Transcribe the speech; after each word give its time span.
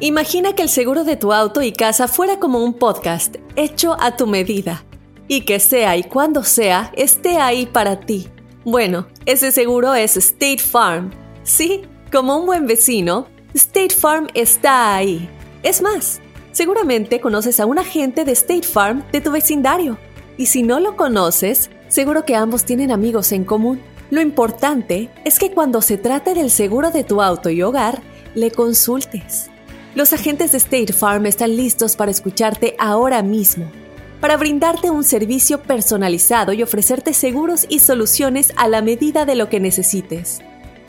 Imagina 0.00 0.54
que 0.54 0.62
el 0.62 0.68
seguro 0.68 1.04
de 1.04 1.16
tu 1.16 1.32
auto 1.32 1.62
y 1.62 1.72
casa 1.72 2.08
fuera 2.08 2.40
como 2.40 2.64
un 2.64 2.74
podcast 2.74 3.36
hecho 3.54 3.96
a 4.00 4.16
tu 4.16 4.26
medida 4.26 4.84
y 5.28 5.42
que 5.42 5.60
sea 5.60 5.96
y 5.96 6.02
cuando 6.02 6.42
sea 6.42 6.90
esté 6.96 7.38
ahí 7.38 7.66
para 7.66 8.00
ti. 8.00 8.28
Bueno, 8.64 9.06
ese 9.24 9.52
seguro 9.52 9.94
es 9.94 10.16
State 10.16 10.58
Farm. 10.58 11.12
Sí, 11.44 11.82
como 12.10 12.36
un 12.36 12.46
buen 12.46 12.66
vecino, 12.66 13.28
State 13.54 13.94
Farm 13.94 14.26
está 14.34 14.96
ahí. 14.96 15.28
Es 15.62 15.80
más, 15.80 16.20
seguramente 16.50 17.20
conoces 17.20 17.60
a 17.60 17.66
un 17.66 17.78
agente 17.78 18.24
de 18.24 18.32
State 18.32 18.66
Farm 18.66 19.04
de 19.12 19.20
tu 19.20 19.30
vecindario. 19.30 19.96
Y 20.36 20.46
si 20.46 20.64
no 20.64 20.80
lo 20.80 20.96
conoces, 20.96 21.70
seguro 21.86 22.24
que 22.24 22.34
ambos 22.34 22.64
tienen 22.64 22.90
amigos 22.90 23.30
en 23.30 23.44
común. 23.44 23.80
Lo 24.10 24.20
importante 24.20 25.08
es 25.24 25.38
que 25.38 25.52
cuando 25.52 25.80
se 25.82 25.98
trate 25.98 26.34
del 26.34 26.50
seguro 26.50 26.90
de 26.90 27.04
tu 27.04 27.22
auto 27.22 27.48
y 27.48 27.62
hogar, 27.62 28.02
le 28.34 28.50
consultes. 28.50 29.50
Los 29.94 30.12
agentes 30.12 30.50
de 30.50 30.58
State 30.58 30.92
Farm 30.92 31.24
están 31.26 31.56
listos 31.56 31.94
para 31.94 32.10
escucharte 32.10 32.74
ahora 32.80 33.22
mismo, 33.22 33.70
para 34.20 34.36
brindarte 34.36 34.90
un 34.90 35.04
servicio 35.04 35.62
personalizado 35.62 36.52
y 36.52 36.64
ofrecerte 36.64 37.14
seguros 37.14 37.64
y 37.68 37.78
soluciones 37.78 38.52
a 38.56 38.66
la 38.66 38.82
medida 38.82 39.24
de 39.24 39.36
lo 39.36 39.48
que 39.48 39.60
necesites. 39.60 40.40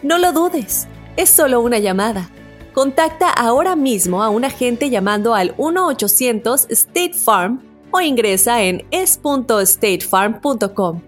No 0.02 0.18
lo 0.18 0.32
dudes, 0.32 0.88
es 1.18 1.30
solo 1.30 1.62
una 1.62 1.78
llamada. 1.78 2.32
Contacta 2.74 3.30
ahora 3.30 3.76
mismo 3.76 4.24
a 4.24 4.30
un 4.30 4.44
agente 4.44 4.90
llamando 4.90 5.36
al 5.36 5.56
1-800 5.56 6.66
State 6.72 7.14
Farm 7.14 7.62
o 7.92 8.02
ingresa 8.02 8.64
en 8.64 8.88
es.statefarm.com. 8.90 11.02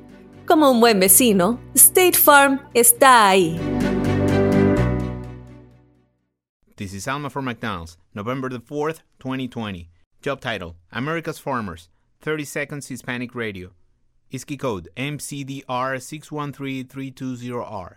Como 0.45 0.69
un 0.69 0.79
buen 0.79 0.99
vecino, 0.99 1.59
State 1.73 2.13
Farm 2.13 2.61
está 2.75 3.27
ahí. 3.27 3.59
This 6.77 6.93
is 6.93 7.05
Alma 7.07 7.29
for 7.31 7.41
McDonald's, 7.41 7.97
November 8.13 8.49
the 8.49 8.59
4th, 8.59 8.99
2020. 9.17 9.89
Job 10.21 10.39
title 10.39 10.75
America's 10.91 11.39
Farmers, 11.39 11.89
30 12.21 12.45
Seconds 12.45 12.91
Hispanic 12.91 13.33
Radio. 13.33 13.71
ISKI 14.29 14.57
code 14.57 14.87
MCDR613320R. 14.95 17.95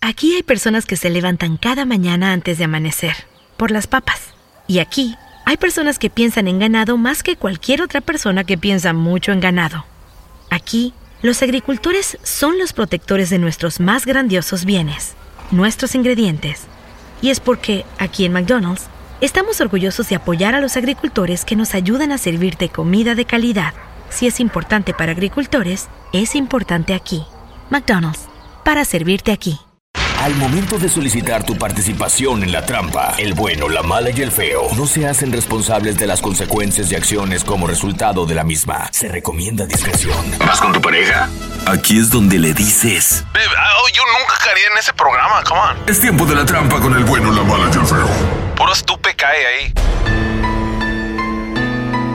Aquí 0.00 0.34
hay 0.34 0.42
personas 0.42 0.86
que 0.86 0.96
se 0.96 1.10
levantan 1.10 1.58
cada 1.58 1.84
mañana 1.84 2.32
antes 2.32 2.56
de 2.56 2.64
amanecer, 2.64 3.12
por 3.58 3.70
las 3.70 3.86
papas. 3.86 4.32
Y 4.66 4.78
aquí 4.78 5.18
hay 5.44 5.58
personas 5.58 5.98
que 5.98 6.08
piensan 6.08 6.48
en 6.48 6.58
ganado 6.58 6.96
más 6.96 7.22
que 7.22 7.36
cualquier 7.36 7.82
otra 7.82 8.00
persona 8.00 8.44
que 8.44 8.56
piensa 8.56 8.94
mucho 8.94 9.32
en 9.32 9.40
ganado. 9.40 9.84
Aquí, 10.48 10.94
los 11.20 11.42
agricultores 11.42 12.16
son 12.22 12.58
los 12.58 12.72
protectores 12.72 13.28
de 13.28 13.38
nuestros 13.38 13.80
más 13.80 14.06
grandiosos 14.06 14.64
bienes 14.64 15.14
nuestros 15.52 15.94
ingredientes. 15.94 16.66
Y 17.20 17.30
es 17.30 17.40
porque, 17.40 17.84
aquí 17.98 18.24
en 18.24 18.32
McDonald's, 18.32 18.88
estamos 19.20 19.60
orgullosos 19.60 20.08
de 20.08 20.16
apoyar 20.16 20.54
a 20.54 20.60
los 20.60 20.76
agricultores 20.76 21.44
que 21.44 21.56
nos 21.56 21.74
ayudan 21.74 22.10
a 22.10 22.18
servirte 22.18 22.68
comida 22.68 23.14
de 23.14 23.24
calidad. 23.24 23.74
Si 24.10 24.26
es 24.26 24.40
importante 24.40 24.92
para 24.92 25.12
agricultores, 25.12 25.88
es 26.12 26.34
importante 26.34 26.94
aquí. 26.94 27.24
McDonald's, 27.70 28.26
para 28.64 28.84
servirte 28.84 29.32
aquí. 29.32 29.58
Al 30.22 30.36
momento 30.36 30.78
de 30.78 30.88
solicitar 30.88 31.42
tu 31.42 31.58
participación 31.58 32.44
en 32.44 32.52
la 32.52 32.64
trampa, 32.64 33.16
el 33.18 33.34
bueno, 33.34 33.68
la 33.68 33.82
mala 33.82 34.10
y 34.10 34.20
el 34.20 34.30
feo 34.30 34.68
no 34.76 34.86
se 34.86 35.08
hacen 35.08 35.32
responsables 35.32 35.98
de 35.98 36.06
las 36.06 36.20
consecuencias 36.20 36.92
y 36.92 36.94
acciones 36.94 37.42
como 37.42 37.66
resultado 37.66 38.24
de 38.24 38.36
la 38.36 38.44
misma. 38.44 38.88
Se 38.92 39.08
recomienda 39.08 39.66
discreción. 39.66 40.16
¿Vas 40.38 40.60
con 40.60 40.72
tu 40.72 40.80
pareja? 40.80 41.28
Aquí 41.66 41.98
es 41.98 42.08
donde 42.08 42.38
le 42.38 42.54
dices. 42.54 43.24
Babe, 43.34 43.46
oh, 43.46 43.88
yo 43.92 44.02
nunca 44.16 44.34
caería 44.44 44.68
en 44.70 44.78
ese 44.78 44.92
programa, 44.92 45.42
come 45.42 45.60
on. 45.60 45.76
Es 45.88 45.98
tiempo 45.98 46.24
de 46.24 46.36
la 46.36 46.46
trampa 46.46 46.78
con 46.78 46.94
el 46.94 47.02
bueno, 47.02 47.32
la 47.32 47.42
mala 47.42 47.68
y 47.74 47.76
el 47.76 47.84
feo. 47.84 48.08
Puro 48.54 48.72
estupe 48.72 49.16
cae 49.16 49.44
ahí. 49.44 49.72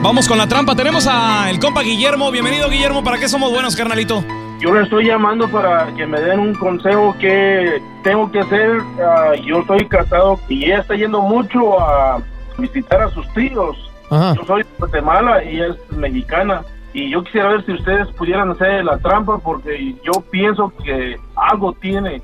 Vamos 0.00 0.26
con 0.26 0.38
la 0.38 0.48
trampa. 0.48 0.74
Tenemos 0.74 1.06
a 1.06 1.50
el 1.50 1.60
compa 1.60 1.82
Guillermo. 1.82 2.30
Bienvenido, 2.30 2.70
Guillermo. 2.70 3.04
¿Para 3.04 3.18
qué 3.18 3.28
somos 3.28 3.50
buenos, 3.50 3.76
carnalito? 3.76 4.24
Yo 4.58 4.74
le 4.74 4.82
estoy 4.82 5.06
llamando 5.06 5.48
para 5.48 5.86
que 5.94 6.04
me 6.04 6.20
den 6.20 6.40
un 6.40 6.54
consejo 6.54 7.14
que 7.20 7.80
tengo 8.02 8.30
que 8.30 8.40
hacer. 8.40 8.80
Ah, 9.00 9.34
yo 9.44 9.60
estoy 9.60 9.86
casado 9.86 10.38
y 10.48 10.64
ella 10.64 10.80
está 10.80 10.96
yendo 10.96 11.20
mucho 11.20 11.80
a 11.80 12.20
visitar 12.58 13.02
a 13.02 13.10
sus 13.10 13.26
tíos. 13.34 13.76
Yo 14.10 14.44
soy 14.46 14.62
de 14.62 14.68
Guatemala 14.78 15.44
y 15.44 15.56
ella 15.56 15.68
es 15.68 15.96
mexicana. 15.96 16.64
Y 16.92 17.10
yo 17.10 17.22
quisiera 17.22 17.50
ver 17.50 17.64
si 17.66 17.72
ustedes 17.72 18.08
pudieran 18.16 18.50
hacer 18.50 18.84
la 18.84 18.98
trampa 18.98 19.38
porque 19.38 19.94
yo 20.02 20.20
pienso 20.30 20.72
que 20.82 21.16
algo 21.36 21.72
tiene 21.74 22.20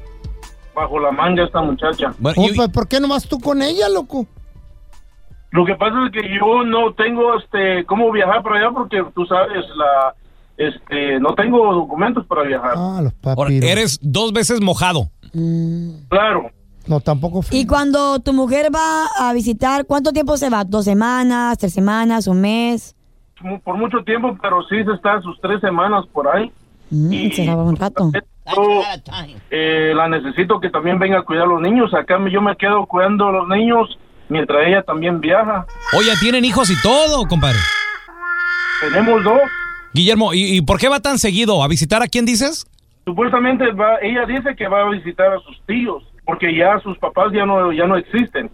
bajo 0.75 0.99
la 0.99 1.13
manga 1.13 1.45
esta 1.45 1.61
muchacha. 1.61 2.13
Oh, 2.21 2.33
pues, 2.35 2.69
¿Por 2.71 2.89
qué 2.89 2.99
nomás 2.99 3.29
tú 3.29 3.39
con 3.39 3.63
ella, 3.63 3.89
loco? 3.89 4.27
Lo 5.53 5.65
que 5.65 5.77
pasa 5.77 6.07
es 6.07 6.13
que 6.13 6.37
yo 6.37 6.65
no 6.65 6.93
tengo 6.95 7.39
este 7.39 7.85
cómo 7.85 8.11
viajar 8.11 8.43
para 8.43 8.57
allá 8.57 8.71
porque 8.73 9.05
tú 9.15 9.25
sabes 9.25 9.65
la 9.77 10.13
este 10.57 11.19
no 11.21 11.35
tengo 11.35 11.73
documentos 11.75 12.27
para 12.27 12.43
viajar. 12.43 12.73
Ah, 12.77 13.01
los 13.03 13.13
Ahora, 13.25 13.37
papiros. 13.37 13.71
eres 13.71 13.99
dos 14.03 14.33
veces 14.33 14.61
mojado. 14.61 15.11
Claro. 16.09 16.51
No, 16.87 17.01
tampoco 17.01 17.41
fue. 17.43 17.57
Y 17.57 17.67
cuando 17.67 18.19
tu 18.21 18.33
mujer 18.35 18.69
va 18.75 19.07
a 19.19 19.33
visitar, 19.33 19.87
¿cuánto 19.87 20.13
tiempo 20.13 20.37
se 20.37 20.51
va? 20.51 20.65
¿Dos 20.65 20.85
semanas, 20.85 21.57
tres 21.59 21.73
semanas, 21.73 22.27
un 22.27 22.41
mes? 22.41 22.95
mu- 23.41 23.59
por 23.61 23.77
mucho 23.77 23.99
tiempo, 24.05 24.37
pero 24.41 24.63
sí 24.69 24.77
se 24.85 24.93
está 24.93 25.21
sus 25.23 25.39
tres 25.41 25.61
semanas 25.61 26.05
por 26.13 26.29
ahí. 26.29 26.53
Mm, 26.91 27.31
se 27.33 27.47
va 27.47 27.63
un 27.65 27.77
rato. 27.77 28.11
Yo, 28.55 28.83
eh, 29.51 29.93
la 29.95 30.09
necesito 30.09 30.61
que 30.61 30.69
también 30.71 30.99
venga 30.99 31.19
a 31.21 31.23
cuidar 31.23 31.45
a 31.45 31.49
los 31.49 31.61
niños. 31.63 31.93
Acá 31.95 32.19
me- 32.19 32.31
yo 32.31 32.41
me 32.43 32.55
quedo 32.57 32.85
cuidando 32.87 33.27
a 33.29 33.33
los 33.33 33.49
niños 33.49 33.99
mientras 34.29 34.67
ella 34.67 34.83
también 34.83 35.21
viaja. 35.21 35.67
Oye, 35.99 36.13
tienen 36.21 36.45
hijos 36.45 36.71
y 36.71 36.75
todo, 36.83 37.27
compadre. 37.27 37.59
Tenemos 38.81 39.25
dos. 39.25 39.41
Guillermo, 39.95 40.35
¿y, 40.35 40.57
y 40.57 40.61
por 40.61 40.79
qué 40.79 40.89
va 40.89 41.01
tan 41.01 41.19
seguido? 41.19 41.63
¿A 41.63 41.69
visitar 41.69 42.03
a 42.03 42.09
quién 42.09 42.27
dices? 42.27 42.67
Supuestamente 43.05 43.71
va, 43.73 43.97
ella 44.03 44.27
dice 44.27 44.55
que 44.57 44.67
va 44.67 44.83
a 44.87 44.91
visitar 44.91 45.33
a 45.33 45.39
sus 45.41 45.57
tíos 45.67 46.03
porque 46.25 46.55
ya 46.57 46.81
sus 46.83 46.97
papás 46.99 47.27
ya 47.33 47.45
no 47.47 47.73
ya 47.73 47.87
no 47.87 47.97
existen. 47.97 48.51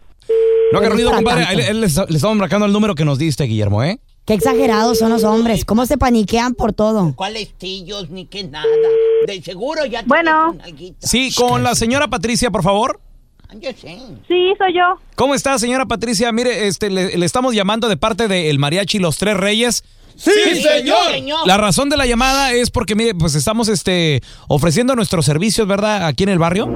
No 0.72 0.78
haga 0.78 0.90
ruido, 0.90 1.10
compadre. 1.10 1.46
Él, 1.68 1.82
estamos 1.82 2.36
marcando 2.36 2.66
el 2.66 2.72
número 2.72 2.94
que 2.94 3.04
nos 3.04 3.18
diste, 3.18 3.44
Guillermo, 3.44 3.82
¿eh? 3.82 3.98
Qué 4.26 4.34
exagerados 4.34 4.98
son 4.98 5.10
los 5.10 5.24
hombres. 5.24 5.64
¿Cómo 5.64 5.86
se 5.86 5.98
paniquean 5.98 6.54
por 6.54 6.72
todo? 6.72 7.14
¿Cuáles 7.16 7.52
tíos 7.54 8.10
ni 8.10 8.26
qué 8.26 8.44
nada? 8.44 8.66
De 9.26 9.42
seguro 9.42 9.84
ya 9.86 10.02
Bueno. 10.06 10.56
Sí, 10.98 11.32
con 11.34 11.62
la 11.62 11.74
señora 11.74 12.08
Patricia, 12.08 12.50
por 12.50 12.62
favor. 12.62 13.00
Yo 13.54 13.70
sé. 13.70 13.98
Sí, 14.28 14.52
soy 14.58 14.74
yo. 14.74 15.00
¿Cómo 15.16 15.34
está, 15.34 15.58
señora 15.58 15.86
Patricia? 15.86 16.30
Mire, 16.30 16.68
este, 16.68 16.90
le, 16.90 17.16
le 17.16 17.26
estamos 17.26 17.54
llamando 17.54 17.88
de 17.88 17.96
parte 17.96 18.28
del 18.28 18.60
mariachi 18.60 19.00
Los 19.00 19.16
Tres 19.16 19.36
Reyes. 19.36 19.82
¡Sí, 20.20 20.62
señor! 20.62 21.46
La 21.46 21.56
razón 21.56 21.88
de 21.88 21.96
la 21.96 22.04
llamada 22.04 22.52
es 22.52 22.70
porque, 22.70 22.94
mire, 22.94 23.14
pues 23.14 23.34
estamos 23.34 23.68
este, 23.68 24.20
ofreciendo 24.48 24.94
nuestros 24.94 25.24
servicios, 25.24 25.66
¿verdad? 25.66 26.06
Aquí 26.06 26.24
en 26.24 26.28
el 26.28 26.38
barrio. 26.38 26.68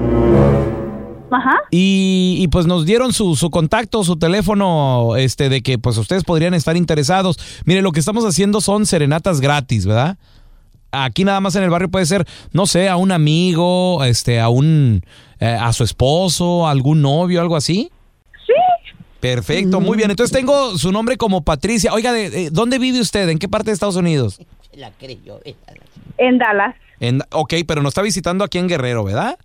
Ajá. 1.31 1.59
Y, 1.71 2.37
y, 2.38 2.49
pues 2.49 2.66
nos 2.66 2.87
dieron 2.87 3.12
su, 3.12 3.37
su 3.37 3.50
contacto, 3.50 4.03
su 4.03 4.16
teléfono, 4.16 5.16
este, 5.16 5.50
de 5.50 5.62
que 5.62 5.78
pues 5.78 5.99
ustedes 5.99 6.25
podrían 6.25 6.54
estar 6.54 6.77
interesados. 6.77 7.38
Mire, 7.66 7.83
lo 7.83 7.93
que 7.93 8.00
estamos 8.00 8.25
haciendo 8.25 8.62
son 8.62 8.87
serenatas 8.87 9.43
gratis, 9.43 9.84
¿verdad? 9.84 10.16
Aquí 10.93 11.25
nada 11.25 11.41
más 11.41 11.54
en 11.56 11.65
el 11.65 11.71
barrio 11.71 11.91
puede 11.91 12.06
ser, 12.06 12.27
no 12.53 12.66
sé, 12.66 12.88
a 12.88 12.97
un 12.97 13.12
amigo, 13.12 14.04
este, 14.04 14.41
a 14.41 14.49
un, 14.49 15.03
eh, 15.41 15.47
a 15.49 15.72
su 15.75 15.84
esposo, 15.84 16.66
a 16.66 16.71
algún 16.71 17.03
novio, 17.03 17.43
algo 17.43 17.56
así. 17.56 17.91
Perfecto, 19.35 19.81
muy 19.81 19.97
bien. 19.97 20.11
Entonces 20.11 20.37
tengo 20.37 20.77
su 20.77 20.93
nombre 20.93 21.17
como 21.17 21.43
Patricia. 21.43 21.93
Oiga, 21.95 22.12
¿de, 22.12 22.29
de- 22.29 22.51
dónde 22.51 22.79
vive 22.79 23.01
usted? 23.01 23.27
¿En 23.31 23.39
qué 23.39 23.49
parte 23.49 23.71
de 23.71 23.73
Estados 23.73 23.97
Unidos? 23.97 24.39
La 24.75 24.91
creyó. 24.91 25.41
En 26.19 26.37
Dallas. 26.39 26.75
En, 27.01 27.23
ok, 27.33 27.55
pero 27.67 27.81
nos 27.83 27.91
está 27.93 28.03
visitando 28.03 28.45
aquí 28.45 28.59
en 28.59 28.69
Guerrero, 28.69 29.03
¿verdad? 29.05 29.39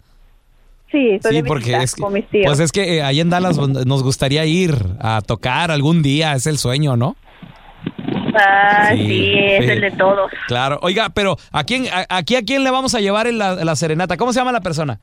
Sí, 0.91 1.11
estoy 1.11 1.35
Sí, 1.35 1.41
de 1.43 1.47
porque 1.47 1.77
es 1.77 1.95
que, 1.95 2.01
con 2.01 2.11
mis 2.13 2.27
tíos. 2.29 2.45
pues 2.47 2.59
es 2.59 2.71
que 2.71 2.97
eh, 2.97 3.03
ahí 3.03 3.19
en 3.21 3.29
Dallas 3.29 3.57
nos 3.85 4.03
gustaría 4.03 4.43
ir 4.45 4.75
a 4.99 5.21
tocar 5.21 5.71
algún 5.71 6.01
día, 6.01 6.33
es 6.33 6.45
el 6.47 6.57
sueño, 6.57 6.97
¿no? 6.97 7.15
Ah, 8.35 8.89
sí, 8.91 8.97
Sí, 9.07 9.33
es 9.35 9.65
sí. 9.65 9.71
el 9.71 9.81
de 9.81 9.91
todos. 9.91 10.29
Claro. 10.47 10.79
Oiga, 10.81 11.09
pero 11.09 11.37
¿a 11.51 11.63
quién, 11.63 11.85
a- 11.87 12.05
aquí 12.09 12.35
a 12.35 12.41
quién 12.43 12.63
le 12.63 12.71
vamos 12.71 12.95
a 12.95 12.99
llevar 12.99 13.27
en 13.27 13.37
la, 13.37 13.55
la 13.63 13.75
serenata? 13.75 14.17
¿Cómo 14.17 14.33
se 14.33 14.39
llama 14.39 14.51
la 14.51 14.61
persona? 14.61 14.99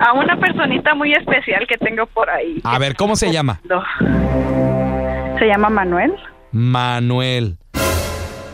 A 0.00 0.12
una 0.12 0.38
personita 0.38 0.94
muy 0.94 1.12
especial 1.12 1.66
que 1.66 1.76
tengo 1.78 2.06
por 2.06 2.28
ahí. 2.28 2.60
A 2.64 2.78
ver, 2.78 2.94
¿cómo 2.96 3.16
se 3.16 3.32
llama? 3.32 3.60
No. 3.68 3.82
Se 5.38 5.46
llama 5.46 5.70
Manuel. 5.70 6.12
Manuel. 6.52 7.56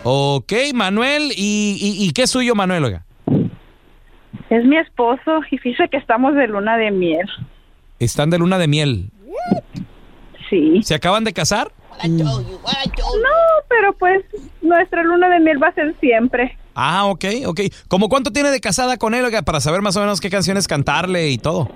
Ok, 0.04 0.52
Manuel. 0.74 1.32
¿Y, 1.36 1.78
y, 1.80 2.06
y 2.06 2.12
qué 2.12 2.22
es 2.22 2.30
suyo, 2.30 2.54
Manuel? 2.54 2.84
Oiga. 2.84 3.04
Es 4.50 4.64
mi 4.64 4.76
esposo 4.76 5.40
y 5.50 5.58
dice 5.58 5.88
que 5.88 5.96
estamos 5.96 6.34
de 6.34 6.46
luna 6.46 6.76
de 6.76 6.90
miel. 6.90 7.28
Están 7.98 8.30
de 8.30 8.38
luna 8.38 8.58
de 8.58 8.68
miel. 8.68 9.10
Sí. 10.50 10.82
¿Se 10.82 10.94
acaban 10.94 11.24
de 11.24 11.32
casar? 11.32 11.72
No, 12.08 12.42
pero 13.68 13.92
pues 13.94 14.24
nuestra 14.60 15.02
luna 15.02 15.28
de 15.28 15.40
miel 15.40 15.62
va 15.62 15.68
a 15.68 15.72
ser 15.74 15.94
siempre. 16.00 16.58
Ah, 16.74 17.04
ok, 17.06 17.24
ok. 17.46 17.60
¿Cómo 17.88 18.08
cuánto 18.08 18.30
tiene 18.32 18.50
de 18.50 18.60
casada 18.60 18.96
con 18.96 19.14
él, 19.14 19.24
oiga, 19.24 19.42
para 19.42 19.60
saber 19.60 19.82
más 19.82 19.96
o 19.96 20.00
menos 20.00 20.20
qué 20.20 20.30
canciones 20.30 20.66
cantarle 20.68 21.28
y 21.30 21.38
todo? 21.38 21.68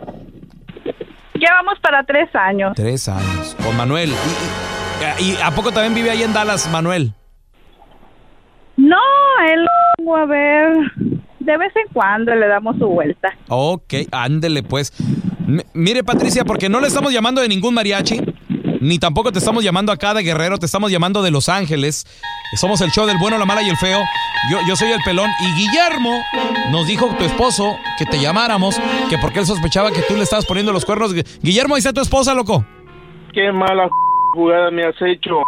Ya 1.38 1.50
vamos 1.52 1.78
para 1.82 2.02
tres 2.04 2.28
años. 2.34 2.72
Tres 2.76 3.08
años. 3.08 3.54
Con 3.62 3.76
Manuel. 3.76 4.10
¿Y, 5.20 5.22
y- 5.22 5.32
y 5.32 5.36
a 5.42 5.50
poco 5.50 5.70
también 5.72 5.94
vive 5.94 6.10
ahí 6.10 6.22
en 6.22 6.32
Dallas, 6.32 6.68
Manuel? 6.70 7.12
No, 8.76 8.96
él 9.52 9.66
a 10.14 10.24
ver. 10.26 10.76
De 11.40 11.56
vez 11.58 11.72
en 11.76 11.92
cuando 11.92 12.34
le 12.34 12.46
damos 12.48 12.76
su 12.78 12.86
vuelta. 12.86 13.28
Ok, 13.48 13.94
ándele 14.12 14.62
pues. 14.62 14.92
M- 15.46 15.64
mire, 15.74 16.02
Patricia, 16.04 16.44
porque 16.44 16.68
no 16.68 16.80
le 16.80 16.88
estamos 16.88 17.12
llamando 17.12 17.40
de 17.40 17.48
ningún 17.48 17.74
mariachi, 17.74 18.20
ni 18.86 18.98
tampoco 18.98 19.32
te 19.32 19.38
estamos 19.38 19.64
llamando 19.64 19.92
acá 19.92 20.14
de 20.14 20.22
Guerrero, 20.22 20.58
te 20.58 20.66
estamos 20.66 20.90
llamando 20.90 21.22
de 21.22 21.30
Los 21.30 21.48
Ángeles. 21.48 22.04
Somos 22.54 22.80
el 22.80 22.90
show 22.90 23.06
del 23.06 23.18
bueno, 23.18 23.36
la 23.36 23.44
mala 23.44 23.62
y 23.62 23.68
el 23.68 23.76
feo. 23.76 23.98
Yo, 24.50 24.58
yo 24.68 24.76
soy 24.76 24.92
el 24.92 25.00
pelón. 25.04 25.30
Y 25.40 25.52
Guillermo 25.60 26.12
nos 26.70 26.86
dijo 26.86 27.08
tu 27.18 27.24
esposo 27.24 27.76
que 27.98 28.06
te 28.06 28.20
llamáramos, 28.20 28.80
que 29.10 29.18
porque 29.18 29.40
él 29.40 29.46
sospechaba 29.46 29.90
que 29.90 30.02
tú 30.02 30.14
le 30.14 30.22
estabas 30.22 30.46
poniendo 30.46 30.72
los 30.72 30.84
cuernos. 30.84 31.12
Guillermo, 31.42 31.74
ahí 31.74 31.80
está 31.80 31.92
tu 31.92 32.00
esposa, 32.00 32.34
loco. 32.34 32.64
Qué 33.32 33.50
mala 33.52 33.88
jugada 34.32 34.70
me 34.70 34.84
has 34.84 35.00
hecho. 35.02 35.42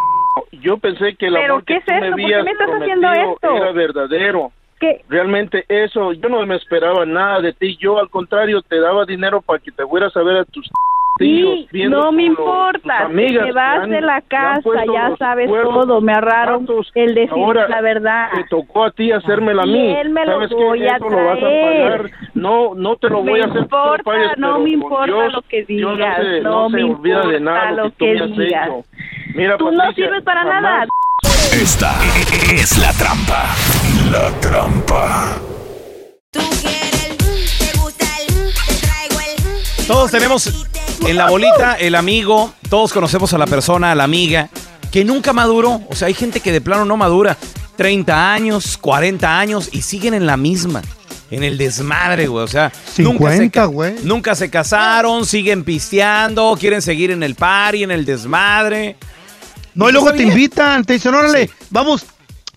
Yo 0.52 0.78
pensé 0.78 1.14
que 1.16 1.26
el 1.26 1.34
¿Pero 1.34 1.54
amor 1.54 1.64
qué 1.64 1.74
que 1.74 1.78
es 1.78 1.84
tú 1.84 1.92
me 1.92 2.06
eso? 2.08 2.10
¿Por 2.10 2.16
qué 2.16 2.24
habías 2.24 2.44
me 2.44 2.50
estás 2.50 2.66
prometido 2.68 3.08
haciendo 3.08 3.32
esto? 3.32 3.56
era 3.56 3.72
verdadero. 3.72 4.52
¿Qué? 4.80 5.04
Realmente 5.08 5.64
eso, 5.68 6.12
yo 6.12 6.28
no 6.28 6.44
me 6.46 6.56
esperaba 6.56 7.04
nada 7.04 7.40
de 7.40 7.52
ti. 7.52 7.76
Yo 7.80 7.98
al 7.98 8.10
contrario 8.10 8.62
te 8.62 8.80
daba 8.80 9.04
dinero 9.04 9.42
para 9.42 9.58
que 9.58 9.72
te 9.72 9.84
fueras 9.86 10.16
a 10.16 10.22
ver 10.22 10.38
a 10.38 10.44
tus. 10.44 10.68
Sí, 11.18 11.68
no 11.88 12.12
me 12.12 12.24
importa. 12.24 13.08
te 13.08 13.52
vas 13.52 13.82
han- 13.82 13.90
de 13.90 14.00
la 14.00 14.20
casa, 14.22 14.84
ya 14.92 15.16
sabes 15.18 15.48
cuernos, 15.48 15.74
todo. 15.86 16.00
Me 16.00 16.12
ahorraron 16.12 16.66
zapatos. 16.66 16.92
el 16.94 17.14
decir 17.14 17.32
Ahora 17.32 17.68
la 17.68 17.80
verdad. 17.80 18.28
Te 18.34 18.44
tocó 18.44 18.84
a 18.84 18.90
ti 18.92 19.10
hacérmela 19.12 19.62
a 19.62 19.66
Y 19.66 19.70
mí. 19.72 19.90
él 19.96 20.10
me 20.10 20.24
lo 20.24 20.32
¿Sabes 20.34 20.48
qué? 20.50 20.54
voy 20.54 20.86
a 20.86 20.96
Eso 20.96 21.08
lo 21.10 21.16
vas 21.24 21.36
a 21.36 21.40
traer. 21.40 21.90
pagar. 22.02 22.10
No, 22.34 22.74
no 22.74 22.96
te 22.96 23.08
lo 23.10 23.22
Me 23.22 23.30
voy 23.32 23.40
a 23.40 23.44
hacer. 23.44 23.52
tú 23.54 23.58
lo 23.58 23.62
importa, 23.64 24.02
pagues, 24.04 24.38
no 24.38 24.58
me 24.60 24.70
importa 24.70 25.06
Dios, 25.06 25.32
lo 25.32 25.42
que 25.42 25.64
Dios 25.64 25.96
digas, 25.96 26.18
no 26.18 26.24
se, 26.24 26.40
no 26.40 26.70
se 26.70 26.76
me 26.76 26.84
olvida 26.84 27.18
de 27.26 27.38
importa 27.38 27.40
nada 27.40 27.70
lo 27.72 27.82
que 27.84 27.90
tú 27.90 28.04
que 28.04 28.42
digas. 28.42 28.70
Mira, 29.34 29.56
Tú 29.58 29.70
no 29.70 29.78
Patricia, 29.78 30.04
sirves 30.06 30.22
para 30.24 30.40
jamás- 30.42 30.62
nada. 30.62 30.86
Esta 31.52 31.90
es 32.54 32.78
la 32.78 32.92
trampa. 32.92 33.44
La 34.12 34.30
trampa. 34.40 35.34
Todos 39.88 40.10
tenemos 40.10 40.66
en 41.06 41.16
la 41.16 41.28
bolita 41.30 41.74
el 41.74 41.94
amigo, 41.94 42.52
todos 42.68 42.92
conocemos 42.92 43.32
a 43.32 43.38
la 43.38 43.46
persona, 43.46 43.90
a 43.92 43.94
la 43.94 44.04
amiga, 44.04 44.50
que 44.92 45.02
nunca 45.04 45.32
maduró. 45.32 45.80
O 45.88 45.94
sea, 45.94 46.08
hay 46.08 46.14
gente 46.14 46.40
que 46.40 46.52
de 46.52 46.60
plano 46.60 46.84
no 46.84 46.96
madura. 46.96 47.36
30 47.76 48.32
años, 48.32 48.76
40 48.76 49.38
años 49.38 49.68
y 49.72 49.82
siguen 49.82 50.12
en 50.14 50.26
la 50.26 50.36
misma. 50.36 50.82
En 51.30 51.42
el 51.42 51.56
desmadre, 51.58 52.26
güey. 52.26 52.44
O 52.44 52.48
sea, 52.48 52.70
nunca, 52.98 53.30
se, 53.30 53.36
50, 53.38 53.50
ca- 53.50 53.64
güey. 53.66 53.94
nunca 54.02 54.34
se 54.34 54.50
casaron, 54.50 55.24
siguen 55.24 55.64
pisteando, 55.64 56.56
quieren 56.60 56.82
seguir 56.82 57.10
en 57.10 57.22
el 57.22 57.34
party, 57.34 57.84
en 57.84 57.90
el 57.90 58.04
desmadre. 58.04 58.96
No, 59.74 59.88
y 59.88 59.92
luego 59.92 60.12
te 60.12 60.22
invitan, 60.22 60.84
te 60.84 60.94
dicen, 60.94 61.14
órale, 61.14 61.48
vamos, 61.70 62.04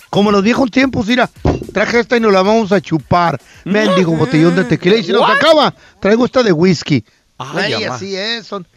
como 0.09 0.29
en 0.31 0.35
los 0.35 0.43
viejos 0.43 0.71
tiempos, 0.71 1.05
mira, 1.05 1.29
traje 1.71 1.99
esta 1.99 2.17
y 2.17 2.19
nos 2.19 2.33
la 2.33 2.41
vamos 2.41 2.71
a 2.71 2.81
chupar. 2.81 3.39
Mendigo 3.63 4.13
botellón 4.15 4.55
de 4.55 4.63
tequila. 4.65 4.95
Y 4.97 5.03
si 5.03 5.11
nos 5.11 5.29
acaba, 5.29 5.73
traigo 6.01 6.25
esta 6.25 6.41
de 6.43 6.51
whisky. 6.51 7.05
Ay, 7.53 7.73
Ay, 7.73 7.83
así 7.85 8.15
es. 8.15 8.45
son- 8.47 8.67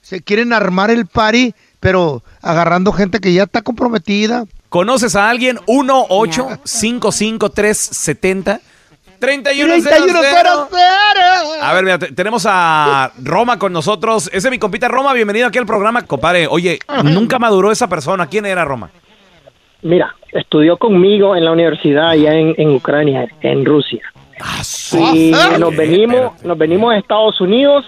se 0.00 0.20
quieren 0.22 0.52
armar 0.52 0.90
el 0.90 1.06
party, 1.06 1.54
pero 1.80 2.22
agarrando 2.42 2.92
gente 2.92 3.20
que 3.20 3.32
ya 3.32 3.44
está 3.44 3.62
comprometida. 3.62 4.44
¿Conoces 4.68 5.16
a 5.16 5.30
alguien? 5.30 5.58
1 5.66 6.06
8 6.08 6.48
55 6.64 7.50
370 7.50 8.60
3100. 9.18 9.82
3100. 9.82 11.62
A 11.62 11.72
ver, 11.72 11.84
mira, 11.84 11.98
te- 11.98 12.12
tenemos 12.12 12.44
a 12.48 13.12
Roma 13.22 13.58
con 13.58 13.72
nosotros. 13.72 14.28
Ese 14.32 14.48
es 14.48 14.50
mi 14.50 14.58
compita 14.58 14.88
Roma, 14.88 15.12
bienvenido 15.14 15.46
aquí 15.46 15.58
al 15.58 15.64
programa, 15.66 16.02
compadre. 16.02 16.46
Oye, 16.48 16.78
nunca 17.04 17.38
maduró 17.38 17.72
esa 17.72 17.88
persona. 17.88 18.26
¿Quién 18.26 18.44
era 18.46 18.64
Roma? 18.64 18.90
Mira, 19.82 20.14
estudió 20.32 20.76
conmigo 20.76 21.36
en 21.36 21.44
la 21.44 21.52
universidad 21.52 22.10
allá 22.10 22.34
en, 22.34 22.54
en 22.58 22.70
Ucrania, 22.70 23.26
en 23.40 23.64
Rusia. 23.64 24.02
y 25.14 25.32
Ah, 25.32 25.56
nos 25.58 25.74
venimos, 25.76 26.42
nos 26.42 26.58
venimos 26.58 26.92
a 26.92 26.98
Estados 26.98 27.40
Unidos. 27.40 27.84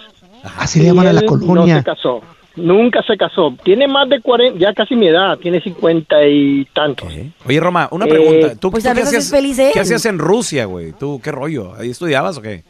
Así 0.59 0.81
le 0.81 0.87
llaman 0.87 1.07
a 1.09 1.13
la 1.13 1.23
colonia. 1.23 1.75
No 1.75 1.81
se 1.81 1.85
casó. 1.85 2.21
Nunca 2.57 3.03
se 3.03 3.17
casó. 3.19 3.55
Tiene 3.65 3.87
más 3.87 4.09
de 4.09 4.21
40, 4.23 4.59
ya 4.59 4.73
casi 4.73 4.97
mi 4.97 5.09
edad, 5.09 5.37
tiene 5.39 5.61
50 5.61 6.27
y 6.27 6.65
tantos. 6.73 7.07
Oye, 7.47 7.61
Roma, 7.61 7.87
una 7.91 8.07
Eh, 8.07 8.09
pregunta. 8.09 8.55
¿Tú, 8.59 8.71
pues 8.71 8.83
tú 8.85 8.91
a 8.91 8.95
qué, 8.95 9.03
hacías, 9.03 9.25
es 9.27 9.31
feliz 9.31 9.59
él. 9.59 9.71
qué 9.75 9.81
hacías 9.81 10.07
en 10.07 10.19
Rusia, 10.19 10.65
güey? 10.65 10.93
¿Tú 10.93 11.21
qué 11.23 11.31
rollo? 11.33 11.75
¿Ahí 11.79 11.91
estudiabas 11.91 12.39
o 12.39 12.43
qué? 12.43 12.63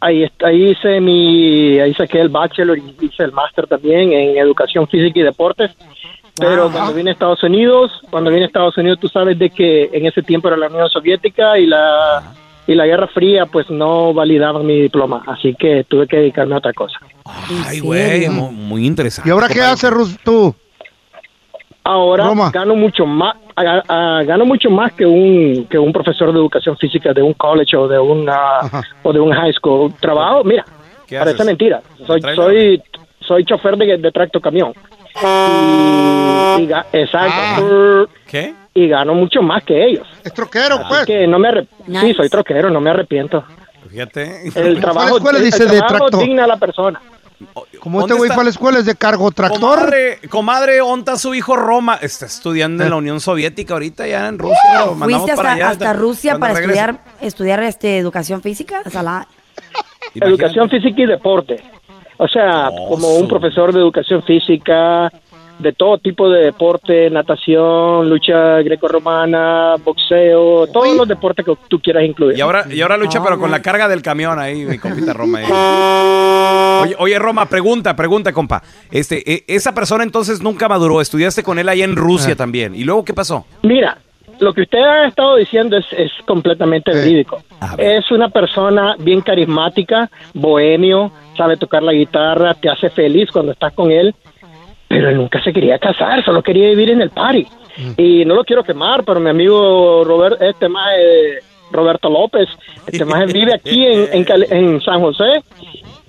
Ahí, 0.00 0.26
ahí 0.44 0.70
hice 0.70 1.00
mi, 1.00 1.78
ahí 1.78 1.92
saqué 1.94 2.20
el 2.20 2.28
bachelor 2.30 2.78
y 2.78 2.94
hice 3.00 3.22
el 3.22 3.32
máster 3.32 3.66
también 3.66 4.12
en 4.12 4.36
educación 4.38 4.86
física 4.88 5.18
y 5.18 5.22
deportes. 5.22 5.70
Pero 6.38 6.66
Ah. 6.66 6.70
cuando 6.72 6.94
vine 6.94 7.10
a 7.10 7.12
Estados 7.14 7.42
Unidos, 7.42 7.90
cuando 8.10 8.30
vine 8.30 8.44
a 8.44 8.46
Estados 8.46 8.76
Unidos, 8.78 8.98
tú 9.00 9.08
sabes 9.08 9.38
de 9.38 9.50
que 9.50 9.90
en 9.92 10.06
ese 10.06 10.22
tiempo 10.22 10.48
era 10.48 10.56
la 10.56 10.68
Unión 10.68 10.88
Soviética 10.88 11.58
y 11.58 11.66
la 11.66 12.34
y 12.66 12.74
la 12.74 12.86
Guerra 12.86 13.08
Fría, 13.08 13.46
pues 13.46 13.68
no 13.70 14.12
validaban 14.14 14.64
mi 14.66 14.80
diploma, 14.80 15.22
así 15.26 15.54
que 15.54 15.84
tuve 15.84 16.06
que 16.06 16.18
dedicarme 16.18 16.54
a 16.54 16.58
otra 16.58 16.72
cosa. 16.72 16.98
Ay, 17.66 17.80
güey, 17.80 18.28
mu- 18.28 18.50
muy, 18.52 18.86
interesante. 18.86 19.28
¿Y 19.28 19.32
ahora 19.32 19.48
qué 19.48 19.60
haces, 19.60 19.90
tú? 20.24 20.54
Ahora 21.82 22.30
gano 22.52 22.74
mucho 22.76 23.06
más, 23.06 23.34
a- 23.56 23.82
a- 24.18 24.22
gano 24.24 24.44
mucho 24.44 24.70
más 24.70 24.92
que 24.92 25.06
un 25.06 25.66
que 25.68 25.78
un 25.78 25.92
profesor 25.92 26.30
de 26.32 26.38
educación 26.38 26.76
física 26.76 27.12
de 27.14 27.22
un 27.22 27.32
college 27.34 27.76
o 27.76 27.88
de 27.88 27.98
una 27.98 28.38
o 29.02 29.12
de 29.12 29.18
un 29.18 29.32
high 29.32 29.52
school. 29.54 29.92
Trabajo, 29.98 30.44
mira, 30.44 30.64
¿Qué 31.06 31.18
parece 31.18 31.36
haces? 31.36 31.46
mentira. 31.46 31.80
Soy 32.06 32.20
soy 32.34 32.82
soy 33.20 33.44
chofer 33.44 33.76
de, 33.76 33.96
de 33.96 34.12
tracto 34.12 34.40
camión. 34.40 34.72
Y, 35.22 36.62
y 36.62 36.72
exacto. 36.92 38.08
¿Qué? 38.26 38.54
Y 38.74 38.88
gano 38.88 39.14
mucho 39.14 39.42
más 39.42 39.64
que 39.64 39.84
ellos. 39.84 40.06
Es 40.24 40.32
troquero, 40.32 40.80
pues. 40.88 41.04
Que 41.06 41.26
no 41.26 41.38
me 41.38 41.48
arrep- 41.48 41.68
Sí, 42.00 42.14
soy 42.14 42.28
troquero, 42.28 42.70
no 42.70 42.80
me 42.80 42.90
arrepiento. 42.90 43.44
Fíjate. 43.90 44.48
El 44.54 44.80
trabajo, 44.80 45.16
escuela 45.16 45.38
el- 45.38 45.44
el 45.44 45.50
dice 45.50 45.64
de 45.64 45.78
trabajo 45.78 45.96
tractor? 46.08 46.20
digna 46.22 46.44
a 46.44 46.46
la 46.46 46.56
persona. 46.56 47.00
Como 47.80 48.00
este 48.00 48.12
¿Dónde 48.12 48.14
güey 48.18 48.30
fue 48.30 48.42
a 48.42 48.44
la 48.44 48.50
escuela, 48.50 48.78
es 48.80 48.84
de 48.84 48.94
cargo 48.94 49.30
tractor. 49.30 49.60
Comadre, 49.60 50.18
comadre, 50.28 50.80
¿onta 50.82 51.16
su 51.16 51.34
hijo 51.34 51.56
Roma? 51.56 51.98
Está 52.00 52.26
estudiando 52.26 52.84
en 52.84 52.90
la 52.90 52.96
Unión 52.96 53.18
Soviética 53.18 53.72
ahorita, 53.74 54.06
ya 54.06 54.28
en 54.28 54.38
Rusia. 54.38 54.58
lo 54.84 54.94
mandamos 54.94 55.22
¿Fuiste 55.22 55.32
hasta, 55.32 55.52
allá. 55.52 55.68
hasta 55.70 55.92
Rusia 55.94 56.38
para 56.38 56.52
regrese. 56.54 56.78
estudiar, 56.80 57.00
estudiar 57.22 57.62
este, 57.62 57.98
educación 57.98 58.42
física? 58.42 58.82
Hasta 58.84 59.02
la- 59.02 59.26
Educación 60.14 60.68
física 60.68 61.00
y 61.02 61.06
deporte. 61.06 61.62
O 62.22 62.28
sea, 62.28 62.68
como 62.86 63.14
un 63.14 63.26
profesor 63.26 63.72
de 63.72 63.80
educación 63.80 64.22
física, 64.22 65.10
de 65.58 65.72
todo 65.72 65.96
tipo 65.96 66.28
de 66.28 66.44
deporte, 66.44 67.08
natación, 67.08 68.10
lucha 68.10 68.60
grecorromana, 68.60 69.76
boxeo, 69.82 70.66
todos 70.66 70.94
los 70.94 71.08
deportes 71.08 71.46
que 71.46 71.54
tú 71.68 71.80
quieras 71.80 72.04
incluir. 72.04 72.36
Y 72.36 72.42
ahora, 72.42 72.66
y 72.70 72.82
ahora 72.82 72.98
lucha, 72.98 73.24
pero 73.24 73.38
con 73.38 73.50
la 73.50 73.62
carga 73.62 73.88
del 73.88 74.02
camión 74.02 74.38
ahí, 74.38 74.66
mi 74.66 74.76
compita 74.76 75.14
Roma. 75.14 75.38
ahí. 75.38 75.46
Oye, 76.82 76.96
oye, 76.98 77.18
Roma, 77.18 77.46
pregunta, 77.46 77.96
pregunta, 77.96 78.34
compa. 78.34 78.62
Este, 78.90 79.22
eh, 79.32 79.44
esa 79.46 79.72
persona 79.72 80.04
entonces 80.04 80.42
nunca 80.42 80.68
maduró. 80.68 81.00
Estudiaste 81.00 81.42
con 81.42 81.58
él 81.58 81.70
ahí 81.70 81.80
en 81.80 81.96
Rusia 81.96 82.36
también. 82.36 82.74
¿Y 82.74 82.84
luego 82.84 83.02
qué 83.02 83.14
pasó? 83.14 83.46
Mira, 83.62 83.96
lo 84.40 84.52
que 84.52 84.62
usted 84.62 84.78
ha 84.78 85.06
estado 85.06 85.36
diciendo 85.36 85.76
es, 85.76 85.86
es 85.92 86.10
completamente 86.26 86.92
verídico. 86.92 87.42
Es 87.78 88.10
una 88.10 88.28
persona 88.28 88.96
bien 88.98 89.20
carismática, 89.20 90.10
bohemio, 90.34 91.12
sabe 91.36 91.56
tocar 91.56 91.82
la 91.82 91.92
guitarra, 91.92 92.54
te 92.54 92.68
hace 92.68 92.90
feliz 92.90 93.30
cuando 93.30 93.52
estás 93.52 93.72
con 93.74 93.90
él, 93.90 94.14
pero 94.88 95.10
él 95.10 95.16
nunca 95.16 95.42
se 95.42 95.52
quería 95.52 95.78
casar, 95.78 96.24
solo 96.24 96.42
quería 96.42 96.68
vivir 96.70 96.90
en 96.90 97.02
el 97.02 97.10
party. 97.10 97.46
Y 97.96 98.24
no 98.24 98.34
lo 98.34 98.44
quiero 98.44 98.64
quemar, 98.64 99.04
pero 99.04 99.20
mi 99.20 99.30
amigo 99.30 100.02
Robert, 100.04 100.40
este 100.42 100.68
más 100.68 100.90
Roberto 101.70 102.10
López, 102.10 102.48
este 102.86 103.04
más 103.06 103.32
vive 103.32 103.54
aquí 103.54 103.86
en, 103.86 104.08
en 104.12 104.80
San 104.80 105.00
José 105.00 105.42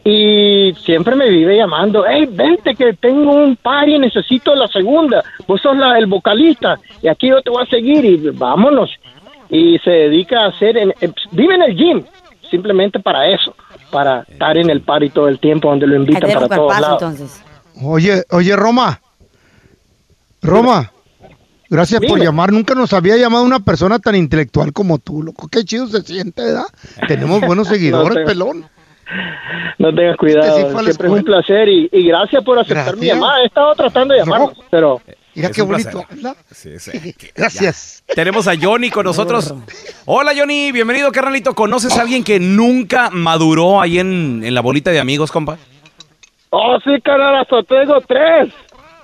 y 0.03 0.74
siempre 0.84 1.15
me 1.15 1.29
vive 1.29 1.58
llamando, 1.58 2.03
hey, 2.08 2.27
vente 2.31 2.74
que 2.74 2.93
tengo 2.93 3.36
un 3.36 3.55
party, 3.55 4.00
necesito 4.00 4.55
la 4.55 4.67
segunda, 4.67 5.24
vos 5.48 5.62
sos 5.62 5.77
la, 5.77 5.98
el 5.98 6.08
vocalista 6.08 6.79
y 7.01 7.08
aquí 7.08 7.27
yo 7.27 7.41
te 7.41 7.51
voy 7.51 7.63
a 7.63 7.70
seguir 7.70 8.03
y 8.05 8.17
vámonos. 8.31 8.89
Y 9.50 9.77
se 9.79 9.91
dedica 9.91 10.46
a 10.46 10.48
hacer, 10.48 10.77
en, 10.77 10.93
vive 11.31 11.55
en 11.55 11.62
el 11.62 11.75
gym, 11.75 12.03
simplemente 12.50 13.00
para 13.00 13.27
eso, 13.27 13.53
para 13.91 14.22
estar 14.22 14.58
en 14.58 14.70
el 14.70 14.81
party 14.81 15.10
todo 15.10 15.27
el 15.27 15.39
tiempo 15.39 15.70
donde 15.70 15.88
lo 15.88 15.96
invitan 15.98 16.31
para 16.31 16.48
todos 16.48 16.79
lados. 16.79 17.01
entonces. 17.01 17.43
Oye, 17.84 18.24
oye, 18.31 18.55
Roma. 18.55 19.01
Roma. 20.41 20.91
Gracias 21.70 22.01
por 22.05 22.20
llamar. 22.20 22.51
Nunca 22.51 22.75
nos 22.75 22.91
había 22.91 23.15
llamado 23.17 23.46
una 23.46 23.60
persona 23.60 24.00
tan 24.00 24.15
intelectual 24.15 24.74
como 24.74 25.00
tú, 25.00 25.24
loco. 25.24 25.48
Qué 25.48 25.63
chido 25.63 25.88
se 25.88 26.01
siente, 26.01 26.43
¿verdad? 26.43 26.65
Tenemos 27.08 27.39
buenos 27.41 27.67
seguidores, 27.70 28.20
No 28.20 28.25
pelón. 28.25 28.65
No 29.77 29.94
tengas 29.94 30.18
cuidado, 30.18 30.58
Este 30.58 30.72
sí 30.72 30.84
siempre 30.84 31.08
es 31.08 31.13
un 31.13 31.24
placer 31.24 31.68
y, 31.70 31.89
y 31.91 32.08
gracias 32.08 32.44
por 32.44 32.60
aceptar 32.60 32.96
mi 32.98 33.08
llamada. 33.08 33.41
He 33.41 33.46
estado 33.46 33.74
tratando 33.75 34.13
de 34.13 34.20
llamarlos, 34.22 34.53
pero... 34.70 35.01
Mira 35.34 35.48
Es 35.48 35.56
qué 35.56 35.62
bonito 35.62 36.06
habla. 36.10 36.36
Sí, 36.51 36.77
sí. 36.77 37.15
Gracias. 37.34 38.03
Tenemos 38.13 38.48
a 38.50 38.53
Johnny 38.62 38.89
con 38.89 39.06
nosotros. 39.06 39.53
Hola, 40.06 40.34
Johnny. 40.36 40.74
Bienvenido, 40.74 41.10
carnalito. 41.12 41.56
¿Conoces 41.56 41.98
a 41.98 42.01
alguien 42.01 42.24
que 42.24 42.39
nunca 42.39 43.10
maduró 43.12 43.80
ahí 43.80 44.00
en, 44.00 44.41
en 44.44 44.53
la 44.53 44.60
bolita 44.60 44.91
de 44.91 45.00
amigos, 45.00 45.32
compa? 45.32 45.58
Oh, 46.50 46.77
sí, 46.84 47.00
carnal, 47.01 47.38
hasta 47.38 47.63
tengo 47.63 48.01
tres. 48.01 48.53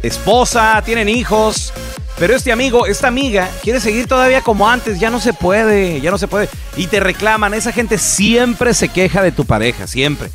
esposa, 0.04 0.82
tienen 0.86 1.08
hijos. 1.08 1.72
Pero 2.18 2.34
este 2.36 2.52
amigo, 2.52 2.86
esta 2.86 3.08
amiga, 3.10 3.50
quiere 3.62 3.80
seguir 3.82 4.08
todavía 4.08 4.42
como 4.42 4.70
antes. 4.70 5.00
Ya 5.00 5.10
no 5.10 5.20
se 5.20 5.34
puede, 5.34 6.00
ya 6.00 6.12
no 6.12 6.18
se 6.18 6.28
puede. 6.28 6.48
Y 6.78 6.88
te 6.88 7.00
reclaman. 7.02 7.54
Esa 7.54 7.72
gente 7.74 7.98
siempre 7.98 8.74
se 8.74 8.88
queja 8.90 9.22
de 9.22 9.32
tu 9.34 9.46
pareja, 9.46 9.86
siempre. 9.86 10.30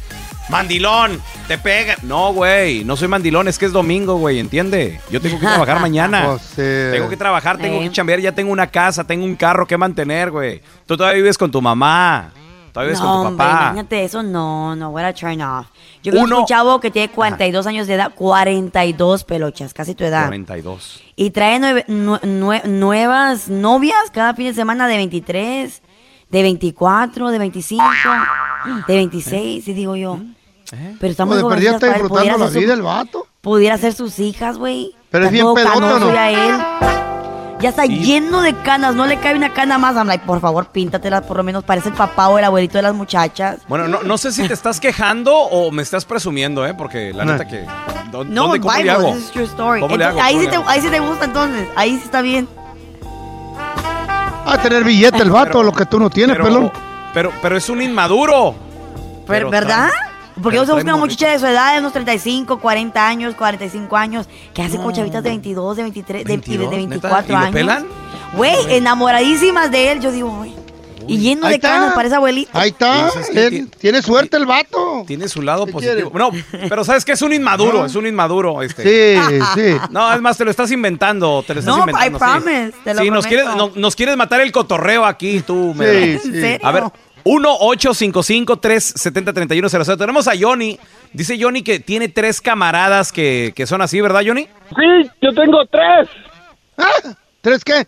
Mandilón, 0.50 1.22
te 1.46 1.56
pega. 1.58 1.96
No, 2.02 2.32
güey, 2.32 2.82
no 2.84 2.96
soy 2.96 3.06
mandilón, 3.08 3.46
es 3.46 3.56
que 3.56 3.66
es 3.66 3.72
domingo, 3.72 4.16
güey, 4.16 4.40
¿entiende? 4.40 5.00
Yo 5.10 5.20
tengo 5.20 5.38
que 5.38 5.46
trabajar 5.46 5.80
mañana. 5.80 6.26
Pues, 6.26 6.42
eh, 6.58 6.90
Tengo 6.92 7.08
que 7.08 7.16
trabajar, 7.16 7.56
tengo 7.56 7.76
Eh. 7.80 7.84
que 7.84 7.92
chambear, 7.92 8.18
ya 8.20 8.32
tengo 8.32 8.50
una 8.50 8.66
casa, 8.66 9.04
tengo 9.04 9.24
un 9.24 9.36
carro 9.36 9.64
que 9.66 9.76
mantener, 9.78 10.30
güey. 10.32 10.60
Tú 10.86 10.96
todavía 10.96 11.18
vives 11.22 11.38
con 11.38 11.50
tu 11.52 11.62
mamá, 11.62 12.32
No, 12.74 13.06
con 13.06 13.22
tu 13.22 13.28
hombre, 13.28 13.36
papá. 13.46 13.60
imagínate 13.62 14.04
eso, 14.04 14.22
no, 14.22 14.74
no, 14.76 14.90
what 14.90 15.04
a 15.04 15.12
turn 15.12 15.40
off. 15.42 15.66
Yo 16.02 16.12
Uno- 16.20 16.40
un 16.40 16.46
chavo 16.46 16.80
que 16.80 16.90
tiene 16.90 17.10
42 17.12 17.66
años 17.66 17.86
de 17.86 17.94
edad, 17.94 18.12
42 18.14 19.24
pelochas, 19.24 19.74
casi 19.74 19.94
tu 19.94 20.04
edad. 20.04 20.26
42. 20.26 21.02
Y 21.16 21.30
trae 21.30 21.58
nueve- 21.58 21.84
nue- 21.88 22.20
nue- 22.22 22.64
nuevas 22.64 23.48
novias 23.48 24.10
cada 24.12 24.34
fin 24.34 24.46
de 24.46 24.54
semana 24.54 24.86
de 24.88 24.96
23, 24.96 25.82
de 26.30 26.42
24, 26.42 27.30
de 27.30 27.38
25, 27.38 27.84
de 28.86 28.94
26, 28.94 29.66
y 29.68 29.72
digo 29.72 29.96
yo. 29.96 30.18
Pero 31.00 31.10
está 31.10 31.24
muy 31.24 31.34
Pues 31.40 31.42
de 31.42 31.48
perdida 31.50 31.70
está 31.72 31.86
disfrutando 31.88 32.38
la 32.38 32.44
ser 32.46 32.52
su- 32.54 32.58
vida 32.60 32.74
el 32.74 32.82
vato. 32.82 33.26
Pudiera 33.40 33.76
ser 33.78 33.92
sus 33.92 34.18
hijas, 34.20 34.56
güey. 34.58 34.94
Pero 35.10 35.24
es 35.26 35.32
bien 35.32 35.44
pedote, 35.54 35.68
¿o 35.76 35.80
canoso 35.80 35.98
no? 36.12 36.12
él. 36.20 36.60
Ya 37.60 37.68
está 37.70 37.84
lleno 37.84 38.40
de 38.40 38.54
canas, 38.54 38.94
no 38.94 39.06
le 39.06 39.18
cabe 39.18 39.36
una 39.36 39.52
cana 39.52 39.76
más. 39.76 39.94
I'm 39.96 40.06
like, 40.06 40.24
por 40.24 40.40
favor, 40.40 40.66
píntatelas, 40.68 41.22
por 41.24 41.36
lo 41.36 41.42
menos 41.42 41.62
parece 41.64 41.90
el 41.90 41.94
papá 41.94 42.28
o 42.28 42.38
el 42.38 42.44
abuelito 42.44 42.78
de 42.78 42.82
las 42.82 42.94
muchachas. 42.94 43.58
Bueno, 43.68 43.86
no, 43.86 44.02
no 44.02 44.16
sé 44.18 44.32
si 44.32 44.46
te 44.48 44.54
estás 44.54 44.80
quejando 44.80 45.36
o 45.36 45.70
me 45.70 45.82
estás 45.82 46.04
presumiendo, 46.06 46.66
¿eh? 46.66 46.72
Porque 46.74 47.12
la 47.12 47.24
neta 47.24 47.46
que... 47.46 47.66
¿dó- 48.10 48.24
No, 48.24 48.44
¿Dónde, 48.48 48.60
¿Cómo 48.60 48.72
le 48.72 48.78
Bible, 48.78 48.90
hago? 48.90 49.12
this 49.14 49.24
is 49.24 49.30
true 49.30 49.44
story. 49.44 49.80
¿Cómo 49.80 49.96
le 49.96 50.04
Entonces, 50.04 50.06
hago? 50.06 50.20
ahí, 50.22 50.32
¿Cómo 50.34 50.40
sí 50.40 50.56
le 50.58 50.64
te, 50.64 50.70
ahí 50.70 50.80
sí 50.80 50.88
te 50.88 51.00
gusta 51.00 51.24
entonces, 51.26 51.68
ahí 51.76 51.90
sí 51.96 52.02
está 52.04 52.22
bien. 52.22 52.48
A 54.46 54.58
tener 54.62 54.82
billete 54.84 55.18
el 55.22 55.30
vato, 55.30 55.62
lo 55.62 55.72
que 55.72 55.86
tú 55.86 56.00
no 56.00 56.08
tienes, 56.10 56.34
pero, 56.36 56.44
pelón. 56.48 56.72
Pero, 57.14 57.32
pero 57.42 57.56
es 57.56 57.68
un 57.68 57.82
inmaduro. 57.82 58.54
Pero, 59.26 59.50
¿Verdad? 59.50 59.90
Porque 60.42 60.56
yo 60.56 60.66
se 60.66 60.72
busca 60.72 60.84
una 60.94 60.96
muchacha 60.96 61.28
de 61.30 61.38
su 61.38 61.46
edad, 61.46 61.74
de 61.74 61.80
unos 61.80 61.92
35, 61.92 62.58
40 62.60 63.06
años, 63.06 63.34
45 63.34 63.96
años, 63.96 64.28
que 64.54 64.62
hace 64.62 64.76
con 64.78 64.92
chavitas 64.92 65.22
de 65.22 65.30
22, 65.30 65.76
de 65.76 65.82
23, 65.82 66.24
de- 66.24 66.32
y 66.32 66.36
de, 66.36 66.66
22, 66.68 66.70
¿neta? 66.70 66.76
24 66.76 67.32
¿Y 67.32 67.36
años. 67.36 67.50
pelan? 67.52 67.86
Güey, 68.36 68.56
enamoradísimas 68.76 69.70
de 69.70 69.92
él. 69.92 70.00
Yo 70.00 70.12
digo, 70.12 70.30
güey. 70.30 70.54
Y 71.08 71.18
lleno 71.18 71.48
de 71.48 71.58
canas, 71.58 71.94
parece 71.94 72.14
abuelito. 72.14 72.50
Ahí 72.52 72.70
está. 72.70 73.08
Él- 73.34 73.68
tiene 73.78 74.00
suerte 74.02 74.36
el 74.36 74.46
vato. 74.46 75.02
Tiene 75.08 75.26
su 75.28 75.42
lado 75.42 75.66
¿Qué 75.66 75.72
positivo. 75.72 76.10
quiere? 76.12 76.18
No, 76.58 76.68
pero 76.68 76.84
sabes 76.84 77.04
que 77.04 77.12
es 77.12 77.22
un 77.22 77.32
inmaduro, 77.32 77.78
No. 77.78 77.86
es 77.86 77.94
un 77.96 78.06
inmaduro. 78.06 78.62
Este. 78.62 79.18
Sí, 79.18 79.38
sí. 79.56 79.76
No, 79.90 80.12
es 80.12 80.20
más, 80.20 80.36
te 80.36 80.44
lo 80.44 80.50
estás 80.52 80.70
inventando, 80.70 81.42
te 81.44 81.54
lo 81.54 81.60
estás 81.60 81.74
No, 81.74 81.80
inventando. 81.80 82.06
I 82.16 82.20
sí. 82.20 82.24
promise, 82.24 82.72
te 82.84 82.94
lo 82.94 83.02
Sí, 83.02 83.10
nos 83.10 83.26
prometo. 83.26 83.28
quieres, 83.28 83.46
no- 83.56 83.72
nos 83.80 83.96
quieres 83.96 84.16
matar 84.16 84.40
el 84.42 84.52
cotorreo 84.52 85.04
aquí, 85.04 85.40
tú. 85.40 85.74
Sí, 85.76 85.84
sí. 86.22 86.28
¿En 86.28 86.40
serio? 86.40 86.58
A 86.68 86.70
ver, 86.70 86.84
1-855-370-3100. 87.24 89.98
Tenemos 89.98 90.28
a 90.28 90.32
Johnny. 90.38 90.78
Dice 91.12 91.36
Johnny 91.40 91.62
que 91.62 91.80
tiene 91.80 92.08
tres 92.08 92.40
camaradas 92.40 93.12
que, 93.12 93.52
que 93.54 93.66
son 93.66 93.82
así, 93.82 94.00
¿verdad, 94.00 94.22
Johnny? 94.24 94.44
Sí, 94.70 95.10
yo 95.20 95.32
tengo 95.34 95.64
tres. 95.66 96.08
Ah, 96.78 97.14
¿Tres 97.40 97.64
qué? 97.64 97.84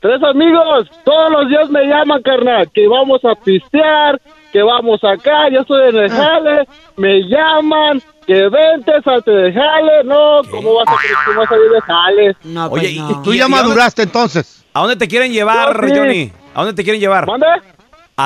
Tres 0.00 0.22
amigos. 0.22 0.88
Todos 1.04 1.30
los 1.30 1.48
días 1.48 1.68
me 1.70 1.84
llaman, 1.86 2.22
carnal, 2.22 2.70
que 2.72 2.86
vamos 2.88 3.20
a 3.24 3.34
pistear, 3.34 4.20
que 4.52 4.62
vamos 4.62 5.02
acá. 5.04 5.48
Yo 5.50 5.60
estoy 5.60 5.88
en 5.90 5.96
el 5.96 6.10
jale. 6.10 6.66
Me 6.96 7.20
llaman, 7.22 8.02
que 8.26 8.48
vente, 8.48 8.92
salte 9.04 9.30
de 9.30 9.52
jale. 9.52 10.04
No, 10.04 10.40
¿cómo 10.50 10.74
vas 10.74 10.88
a, 10.88 10.92
cómo 11.26 11.40
vas 11.40 11.50
a 11.50 11.56
ir 11.56 11.70
de 11.70 11.80
jale? 11.82 12.36
No, 12.44 12.66
Oye, 12.66 12.80
pues 12.82 12.92
y- 12.92 12.98
no. 12.98 13.22
Tú 13.22 13.32
¿Y- 13.32 13.38
ya 13.38 13.46
y 13.46 13.50
dónde- 13.50 13.62
maduraste 13.62 14.02
entonces. 14.02 14.64
¿A 14.72 14.80
dónde 14.80 14.96
te 14.96 15.08
quieren 15.08 15.32
llevar, 15.32 15.80
Yo 15.82 15.88
sí. 15.94 15.98
Johnny? 16.00 16.32
¿A 16.54 16.60
dónde 16.60 16.74
te 16.74 16.82
quieren 16.84 17.00
llevar? 17.00 17.26
¿Mande? 17.26 17.46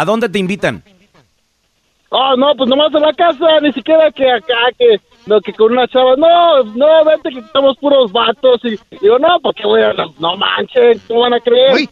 ¿A 0.00 0.04
dónde 0.04 0.28
te 0.28 0.38
invitan? 0.38 0.82
Oh, 2.10 2.36
no, 2.36 2.54
pues 2.56 2.68
nomás 2.70 2.94
en 2.94 3.02
la 3.02 3.12
casa, 3.12 3.60
ni 3.60 3.72
siquiera 3.72 4.10
que 4.12 4.30
acá, 4.30 4.54
que, 4.78 5.00
no, 5.26 5.40
que 5.40 5.52
con 5.52 5.72
una 5.72 5.86
chava. 5.88 6.14
No, 6.16 6.62
no, 6.62 7.04
vente 7.04 7.30
que 7.30 7.40
estamos 7.40 7.76
puros 7.78 8.12
vatos. 8.12 8.60
Y 8.64 8.78
digo, 9.00 9.18
no, 9.18 9.40
porque 9.42 9.66
voy 9.66 9.82
a, 9.82 9.92
no, 9.92 10.14
no 10.18 10.36
manches, 10.36 11.00
¿cómo 11.08 11.20
van 11.20 11.34
a 11.34 11.40
creer? 11.40 11.74
Uy, 11.74 11.90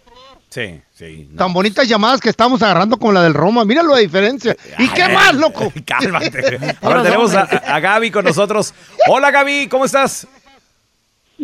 Sí, 0.48 0.80
sí. 0.92 1.28
no. 1.30 1.38
tan 1.38 1.52
bonitas 1.54 1.88
llamadas 1.88 2.20
que 2.20 2.28
estamos 2.28 2.62
agarrando 2.62 2.98
como 2.98 3.12
la 3.12 3.22
del 3.22 3.32
Roma. 3.34 3.64
Míralo 3.64 3.94
la 3.94 4.00
diferencia. 4.00 4.54
¿Y 4.78 4.86
qué 4.90 5.08
más, 5.08 5.34
loco? 5.34 5.72
Cálmate. 5.86 6.76
Ahora 6.82 7.02
tenemos 7.02 7.34
a, 7.34 7.42
a 7.42 7.80
Gaby 7.80 8.10
con 8.10 8.24
nosotros. 8.24 8.74
Hola, 9.08 9.30
Gaby, 9.30 9.68
¿cómo 9.68 9.86
estás? 9.86 10.28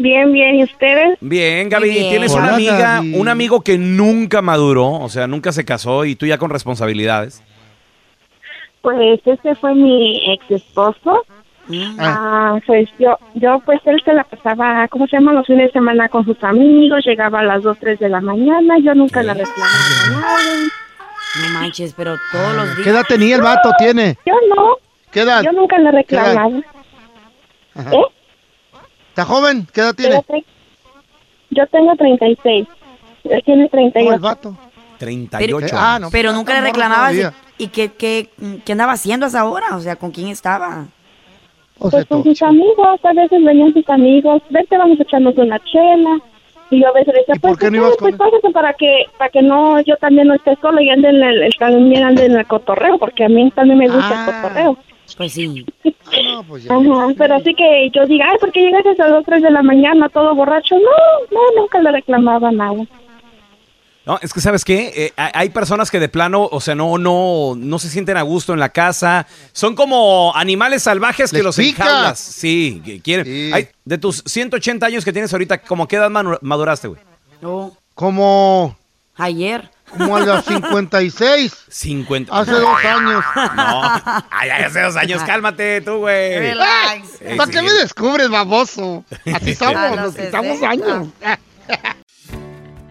Bien, 0.01 0.33
bien, 0.33 0.55
¿y 0.57 0.63
ustedes? 0.63 1.19
Bien, 1.21 1.69
Gaby, 1.69 1.89
bien. 1.91 2.11
tienes 2.11 2.33
una 2.33 2.45
Hola, 2.45 2.55
amiga, 2.55 2.79
Gaby. 2.79 3.15
un 3.17 3.29
amigo 3.29 3.63
que 3.63 3.79
nunca 3.79 4.43
maduró, 4.43 4.93
o 4.93 5.09
sea, 5.09 5.27
nunca 5.27 5.51
se 5.51 5.65
casó 5.65 6.05
y 6.05 6.15
tú 6.15 6.25
ya 6.25 6.39
con 6.39 6.51
responsabilidades. 6.51 7.43
Pues 8.81 9.21
ese 9.25 9.55
fue 9.57 9.75
mi 9.75 10.33
ex 10.35 10.51
esposo. 10.53 11.25
Ah, 11.99 12.59
pues 12.65 12.89
yo, 13.01 13.19
yo 13.35 13.61
pues 13.67 13.81
él 13.87 14.01
se 14.05 14.15
la 14.15 14.23
pasaba, 14.23 14.87
¿cómo 14.89 15.07
se 15.09 15.17
llama? 15.17 15.33
Los 15.33 15.47
fines 15.49 15.67
de 15.67 15.73
semana 15.73 16.09
con 16.09 16.25
sus 16.25 16.43
amigos, 16.45 17.05
llegaba 17.05 17.41
a 17.41 17.45
las 17.45 17.63
2, 17.65 17.77
3 17.81 17.99
de 17.99 18.09
la 18.09 18.21
mañana, 18.21 18.77
yo 18.79 18.95
nunca 18.95 19.21
le 19.23 19.35
reclamaba 19.35 19.75
nada. 20.13 20.39
No 21.43 21.49
manches, 21.61 21.93
pero 21.95 22.17
todos 22.33 22.55
los 22.55 22.65
días. 22.69 22.79
¿Qué 22.85 22.91
edad 22.91 23.05
tenía 23.07 23.35
el 23.37 23.43
vato? 23.43 23.71
¿Tiene? 23.79 24.17
Yo 24.25 24.35
no, 24.55 24.77
¿Qué 25.11 25.21
edad? 25.23 25.43
yo 25.43 25.51
nunca 25.53 25.77
le 25.79 25.91
reclamaba. 25.91 26.49
¿Eh? 27.77 28.03
¿Está 29.19 29.33
joven? 29.35 29.67
¿Qué 29.75 29.81
edad 29.81 29.95
tiene? 29.97 30.15
Yo, 30.15 30.23
te- 30.23 30.45
yo 31.51 31.67
tengo 31.67 31.97
36, 31.97 32.69
él 33.25 33.43
tiene 33.45 33.63
No, 33.63 33.65
el 33.65 33.71
38. 33.93 34.21
vato. 34.21 34.57
38. 34.99 35.67
Eh, 35.67 35.71
ah, 35.75 35.99
no. 36.01 36.09
Pero 36.13 36.33
nunca 36.33 36.55
le 36.55 36.61
reclamabas. 36.61 37.15
¿Y, 37.15 37.19
todavía. 37.19 37.39
y 37.59 37.67
qué, 37.67 37.89
qué, 37.95 38.31
qué 38.65 38.73
andaba 38.73 38.93
haciendo 38.93 39.27
a 39.27 39.29
esa 39.29 39.45
hora? 39.45 39.75
O 39.77 39.81
sea, 39.81 39.97
¿con 39.97 40.13
quién 40.13 40.29
estaba? 40.29 40.87
O 41.81 41.91
sea, 41.91 41.99
Pues 41.99 42.07
con 42.07 42.23
sus 42.23 42.41
amigos, 42.43 43.01
a 43.03 43.13
veces 43.13 43.43
venían 43.45 43.73
sus 43.73 43.89
amigos, 43.89 44.41
vente, 44.51 44.79
vamos 44.79 45.01
a 45.01 45.03
echarnos 45.03 45.37
una 45.37 45.59
chela. 45.65 46.21
Y 46.71 46.81
yo 46.81 46.87
a 46.89 46.93
veces 46.93 47.13
le 47.15 47.21
decía, 47.21 47.35
¿Y 47.35 47.39
por 47.41 47.51
pues, 47.51 47.59
qué 47.59 47.71
no 47.77 47.83
pues 47.87 47.97
con 47.97 48.09
él? 48.11 48.17
pásate 48.19 48.51
para 48.53 48.73
que, 48.75 49.05
para 49.19 49.31
que 49.31 49.43
no, 49.43 49.81
yo 49.81 49.97
también 49.97 50.29
no 50.29 50.35
esté 50.35 50.57
solo 50.63 50.81
y 50.81 50.91
ande 50.91 51.09
en 51.09 51.23
el, 51.25 51.43
el 51.43 51.53
también 51.59 52.05
ande 52.05 52.27
en 52.27 52.37
el 52.37 52.47
cotorreo, 52.47 52.99
porque 52.99 53.25
a 53.25 53.29
mí 53.29 53.51
también 53.51 53.79
me 53.81 53.89
gusta 53.89 54.11
Ah. 54.13 54.27
el 54.29 54.33
cotorreo. 54.43 54.79
Pues 55.17 55.33
sí. 55.33 55.65
No, 56.25 56.43
pues 56.45 56.65
ya. 56.65 56.73
Ajá, 56.75 57.07
pero 57.17 57.35
así 57.37 57.55
que 57.55 57.91
yo 57.95 58.07
diga, 58.07 58.27
ay, 58.31 58.39
¿por 58.39 58.53
qué 58.53 58.61
llegas 58.61 58.85
a 58.87 59.03
las 59.03 59.11
2, 59.11 59.25
3 59.27 59.43
de 59.43 59.51
la 59.51 59.63
mañana 59.63 60.09
todo 60.09 60.35
borracho? 60.35 60.75
No, 60.77 60.91
no, 61.31 61.61
nunca 61.61 61.81
le 61.81 61.91
reclamaba 61.93 62.51
nada. 62.53 62.85
No, 64.07 64.19
es 64.23 64.33
que 64.33 64.41
sabes 64.41 64.65
qué, 64.65 64.91
Eh, 64.97 65.13
hay- 65.17 65.51
personas 65.51 65.91
que 65.91 66.01
de 66.01 66.09
plano, 66.09 66.49
o 66.51 66.61
sea, 66.63 66.75
no, 66.75 66.97
no, 66.97 67.55
no 67.57 67.79
se 67.79 67.91
sienten 67.91 68.17
a 68.17 68.23
gusto 68.23 68.55
en 68.55 68.61
la 68.61 68.71
casa. 68.71 69.27
Son 69.53 69.75
como 69.75 70.33
animales 70.35 70.83
salvajes 70.85 71.31
que 71.31 71.39
Les 71.39 71.45
los 71.45 71.57
pica. 71.57 71.85
enjaulas. 71.85 72.19
Sí, 72.19 72.81
que 72.85 73.01
quieren. 73.03 73.27
Sí. 73.27 73.51
Ay, 73.53 73.69
de 73.85 73.99
tus 73.99 74.23
180 74.25 74.87
años 74.87 75.05
que 75.05 75.13
tienes 75.13 75.31
ahorita, 75.33 75.59
¿cómo 75.61 75.87
qué 75.87 75.97
edad 75.97 76.11
maduraste, 76.41 76.89
güey? 76.89 77.01
No, 77.43 77.77
Como, 77.95 78.77
ayer. 79.17 79.69
Como 79.91 80.17
a 80.17 80.21
los 80.21 80.45
56. 80.45 81.53
50. 81.69 82.39
Hace 82.39 82.53
dos 82.53 82.85
años. 82.85 83.25
No, 83.57 83.83
ay, 84.31 84.51
ay, 84.51 84.65
hace 84.65 84.83
dos 84.83 84.97
años, 84.97 85.23
cálmate 85.25 85.81
tú, 85.81 85.99
güey. 85.99 86.39
Relax. 86.39 87.21
Eh, 87.21 87.37
¿Para 87.37 87.51
sí. 87.51 87.59
qué 87.59 87.63
me 87.63 87.73
descubres, 87.73 88.29
baboso? 88.29 89.05
Así 89.35 89.55
somos, 89.55 89.91
los 89.91 89.97
nos 89.97 90.17
quitamos 90.17 90.59
60. 90.59 90.69
años. 90.69 91.09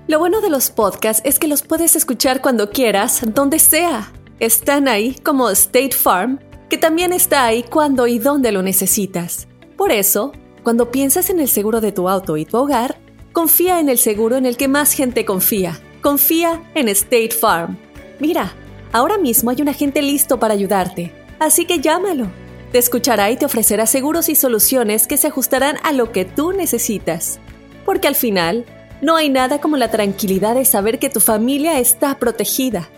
Lo 0.07 0.19
bueno 0.19 0.39
de 0.39 0.49
los 0.49 0.69
podcasts 0.69 1.21
es 1.25 1.37
que 1.37 1.47
los 1.47 1.63
puedes 1.63 1.95
escuchar 1.95 2.41
cuando 2.41 2.69
quieras, 2.69 3.21
donde 3.33 3.59
sea. 3.59 4.11
Están 4.39 4.87
ahí 4.87 5.15
como 5.15 5.49
State 5.49 5.91
Farm, 5.91 6.39
que 6.69 6.77
también 6.77 7.11
está 7.11 7.45
ahí 7.45 7.63
cuando 7.63 8.07
y 8.07 8.17
donde 8.19 8.51
lo 8.51 8.61
necesitas. 8.61 9.47
Por 9.75 9.91
eso, 9.91 10.31
cuando 10.63 10.91
piensas 10.91 11.29
en 11.29 11.39
el 11.39 11.49
seguro 11.49 11.81
de 11.81 11.91
tu 11.91 12.07
auto 12.07 12.37
y 12.37 12.45
tu 12.45 12.57
hogar, 12.57 12.97
confía 13.33 13.79
en 13.79 13.89
el 13.89 13.97
seguro 13.97 14.37
en 14.37 14.45
el 14.45 14.57
que 14.57 14.67
más 14.67 14.93
gente 14.93 15.25
confía. 15.25 15.79
Confía 16.01 16.61
en 16.75 16.87
State 16.89 17.31
Farm. 17.31 17.77
Mira, 18.19 18.53
ahora 18.91 19.17
mismo 19.17 19.49
hay 19.49 19.61
un 19.61 19.69
agente 19.69 20.01
listo 20.01 20.39
para 20.39 20.53
ayudarte, 20.53 21.11
así 21.39 21.65
que 21.65 21.79
llámalo. 21.79 22.27
Te 22.71 22.77
escuchará 22.77 23.31
y 23.31 23.37
te 23.37 23.45
ofrecerá 23.45 23.85
seguros 23.85 24.29
y 24.29 24.35
soluciones 24.35 25.07
que 25.07 25.17
se 25.17 25.27
ajustarán 25.27 25.77
a 25.83 25.93
lo 25.93 26.11
que 26.11 26.25
tú 26.25 26.51
necesitas. 26.51 27.39
Porque 27.85 28.07
al 28.07 28.15
final, 28.15 28.65
No 28.99 29.15
hay 29.15 29.29
nada 29.29 29.61
como 29.61 29.77
la 29.77 29.91
tranquilidad 29.91 30.55
de 30.55 30.65
saber 30.65 30.97
que 30.97 31.09
tu 31.11 31.19
familia 31.19 31.79
está 31.79 32.17
protegida. 32.17 32.89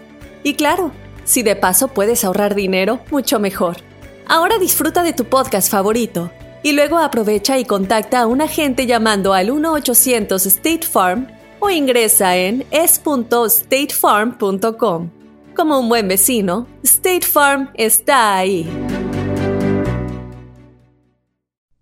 Y 0.43 0.53
claro, 0.53 0.93
si 1.25 1.43
de 1.43 1.57
paso 1.57 1.89
puedes 1.89 2.23
ahorrar 2.23 2.55
dinero, 2.55 3.01
mucho 3.11 3.39
mejor. 3.39 3.77
Ahora 4.25 4.57
disfruta 4.57 5.03
de 5.03 5.11
tu 5.11 5.25
podcast 5.25 5.69
favorito 5.69 6.31
y 6.63 6.71
luego 6.71 6.99
aprovecha 6.99 7.57
y 7.57 7.65
contacta 7.65 8.21
a 8.21 8.27
un 8.27 8.41
agente 8.41 8.85
llamando 8.85 9.33
al 9.33 9.49
1-800 9.49 10.45
State 10.45 10.87
Farm 10.87 11.27
o 11.59 11.69
ingresa 11.69 12.37
en 12.37 12.65
es.statefarm.com. 12.71 15.09
Como 15.55 15.79
un 15.79 15.89
buen 15.89 16.07
vecino, 16.07 16.67
State 16.83 17.25
Farm 17.25 17.71
está 17.73 18.37
ahí. 18.37 18.69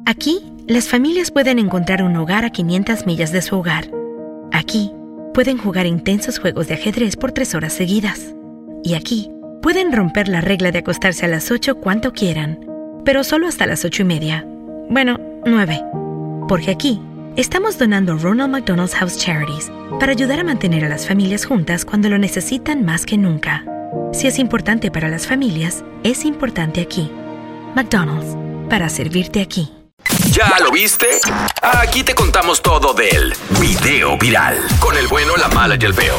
Aquí, 0.05 0.39
las 0.67 0.87
familias 0.87 1.31
pueden 1.31 1.57
encontrar 1.59 2.03
un 2.03 2.15
hogar 2.15 2.45
a 2.45 2.51
500 2.51 3.05
millas 3.05 3.31
de 3.31 3.41
su 3.41 3.57
hogar. 3.57 3.91
Aquí, 4.51 4.91
pueden 5.33 5.57
jugar 5.57 5.85
intensos 5.85 6.39
juegos 6.39 6.67
de 6.67 6.75
ajedrez 6.75 7.15
por 7.15 7.31
tres 7.31 7.55
horas 7.55 7.73
seguidas. 7.73 8.33
Y 8.83 8.95
aquí, 8.95 9.29
pueden 9.61 9.91
romper 9.91 10.27
la 10.27 10.41
regla 10.41 10.71
de 10.71 10.79
acostarse 10.79 11.25
a 11.25 11.29
las 11.29 11.51
8 11.51 11.75
cuanto 11.75 12.13
quieran, 12.13 12.59
pero 13.05 13.23
solo 13.23 13.47
hasta 13.47 13.65
las 13.65 13.85
8 13.85 14.03
y 14.03 14.05
media. 14.05 14.45
Bueno, 14.89 15.19
9. 15.45 15.81
Porque 16.47 16.71
aquí, 16.71 17.01
estamos 17.35 17.77
donando 17.77 18.17
Ronald 18.17 18.51
McDonald's 18.51 18.95
House 18.95 19.17
Charities 19.17 19.71
para 19.99 20.11
ayudar 20.11 20.39
a 20.39 20.43
mantener 20.43 20.85
a 20.85 20.89
las 20.89 21.07
familias 21.07 21.45
juntas 21.45 21.85
cuando 21.85 22.09
lo 22.09 22.17
necesitan 22.17 22.83
más 22.83 23.05
que 23.05 23.17
nunca. 23.17 23.65
Si 24.13 24.27
es 24.27 24.39
importante 24.39 24.91
para 24.91 25.09
las 25.09 25.27
familias, 25.27 25.83
es 26.03 26.25
importante 26.25 26.81
aquí. 26.81 27.11
McDonald's, 27.75 28.35
para 28.69 28.89
servirte 28.89 29.41
aquí. 29.41 29.71
¿Ya 30.31 30.59
lo 30.63 30.71
viste? 30.71 31.07
Aquí 31.61 32.03
te 32.03 32.15
contamos 32.15 32.61
todo 32.61 32.93
del 32.93 33.33
video 33.59 34.17
viral. 34.17 34.57
Con 34.79 34.95
el 34.97 35.07
bueno, 35.07 35.35
la 35.37 35.49
mala 35.49 35.75
y 35.79 35.83
el 35.85 35.93
feo. 35.93 36.15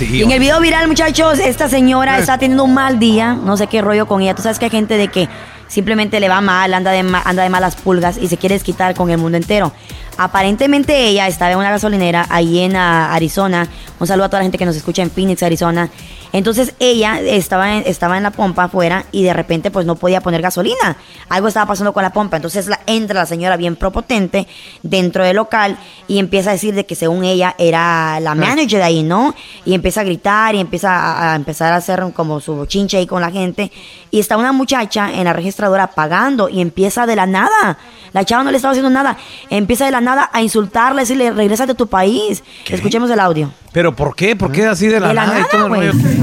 Y 0.00 0.22
en 0.22 0.30
el 0.30 0.38
video 0.40 0.60
viral, 0.60 0.86
muchachos, 0.88 1.38
esta 1.38 1.68
señora 1.68 2.18
está 2.18 2.38
teniendo 2.38 2.64
un 2.64 2.74
mal 2.74 2.98
día. 2.98 3.34
No 3.34 3.56
sé 3.56 3.66
qué 3.66 3.80
rollo 3.82 4.06
con 4.06 4.22
ella. 4.22 4.34
Tú 4.34 4.42
sabes 4.42 4.58
que 4.58 4.66
hay 4.66 4.70
gente 4.70 4.96
de 4.96 5.08
que 5.08 5.28
simplemente 5.68 6.20
le 6.20 6.28
va 6.28 6.40
mal, 6.40 6.72
anda 6.74 6.90
de, 6.92 7.02
ma- 7.02 7.22
anda 7.24 7.42
de 7.42 7.48
malas 7.48 7.74
pulgas 7.76 8.18
y 8.18 8.28
se 8.28 8.36
quiere 8.36 8.54
desquitar 8.54 8.94
con 8.94 9.10
el 9.10 9.18
mundo 9.18 9.36
entero. 9.36 9.72
Aparentemente 10.16 10.96
ella 11.08 11.26
estaba 11.26 11.50
en 11.52 11.58
una 11.58 11.70
gasolinera 11.70 12.26
ahí 12.30 12.60
en 12.60 12.76
ah, 12.76 13.12
Arizona. 13.12 13.66
Un 13.98 14.06
saludo 14.06 14.26
a 14.26 14.28
toda 14.28 14.40
la 14.40 14.44
gente 14.44 14.58
que 14.58 14.66
nos 14.66 14.76
escucha 14.76 15.02
en 15.02 15.10
Phoenix, 15.10 15.42
Arizona. 15.42 15.88
Entonces 16.34 16.74
ella 16.80 17.20
estaba 17.20 17.76
en, 17.76 17.84
estaba 17.86 18.16
en 18.16 18.24
la 18.24 18.32
pompa 18.32 18.64
afuera 18.64 19.04
y 19.12 19.22
de 19.22 19.32
repente 19.32 19.70
pues 19.70 19.86
no 19.86 19.94
podía 19.94 20.20
poner 20.20 20.42
gasolina. 20.42 20.96
Algo 21.28 21.46
estaba 21.46 21.66
pasando 21.66 21.92
con 21.92 22.02
la 22.02 22.12
pompa. 22.12 22.34
Entonces 22.34 22.66
la, 22.66 22.80
entra 22.86 23.20
la 23.20 23.26
señora 23.26 23.56
bien 23.56 23.76
propotente 23.76 24.48
dentro 24.82 25.22
del 25.22 25.36
local 25.36 25.78
y 26.08 26.18
empieza 26.18 26.50
a 26.50 26.54
decir 26.54 26.74
de 26.74 26.86
que 26.86 26.96
según 26.96 27.22
ella 27.22 27.54
era 27.56 28.18
la 28.18 28.34
manager 28.34 28.80
de 28.80 28.82
ahí, 28.82 29.04
¿no? 29.04 29.32
Y 29.64 29.74
empieza 29.74 30.00
a 30.00 30.04
gritar 30.04 30.56
y 30.56 30.58
empieza 30.58 30.90
a, 30.90 31.34
a 31.34 31.36
empezar 31.36 31.72
a 31.72 31.76
hacer 31.76 32.04
como 32.12 32.40
su 32.40 32.66
chinche 32.66 32.96
ahí 32.96 33.06
con 33.06 33.20
la 33.20 33.30
gente. 33.30 33.70
Y 34.10 34.18
está 34.18 34.36
una 34.36 34.50
muchacha 34.50 35.12
en 35.12 35.26
la 35.26 35.34
registradora 35.34 35.92
pagando 35.92 36.48
y 36.48 36.60
empieza 36.60 37.06
de 37.06 37.14
la 37.14 37.26
nada. 37.26 37.78
La 38.12 38.24
chava 38.24 38.42
no 38.42 38.50
le 38.50 38.56
estaba 38.56 38.72
haciendo 38.72 38.90
nada. 38.90 39.16
Empieza 39.50 39.84
de 39.84 39.92
la 39.92 40.00
nada 40.00 40.30
a 40.32 40.42
insultarle, 40.42 41.02
decirle, 41.02 41.30
regresa 41.30 41.64
de 41.64 41.76
tu 41.76 41.86
país. 41.86 42.42
Escuchemos 42.68 43.08
el 43.10 43.20
audio. 43.20 43.52
¿Pero 43.74 43.94
por 43.96 44.14
qué? 44.14 44.36
¿Por 44.36 44.52
qué 44.52 44.66
así 44.66 44.86
de 44.86 45.00
la, 45.00 45.08
de 45.08 45.14
la 45.14 45.26
nada, 45.26 45.40
nada, 45.40 45.46
y 45.46 45.50
todo 45.50 45.66
el 45.66 45.72
oh, 45.72 45.90
oh, 45.90 46.14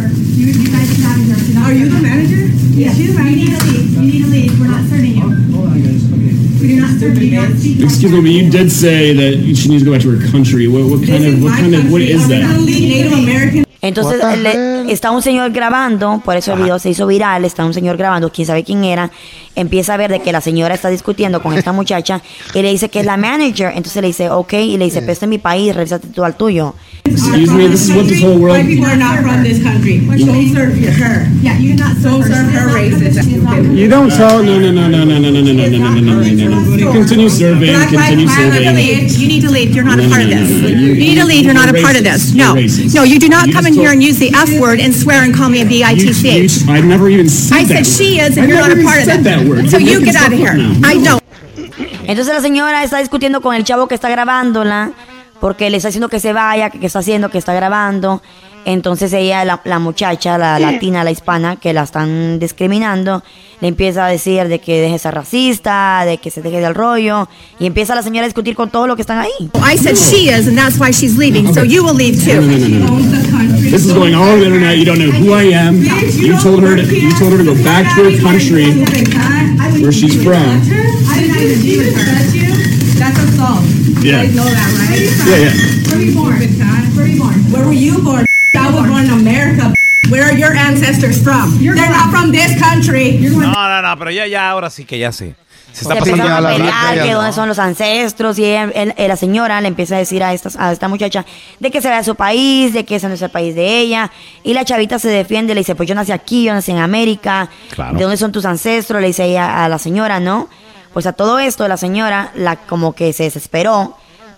Excuse 7.84 8.22
me, 8.22 8.32
you 8.32 8.50
did 8.50 8.72
say 8.72 9.14
that 9.14 9.34
she 9.54 9.68
needs 9.68 9.84
to 9.84 9.86
go 9.86 9.92
back 9.92 10.02
to 10.02 10.12
her 10.12 10.32
country. 10.32 10.70
What, 10.70 10.86
what 10.86 11.06
kind 11.06 11.26
of, 11.26 11.44
what 11.44 11.60
kind 11.60 11.76
of, 11.76 11.92
what 11.92 12.02
is 12.02 12.26
that? 12.30 12.58
Native 12.62 13.12
American. 13.12 13.66
Entonces 13.82 14.20
le- 14.44 14.92
está 14.92 15.10
un 15.12 15.22
señor 15.24 15.52
grabando, 15.52 16.22
por 16.24 16.36
eso 16.38 16.54
el 16.54 16.60
video 16.62 16.78
se 16.78 16.92
hizo 16.92 17.08
viral, 17.08 17.46
está 17.46 17.66
un 17.66 17.74
señor 17.74 17.98
grabando, 17.98 18.32
quién 18.32 18.46
sabe 18.46 18.64
quién 18.64 18.84
era, 18.84 19.10
empieza 19.56 19.96
a 19.96 19.98
ver 19.98 20.12
de 20.12 20.20
que 20.22 20.32
la 20.32 20.40
señora 20.40 20.76
está 20.76 20.90
discutiendo 20.90 21.42
con 21.42 21.54
esta 21.58 21.72
muchacha 21.72 22.22
y 22.54 22.62
le 22.62 22.70
dice 22.70 22.90
que 22.90 23.00
es 23.00 23.06
la 23.08 23.18
manager, 23.18 23.70
entonces 23.76 24.02
le 24.02 24.08
dice, 24.10 24.30
ok, 24.30 24.54
y 24.54 24.78
le 24.78 24.86
dice, 24.86 25.00
pero 25.02 25.14
este 25.14 25.26
es 25.26 25.30
mi 25.30 25.40
país, 25.40 25.74
regresate 25.74 26.08
tú 26.10 26.24
al 26.24 26.36
tuyo. 26.38 26.76
Excuse 27.04 27.52
me, 27.52 27.68
this 27.68 27.90
is 27.90 27.96
what 27.96 28.06
this 28.06 28.22
whole 28.24 28.38
world. 28.38 28.56
White 28.58 28.68
people 28.68 28.86
are 28.86 28.96
not 28.96 29.20
from 29.22 29.42
this 29.44 29.62
country. 29.64 29.98
Don't 30.00 30.54
serve 30.54 30.78
her. 31.02 31.28
Yeah, 31.42 31.58
you 31.58 31.74
not 31.76 31.98
serve 31.98 32.12
Don't 32.12 32.24
serve 32.24 32.52
her 32.54 32.70
racist. 32.70 33.26
You 33.76 33.90
don't 33.90 34.10
tell. 34.12 34.44
No, 34.44 34.60
no, 34.60 34.72
no, 34.72 34.88
no, 34.88 35.04
no, 35.04 35.18
no, 35.20 35.30
no, 35.30 35.42
no, 35.42 35.42
no, 35.42 35.68
no, 35.68 35.90
no, 35.90 36.00
no, 36.00 36.22
no, 36.22 36.86
no. 36.86 36.92
Continue 36.94 37.28
serving. 37.28 37.74
Continue 37.90 38.28
serving. 38.28 39.10
You 39.20 39.28
need 39.28 39.42
to 39.42 39.50
leave. 39.50 39.74
You're 39.74 39.84
not 39.84 39.98
No, 39.98 40.04
a 40.04 40.08
no, 40.08 40.12
part 40.14 40.24
of 40.24 40.30
no, 40.30 40.36
this. 40.38 40.50
no, 40.62 40.70
no. 40.70 40.78
You 40.78 40.94
need 40.96 41.16
to 41.20 41.26
leave. 41.26 41.44
You're 41.44 41.54
not 41.56 41.70
a 41.70 41.82
part 41.82 41.96
of 41.98 42.04
this. 42.04 42.34
No. 42.36 42.54
No, 42.54 43.04
you 43.04 43.18
do 43.20 43.28
not 43.30 43.52
come 43.52 43.66
just 43.66 43.71
in 43.72 43.80
here 43.80 43.92
and 43.92 44.04
use 44.04 44.20
the 44.20 44.32
F 44.36 44.60
word 44.60 44.80
and 44.80 44.94
swear 44.94 45.24
and 45.24 45.34
call 45.34 45.50
me 45.50 45.62
a 45.62 45.66
You, 45.66 45.70
you, 45.70 45.84
B-I-T-C-H. 45.84 46.68
I 46.68 46.82
never 46.82 47.10
even 47.10 47.30
said 47.30 47.58
I 47.58 47.64
that 47.66 47.86
said 47.86 47.88
she 47.88 48.20
is 48.20 48.38
and 48.38 48.48
you're 48.50 48.60
not 48.60 48.72
a 48.72 48.84
part 48.84 49.00
of 49.02 49.08
that. 49.08 49.24
that 49.24 49.48
word. 49.48 49.70
So 49.70 49.78
You're 49.78 50.00
you 50.00 50.06
get 50.06 50.16
out 50.16 50.32
of 50.34 50.38
here. 50.40 50.56
I 50.84 51.02
don't. 51.04 51.22
Entonces 52.08 52.34
la 52.34 52.42
señora 52.42 52.84
está 52.84 53.00
discutiendo 53.00 53.42
con 53.42 53.56
el 53.56 53.64
chavo 53.64 53.88
que 53.88 53.96
está 53.96 54.10
grabándola, 54.10 54.92
porque 55.40 55.70
le 55.70 55.78
está 55.78 55.90
diciendo 55.90 56.10
que 56.10 56.20
se 56.20 56.34
vaya, 56.34 56.70
que 56.70 56.86
está 56.86 57.00
haciendo, 57.00 57.30
que 57.30 57.38
está 57.38 57.54
grabando. 57.54 58.22
Entonces 58.66 59.12
ella, 59.14 59.44
la, 59.44 59.62
la 59.66 59.80
muchacha, 59.80 60.38
la 60.38 60.60
latina, 60.60 61.04
la 61.04 61.12
hispana, 61.12 61.56
que 61.56 61.74
la 61.74 61.84
están 61.84 62.40
discriminando, 62.40 63.24
le 63.60 63.68
empieza 63.68 64.06
a 64.06 64.10
decir 64.10 64.48
de 64.48 64.60
que 64.60 64.82
deje 64.82 64.94
de 64.94 65.00
ser 65.00 65.16
racista, 65.16 66.04
de 66.06 66.20
que 66.20 66.30
se 66.30 66.42
deje 66.42 66.60
del 66.60 66.76
rollo, 66.76 67.28
y 67.60 67.66
empieza 67.66 67.96
la 67.96 68.04
señora 68.04 68.26
a 68.26 68.28
discutir 68.28 68.56
con 68.56 68.70
todos 68.70 68.88
los 68.88 68.96
que 68.96 69.02
están 69.02 69.20
ahí. 69.20 69.50
I 69.56 69.78
said 69.78 69.96
she 69.96 70.30
is, 70.30 70.48
and 70.48 70.58
that's 70.58 70.78
why 70.80 70.92
she's 70.92 71.18
leaving. 71.18 71.54
So 71.54 71.64
you 71.64 71.84
will 71.84 71.96
leave 71.96 72.24
too. 72.24 72.42
No, 72.42 72.48
no, 72.48 72.58
no, 72.58 72.68
no, 72.68 72.98
no. 72.98 73.22
This 73.72 73.86
is 73.86 73.94
going 73.94 74.14
all 74.14 74.30
over 74.30 74.40
the 74.40 74.46
internet. 74.48 74.78
You 74.78 74.86
don't 74.86 75.00
know 75.00 75.12
who 75.12 75.34
I 75.34 75.54
am. 75.54 75.82
You 75.82 76.38
told 76.40 76.62
her 76.62 76.76
to, 76.76 76.84
you 76.84 77.12
told 77.18 77.32
her 77.32 77.38
to 77.38 77.44
go 77.44 77.56
back 77.64 77.96
to 77.96 78.10
her 78.10 78.22
country 78.22 78.66
where 79.82 79.92
she's 79.92 80.22
from. 80.22 80.36
I 80.36 81.22
didn't 81.22 81.38
even 81.40 81.62
do 81.62 81.78
with 81.80 81.96
her. 81.96 82.04
That's 83.00 83.18
assault. 83.18 83.64
Yeah. 84.04 84.24
You 84.24 84.36
know 84.36 84.46
that, 84.46 84.70
right? 84.78 85.02
Yeah, 85.26 85.38
yeah. 85.46 85.54
Where 85.88 85.98
were 85.98 86.04
you 86.04 86.14
born? 86.14 86.36
Where 86.36 87.06
were 87.06 87.08
you 87.08 87.20
born? 87.20 87.34
Where 87.52 87.66
were 87.66 87.74
you 87.74 88.02
born? 88.04 88.31
I 88.72 88.74
was 88.74 88.88
born 88.88 89.04
in 89.06 89.12
America. 89.12 89.74
Where 90.10 90.24
are 90.24 90.34
your 90.38 90.56
ancestors 90.56 91.22
from? 91.22 91.58
They're 91.60 91.76
not 91.76 92.10
from 92.10 92.32
this 92.32 92.58
country. 92.60 93.18
No, 93.20 93.40
no, 93.52 93.82
no, 93.82 93.98
pero 93.98 94.12
ya, 94.12 94.26
ya, 94.28 94.50
ahora 94.50 94.70
sí 94.70 94.86
que 94.86 94.98
ya 94.98 95.12
sé. 95.12 95.36
Se 95.74 95.84
está 95.84 95.96
pasando. 95.96 96.24
a 96.28 96.42
de 96.42 96.58
pelear, 96.58 97.02
que 97.02 97.14
dónde 97.14 97.32
son 97.32 97.48
los 97.48 97.58
ancestros, 97.60 98.38
y 98.40 98.44
ella- 98.46 98.70
él- 98.76 98.94
la 98.98 99.16
señora 99.16 99.62
le 99.62 99.70
empieza 99.70 99.96
a 99.96 100.00
decir 100.00 100.22
a 100.22 100.34
esta, 100.34 100.50
a 100.58 100.72
esta 100.74 100.90
muchacha 100.90 101.26
de 101.60 101.72
que 101.72 101.82
se 101.82 101.88
vaya 101.88 102.00
a 102.02 102.04
su 102.04 102.16
país, 102.16 102.74
de 102.74 102.84
que 102.84 102.98
ese 102.98 103.08
no 103.08 103.14
es 103.14 103.22
el 103.22 103.30
país 103.30 103.56
de 103.56 103.80
ella, 103.80 104.12
y 104.44 104.54
la 104.54 104.66
chavita 104.66 105.00
se 105.00 105.08
defiende, 105.08 105.54
le 105.54 105.62
dice, 105.62 105.76
pues 105.76 105.88
yo 105.88 105.96
nací 105.96 106.12
aquí, 106.12 106.44
yo 106.44 106.54
nací 106.54 106.72
en 106.72 106.80
América, 106.80 107.50
Claro. 107.74 107.98
¿de 107.98 108.04
dónde 108.04 108.18
son 108.18 108.34
tus 108.34 108.44
ancestros? 108.46 109.00
Le 109.00 109.08
dice 109.08 109.24
ella 109.26 109.64
a 109.64 109.70
la 109.70 109.80
señora, 109.80 110.20
¿no? 110.20 110.50
Pues 110.94 111.06
a 111.06 111.14
todo 111.14 111.40
esto 111.40 111.66
la 111.70 111.78
señora 111.78 112.32
la 112.36 112.58
como 112.58 112.94
que 112.94 113.14
se 113.14 113.24
desesperó 113.24 113.96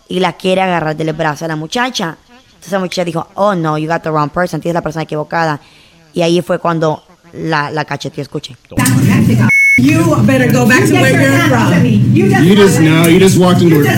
y 0.08 0.20
la 0.20 0.34
quiere 0.34 0.62
agarrar 0.62 0.96
del 0.96 1.14
brazo 1.14 1.46
a 1.46 1.48
la 1.48 1.56
muchacha. 1.56 2.18
Entonces 2.64 2.72
la 2.72 2.80
muchacha 2.80 3.04
dijo, 3.04 3.28
oh 3.36 3.54
no, 3.56 3.78
you 3.78 3.90
got 3.90 4.04
the 4.04 4.10
wrong 4.10 4.30
person, 4.30 4.62
tienes 4.62 4.76
la 4.76 4.82
persona 4.82 5.04
equivocada. 5.04 5.60
Y 6.14 6.22
ahí 6.22 6.42
fue 6.42 6.60
cuando 6.60 7.04
la, 7.34 7.70
la 7.72 7.84
cacheteó, 7.84 8.22
escuche. 8.24 8.56
You 9.78 10.16
better 10.26 10.50
go 10.50 10.66
back 10.66 10.86
to 10.88 10.94
where 10.94 11.12
you're 11.12 11.50
from. 11.50 11.84
You 11.84 12.28
You 12.28 12.56
just 12.56 12.80
know. 12.80 13.06
You 13.08 13.20
just 13.20 13.38
walked 13.38 13.62
into. 13.62 13.84
She 13.84 13.90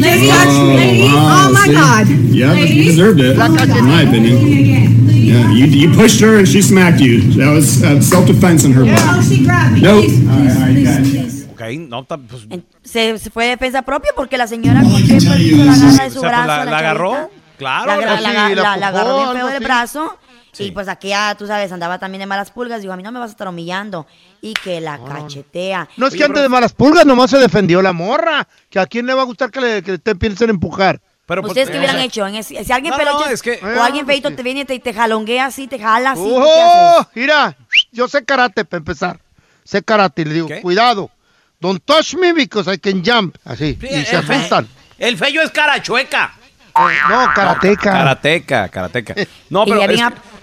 just 0.00 0.28
touched 0.28 0.62
me. 0.76 1.04
wow, 1.14 1.46
Oh 1.46 1.50
my 1.52 1.66
see? 1.66 1.74
God. 1.74 2.08
Yeah, 2.34 2.54
but 2.54 2.68
you 2.70 2.84
deserved 2.84 3.20
it, 3.20 3.38
in 3.38 3.84
my 3.86 4.02
opinion. 4.02 4.36
Yeah, 5.08 5.50
you, 5.52 5.66
you 5.66 5.90
pushed 5.94 6.18
her 6.20 6.38
and 6.38 6.48
she 6.48 6.60
smacked 6.60 7.00
you. 7.00 7.20
That 7.36 7.52
was 7.52 7.82
uh, 7.84 8.00
self-defense 8.00 8.64
on 8.64 8.72
her 8.72 8.82
Oh, 8.84 8.94
part. 8.94 9.24
she 9.24 9.44
grabbed 9.44 9.74
me. 9.74 9.80
Nope. 9.82 10.04
Please, 10.04 10.28
All 10.28 10.34
right, 10.34 10.50
all 10.50 10.60
right, 10.60 10.76
you 10.76 10.84
got 10.84 11.00
it. 11.06 11.17
No, 11.76 12.04
pues, 12.04 12.46
Se, 12.82 13.18
se 13.18 13.30
fue 13.30 13.44
de 13.44 13.50
defensa 13.50 13.82
propia 13.82 14.12
porque 14.16 14.38
la 14.38 14.46
señora 14.46 14.80
con 14.82 14.92
hizo 14.92 15.28
la 15.28 15.72
agarra 15.72 16.04
de 16.04 16.10
su 16.10 16.18
O 16.18 16.20
sea, 16.22 16.30
pues, 16.30 16.44
brazo. 16.46 16.64
la- 16.70 16.78
agarró, 16.78 17.30
claro, 17.58 17.86
La, 17.86 17.96
la- 17.96 18.16
Sí, 18.16 18.22
la- 18.22 18.30
la 18.48 18.54
la- 18.62 18.76
la 18.76 18.86
agarró 18.88 19.10
empujó, 19.10 19.32
bien 19.32 19.44
feo 19.44 19.52
del 19.52 19.62
brazo. 19.64 20.18
Y 20.60 20.72
pues 20.72 20.88
aquí 20.88 21.08
ya, 21.08 21.36
tú 21.38 21.46
sabes, 21.46 21.70
andaba 21.70 21.98
también 22.00 22.18
de 22.20 22.26
malas 22.26 22.50
pulgas. 22.50 22.80
Digo, 22.80 22.92
a 22.92 22.96
mí 22.96 23.02
no 23.04 23.12
me 23.12 23.20
vas 23.20 23.28
a 23.28 23.32
estar 23.32 23.46
humillando. 23.46 24.06
Y 24.40 24.54
que 24.54 24.80
la 24.80 24.98
cachetea. 24.98 25.88
No 25.96 26.08
es 26.08 26.14
que 26.16 26.24
antes 26.24 26.42
de 26.42 26.48
malas 26.48 26.72
pulgas 26.72 27.06
nomás 27.06 27.30
se 27.30 27.38
defendió 27.38 27.80
la 27.80 27.92
morra. 27.92 28.48
Que 28.68 28.80
a 28.80 28.86
quién 28.86 29.06
le 29.06 29.14
va 29.14 29.22
a 29.22 29.24
gustar 29.24 29.52
que, 29.52 29.60
le, 29.60 29.82
que 29.84 29.98
te 29.98 30.16
piensen 30.16 30.50
empujar. 30.50 31.00
Pero 31.26 31.42
pues, 31.42 31.50
¿Ustedes 31.52 31.70
qué 31.70 31.78
hubieran 31.78 31.98
hecho? 32.00 32.26
En 32.26 32.34
ese- 32.36 32.64
si 32.64 32.72
alguien 32.72 32.90
No, 32.90 32.96
peloche 32.96 33.24
no, 33.26 33.30
es 33.30 33.42
que- 33.42 33.60
o 33.62 33.82
alguien 33.82 34.04
feito 34.06 34.34
te 34.34 34.42
viene 34.42 34.60
y 34.60 34.64
te, 34.64 34.78
te 34.80 34.92
jalonguea 34.94 35.46
así, 35.46 35.68
te 35.68 35.78
jala 35.78 36.12
así, 36.12 36.22
¿tú 36.22 36.28
qué 36.28 36.34
¡Oh! 36.42 36.98
haces? 37.00 37.08
Mira, 37.14 37.56
yo 37.92 38.08
sé 38.08 38.24
karate 38.24 38.64
para 38.64 38.78
empezar. 38.78 39.20
Sé 39.62 39.82
karate. 39.82 40.22
y 40.22 40.24
Le 40.24 40.34
digo, 40.34 40.48
cuidado. 40.62 41.10
Don't 41.60 41.82
touch 41.84 42.14
me 42.14 42.32
because 42.32 42.68
I 42.72 42.78
can 42.78 43.02
jump. 43.04 43.36
Así. 43.44 43.76
y 43.82 44.04
se 44.04 44.16
asustan. 44.16 44.68
El 44.98 45.16
fello 45.16 45.42
es 45.42 45.50
cara 45.50 45.82
chueca. 45.82 46.32
No, 47.08 47.32
karateca. 47.34 47.82
Karateca, 47.92 48.68
karateca. 48.68 49.14
No, 49.50 49.64
pero, 49.64 49.82
es- 49.82 50.00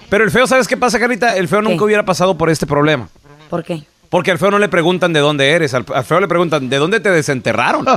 pero 0.09 0.23
el 0.25 0.31
feo, 0.31 0.45
¿sabes 0.47 0.67
qué 0.67 0.75
pasa, 0.75 0.99
Carlita? 0.99 1.37
El 1.37 1.47
feo 1.47 1.61
nunca 1.61 1.85
hubiera 1.85 2.03
pasado 2.03 2.37
por 2.37 2.49
este 2.49 2.65
problema. 2.65 3.07
¿Por 3.49 3.63
qué? 3.63 3.83
Porque 4.09 4.31
al 4.31 4.37
feo 4.39 4.51
no 4.51 4.59
le 4.59 4.67
preguntan 4.67 5.13
de 5.13 5.19
dónde 5.21 5.51
eres, 5.51 5.73
al, 5.73 5.85
al 5.93 6.03
feo 6.03 6.19
le 6.19 6.27
preguntan 6.27 6.67
de 6.69 6.77
dónde 6.77 6.99
te 6.99 7.09
desenterraron. 7.09 7.85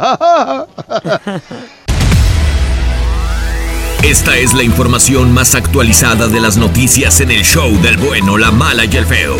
Esta 4.05 4.37
es 4.37 4.55
la 4.55 4.63
información 4.63 5.35
más 5.35 5.55
actualizada 5.57 6.29
de 6.29 6.41
las 6.41 6.57
noticias 6.57 7.21
en 7.21 7.31
el 7.33 7.45
show 7.45 7.71
del 7.83 7.97
bueno, 7.99 8.39
la 8.39 8.51
mala 8.53 8.85
y 8.85 8.97
el 8.97 9.05
feo. 9.07 9.37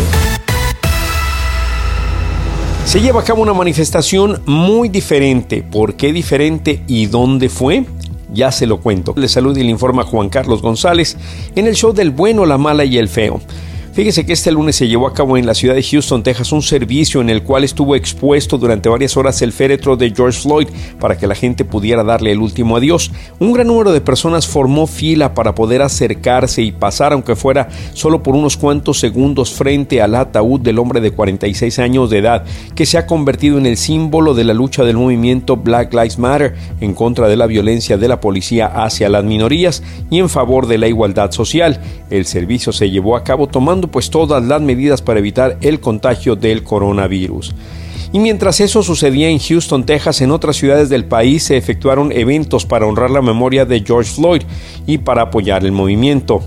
Se 2.85 3.01
lleva 3.01 3.21
a 3.21 3.23
cabo 3.23 3.41
una 3.41 3.53
manifestación 3.53 4.41
muy 4.45 4.89
diferente. 4.89 5.61
¿Por 5.61 5.95
qué 5.95 6.11
diferente 6.11 6.83
y 6.87 7.05
dónde 7.05 7.49
fue? 7.49 7.85
Ya 8.33 8.51
se 8.51 8.65
lo 8.65 8.79
cuento. 8.79 9.13
Le 9.15 9.27
saluda 9.27 9.59
y 9.59 9.63
le 9.63 9.69
informa 9.69 10.03
Juan 10.03 10.29
Carlos 10.29 10.61
González 10.61 11.17
en 11.55 11.67
el 11.67 11.75
show 11.75 11.93
del 11.93 12.09
bueno, 12.11 12.45
la 12.45 12.57
mala 12.57 12.85
y 12.85 12.97
el 12.97 13.09
feo. 13.09 13.41
Fíjese 13.91 14.25
que 14.25 14.33
este 14.33 14.51
lunes 14.51 14.75
se 14.75 14.87
llevó 14.87 15.07
a 15.07 15.13
cabo 15.13 15.35
en 15.35 15.47
la 15.47 15.55
ciudad 15.55 15.73
de 15.73 15.83
Houston, 15.83 16.21
Texas, 16.21 16.51
un 16.51 16.61
servicio 16.61 17.21
en 17.21 17.29
el 17.29 17.43
cual 17.43 17.63
estuvo 17.63 17.95
expuesto 17.95 18.57
durante 18.57 18.87
varias 18.87 19.17
horas 19.17 19.41
el 19.41 19.51
féretro 19.51 19.97
de 19.97 20.13
George 20.15 20.39
Floyd 20.39 20.67
para 20.99 21.17
que 21.17 21.25
la 21.25 21.33
gente 21.33 21.65
pudiera 21.65 22.03
darle 22.03 22.31
el 22.31 22.39
último 22.39 22.77
adiós. 22.77 23.11
Un 23.39 23.51
gran 23.51 23.67
número 23.67 23.91
de 23.91 23.99
personas 23.99 24.47
formó 24.47 24.85
fila 24.85 25.33
para 25.33 25.55
poder 25.55 25.81
acercarse 25.81 26.61
y 26.61 26.71
pasar, 26.71 27.13
aunque 27.13 27.35
fuera 27.35 27.67
solo 27.93 28.21
por 28.21 28.35
unos 28.35 28.57
cuantos 28.57 28.99
segundos, 28.99 29.51
frente 29.51 30.01
al 30.01 30.15
ataúd 30.15 30.61
del 30.61 30.77
hombre 30.77 31.01
de 31.01 31.11
46 31.11 31.79
años 31.79 32.09
de 32.11 32.19
edad, 32.19 32.45
que 32.75 32.85
se 32.85 32.99
ha 32.99 33.07
convertido 33.07 33.57
en 33.57 33.65
el 33.65 33.75
símbolo 33.75 34.35
de 34.35 34.43
la 34.43 34.53
lucha 34.53 34.83
del 34.83 34.97
movimiento 34.97 35.57
Black 35.57 35.93
Lives 35.93 36.19
Matter 36.19 36.55
en 36.79 36.93
contra 36.93 37.27
de 37.27 37.35
la 37.35 37.47
violencia 37.47 37.97
de 37.97 38.07
la 38.07 38.21
policía 38.21 38.67
hacia 38.67 39.09
las 39.09 39.23
minorías 39.23 39.81
y 40.11 40.19
en 40.19 40.29
favor 40.29 40.67
de 40.67 40.77
la 40.77 40.87
igualdad 40.87 41.31
social. 41.31 41.81
El 42.11 42.25
servicio 42.25 42.71
se 42.71 42.89
llevó 42.89 43.15
a 43.15 43.23
cabo 43.23 43.47
tomando 43.47 43.78
pues 43.87 44.09
todas 44.09 44.43
las 44.43 44.61
medidas 44.61 45.01
para 45.01 45.19
evitar 45.19 45.57
el 45.61 45.79
contagio 45.79 46.35
del 46.35 46.63
coronavirus. 46.63 47.55
Y 48.11 48.19
mientras 48.19 48.59
eso 48.59 48.81
sucedía 48.81 49.29
en 49.29 49.39
Houston, 49.39 49.85
Texas, 49.85 50.21
en 50.21 50.31
otras 50.31 50.55
ciudades 50.55 50.89
del 50.89 51.05
país 51.05 51.43
se 51.43 51.57
efectuaron 51.57 52.11
eventos 52.11 52.65
para 52.65 52.87
honrar 52.87 53.11
la 53.11 53.21
memoria 53.21 53.65
de 53.65 53.81
George 53.85 54.11
Floyd 54.11 54.41
y 54.87 54.97
para 54.97 55.23
apoyar 55.23 55.63
el 55.63 55.71
movimiento. 55.71 56.41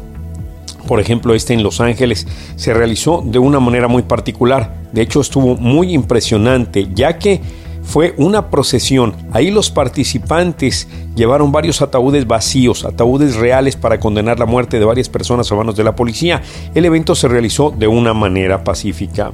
Por 0.89 0.99
ejemplo, 0.99 1.35
este 1.35 1.55
en 1.55 1.63
Los 1.63 1.81
Ángeles 1.81 2.27
se 2.57 2.75
realizó 2.75 3.23
de 3.25 3.39
una 3.39 3.61
manera 3.61 3.87
muy 3.87 4.03
particular. 4.03 4.75
De 4.93 5.03
hecho, 5.03 5.21
estuvo 5.21 5.57
muy 5.57 5.95
impresionante, 5.95 6.89
ya 6.93 7.19
que 7.19 7.41
fue 7.83 8.15
una 8.17 8.51
procesión. 8.51 9.15
Ahí 9.33 9.51
los 9.51 9.71
participantes 9.71 10.89
llevaron 11.15 11.53
varios 11.53 11.83
ataúdes 11.83 12.27
vacíos, 12.27 12.85
ataúdes 12.85 13.37
reales 13.37 13.77
para 13.77 14.01
condenar 14.01 14.39
la 14.39 14.47
muerte 14.47 14.79
de 14.79 14.85
varias 14.85 15.09
personas 15.09 15.51
a 15.51 15.55
manos 15.55 15.77
de 15.77 15.85
la 15.85 15.97
policía. 15.97 16.43
El 16.75 16.85
evento 16.85 17.15
se 17.15 17.29
realizó 17.29 17.71
de 17.71 17.89
una 17.89 18.15
manera 18.15 18.65
pacífica. 18.65 19.33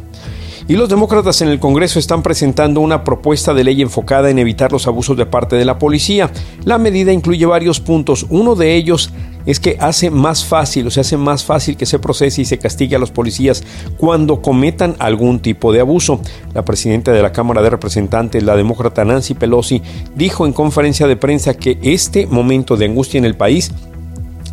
Y 0.69 0.77
los 0.77 0.91
demócratas 0.91 1.41
en 1.41 1.49
el 1.49 1.61
Congreso 1.61 1.99
están 1.99 2.23
presentando 2.23 2.83
una 2.83 3.03
propuesta 3.03 3.55
de 3.55 3.65
ley 3.65 3.81
enfocada 3.81 4.29
en 4.29 4.39
evitar 4.39 4.71
los 4.71 4.87
abusos 4.87 5.17
de 5.17 5.25
parte 5.25 5.57
de 5.57 5.65
la 5.65 5.79
policía. 5.79 6.31
La 6.65 6.77
medida 6.77 7.11
incluye 7.11 7.47
varios 7.47 7.81
puntos. 7.81 8.27
Uno 8.29 8.55
de 8.55 8.75
ellos 8.75 9.11
es 9.47 9.61
que 9.61 9.79
hace 9.81 10.11
más 10.11 10.45
fácil, 10.45 10.87
o 10.87 10.91
se 10.91 11.01
hace 11.01 11.17
más 11.17 11.43
fácil 11.43 11.79
que 11.79 11.87
se 11.87 11.99
procese 11.99 12.43
y 12.43 12.45
se 12.45 12.59
castigue 12.59 12.97
a 12.97 12.99
los 12.99 13.11
policías 13.11 13.65
cuando 13.97 14.43
cometan 14.43 14.95
algún 14.99 15.41
tipo 15.41 15.73
de 15.73 15.81
abuso. 15.81 16.21
La 16.53 16.67
presidenta 16.67 17.13
de 17.13 17.23
la 17.23 17.33
Cámara 17.33 17.63
de 17.63 17.71
Representantes, 17.71 18.43
la 18.43 18.55
demócrata 18.55 19.07
Nancy 19.07 19.33
Pelosi, 19.33 19.81
dijo 20.17 20.45
en 20.45 20.53
conferencia 20.53 21.07
de 21.07 21.17
prensa 21.17 21.55
que 21.55 21.79
este 21.81 22.27
momento 22.27 22.77
de 22.77 22.85
angustia 22.85 23.17
en 23.17 23.25
el 23.25 23.37
país 23.37 23.73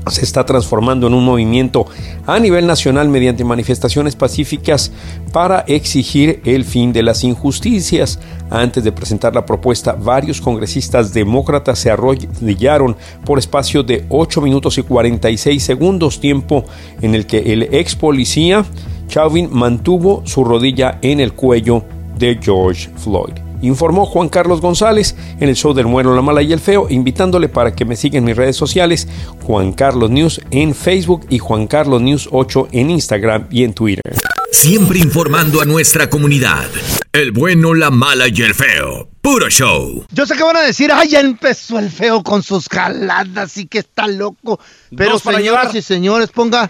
se 0.10 0.24
está 0.24 0.46
transformando 0.46 1.08
en 1.08 1.14
un 1.14 1.26
movimiento 1.26 1.86
a 2.26 2.40
nivel 2.40 2.68
nacional 2.68 3.10
mediante 3.10 3.44
manifestaciones 3.44 4.16
pacíficas 4.16 4.92
para 5.32 5.62
exigir 5.68 6.42
el 6.46 6.64
fin 6.64 6.94
de 6.94 7.04
las 7.04 7.24
injusticias. 7.24 8.20
Antes 8.50 8.84
de 8.84 8.92
presentar 8.92 9.34
la 9.34 9.46
propuesta, 9.46 9.94
varios 9.94 10.40
congresistas 10.40 11.14
demócratas 11.14 11.80
se 11.80 11.90
arrodillaron 11.90 12.96
por 13.26 13.40
espacio 13.40 13.84
de 13.84 14.06
8 14.10 14.42
minutos 14.42 14.78
y 14.78 14.84
46 14.84 15.64
segundos, 15.64 16.20
tiempo 16.20 16.66
en 17.02 17.16
el 17.16 17.26
que 17.26 17.54
el 17.54 17.64
ex 17.64 17.96
policía 17.96 18.66
Chauvin 19.08 19.50
mantuvo 19.52 20.22
su 20.26 20.44
rodilla 20.44 21.00
en 21.02 21.20
el 21.20 21.34
cuello 21.34 21.84
de 22.18 22.40
George 22.42 22.90
Floyd 22.98 23.45
informó 23.66 24.06
Juan 24.06 24.30
Carlos 24.30 24.62
González 24.62 25.16
en 25.40 25.50
el 25.50 25.56
show 25.56 25.74
del 25.74 25.86
Bueno, 25.86 26.16
la 26.16 26.22
Mala 26.22 26.42
y 26.42 26.54
el 26.54 26.60
Feo, 26.60 26.88
invitándole 26.90 27.50
para 27.50 27.76
que 27.76 27.86
me 27.86 27.96
siga 27.96 28.18
en 28.18 28.24
mis 28.24 28.36
redes 28.36 28.56
sociales, 28.56 29.08
Juan 29.44 29.74
Carlos 29.74 30.10
News 30.10 30.42
en 30.52 30.74
Facebook 30.74 31.26
y 31.30 31.40
Juan 31.40 31.68
Carlos 31.68 32.02
News 32.02 32.30
8 32.32 32.70
en 32.72 32.90
Instagram 32.92 33.48
y 33.52 33.64
en 33.64 33.74
Twitter. 33.74 34.14
Siempre 34.52 35.00
informando 35.00 35.62
a 35.62 35.66
nuestra 35.66 36.10
comunidad. 36.10 36.66
El 37.12 37.32
bueno, 37.32 37.74
la 37.74 37.92
mala 37.92 38.28
y 38.28 38.42
el 38.42 38.54
feo. 38.54 39.10
Puro 39.22 39.50
show. 39.50 40.06
Yo 40.12 40.26
sé 40.26 40.36
que 40.36 40.44
van 40.44 40.58
a 40.58 40.62
decir, 40.62 40.92
ay, 40.94 41.10
ya 41.10 41.20
empezó 41.20 41.80
el 41.80 41.90
feo 41.90 42.24
con 42.24 42.44
sus 42.44 42.68
jaladas 42.70 43.58
y 43.58 43.66
que 43.68 43.80
está 43.80 44.08
loco. 44.08 44.60
Pero 44.96 45.14
Dos 45.14 45.24
para 45.24 45.38
señoras 45.40 45.64
llevar. 45.64 45.76
y 45.78 45.82
señores, 45.82 46.30
ponga, 46.30 46.70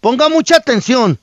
ponga 0.00 0.28
mucha 0.28 0.56
atención. 0.56 1.18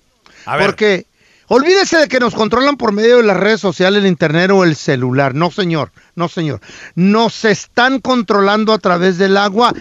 A 0.46 0.56
ver. 0.56 0.68
Porque 0.68 1.07
olvídese 1.48 1.98
de 1.98 2.08
que 2.08 2.20
nos 2.20 2.36
controlan 2.36 2.78
por 2.78 2.92
medio 2.92 3.18
de 3.18 3.24
las 3.24 3.38
redes 3.38 3.62
sociales, 3.62 4.04
el 4.04 4.08
internet 4.08 4.52
o 4.52 4.64
el 4.64 4.76
celular. 4.76 5.36
No, 5.36 5.52
señor, 5.52 5.92
no, 6.16 6.28
señor. 6.28 6.62
Nos 6.96 7.46
están 7.46 8.00
controlando 8.00 8.74
a 8.74 8.80
través 8.80 9.18
del 9.18 9.38
agua 9.38 9.74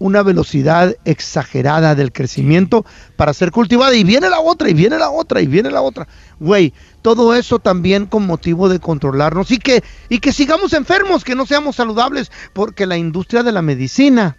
una 0.00 0.22
velocidad 0.22 0.94
exagerada 1.04 1.96
del 1.96 2.12
crecimiento 2.12 2.86
para 3.16 3.34
ser 3.34 3.50
cultivada 3.50 3.96
y 3.96 4.04
viene 4.04 4.30
la 4.30 4.38
otra 4.38 4.70
y 4.70 4.74
viene 4.74 4.96
la 4.96 5.10
otra 5.10 5.40
y 5.40 5.48
viene 5.48 5.72
la 5.72 5.82
otra. 5.82 6.06
Güey, 6.38 6.72
todo 7.02 7.34
eso 7.34 7.58
también 7.58 8.06
con 8.06 8.24
motivo 8.24 8.68
de 8.68 8.78
controlarnos 8.78 9.50
y 9.50 9.58
que 9.58 9.82
y 10.08 10.20
que 10.20 10.32
sigamos 10.32 10.72
enfermos, 10.72 11.24
que 11.24 11.34
no 11.34 11.46
seamos 11.46 11.74
saludables, 11.74 12.30
porque 12.52 12.86
la 12.86 12.96
industria 12.96 13.42
de 13.42 13.50
la 13.50 13.60
medicina 13.60 14.36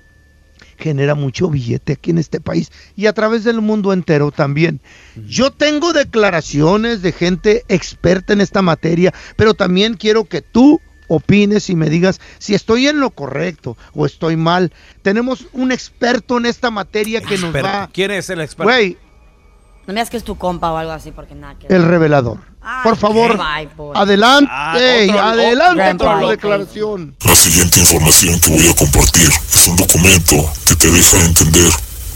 genera 0.80 1.16
mucho 1.16 1.50
billete 1.50 1.94
aquí 1.94 2.12
en 2.12 2.18
este 2.18 2.40
país 2.40 2.72
y 2.96 3.06
a 3.06 3.14
través 3.14 3.44
del 3.44 3.62
mundo 3.62 3.94
entero 3.94 4.32
también. 4.32 4.80
Yo 5.28 5.52
tengo 5.52 5.94
declaraciones 5.94 7.02
de 7.02 7.12
gente 7.12 7.64
experta 7.68 8.34
en 8.34 8.42
esta 8.42 8.62
materia, 8.62 9.14
pero 9.36 9.54
también 9.54 9.96
quiero 9.96 10.26
que 10.26 10.42
tú 10.42 10.82
opines 11.10 11.70
y 11.70 11.76
me 11.76 11.90
digas 11.90 12.22
si 12.38 12.56
estoy 12.56 12.88
en 12.88 13.00
lo 13.00 13.10
correcto 13.10 13.78
o 13.94 14.06
estoy 14.06 14.38
mal. 14.38 14.72
Tenemos 15.02 15.48
un 15.52 15.72
experto 15.72 16.38
en 16.38 16.46
esta 16.46 16.72
materia 16.72 17.22
que 17.22 17.38
nos 17.38 17.54
va... 17.54 17.90
¿Quién 17.92 18.12
es 18.12 18.30
el 18.30 18.40
experto? 18.40 18.72
Güey, 18.72 18.98
No 19.90 19.94
me 19.94 20.02
digas 20.02 20.12
que 20.12 20.18
es 20.18 20.24
tu 20.24 20.38
compa 20.38 20.72
o 20.72 20.78
algo 20.78 20.92
así, 20.92 21.10
porque 21.10 21.34
nada 21.34 21.56
que 21.58 21.66
el 21.66 21.82
revelador. 21.84 22.38
Por 22.84 22.96
favor, 22.96 23.40
por- 23.76 23.98
adelante, 23.98 24.52
Ah, 24.54 24.76
otro- 24.78 25.20
adelante 25.20 25.84
con 25.88 25.98
tu 25.98 26.06
otro- 26.06 26.30
declaración. 26.30 27.16
La 27.26 27.36
siguiente 27.36 27.80
información 27.80 28.40
que 28.40 28.52
voy 28.52 28.68
a 28.70 28.76
compartir 28.76 29.32
es 29.52 29.68
un 29.68 29.76
documento 29.78 30.36
que 30.68 30.76
te 30.76 30.92
deja 30.92 31.18
entender 31.26 31.72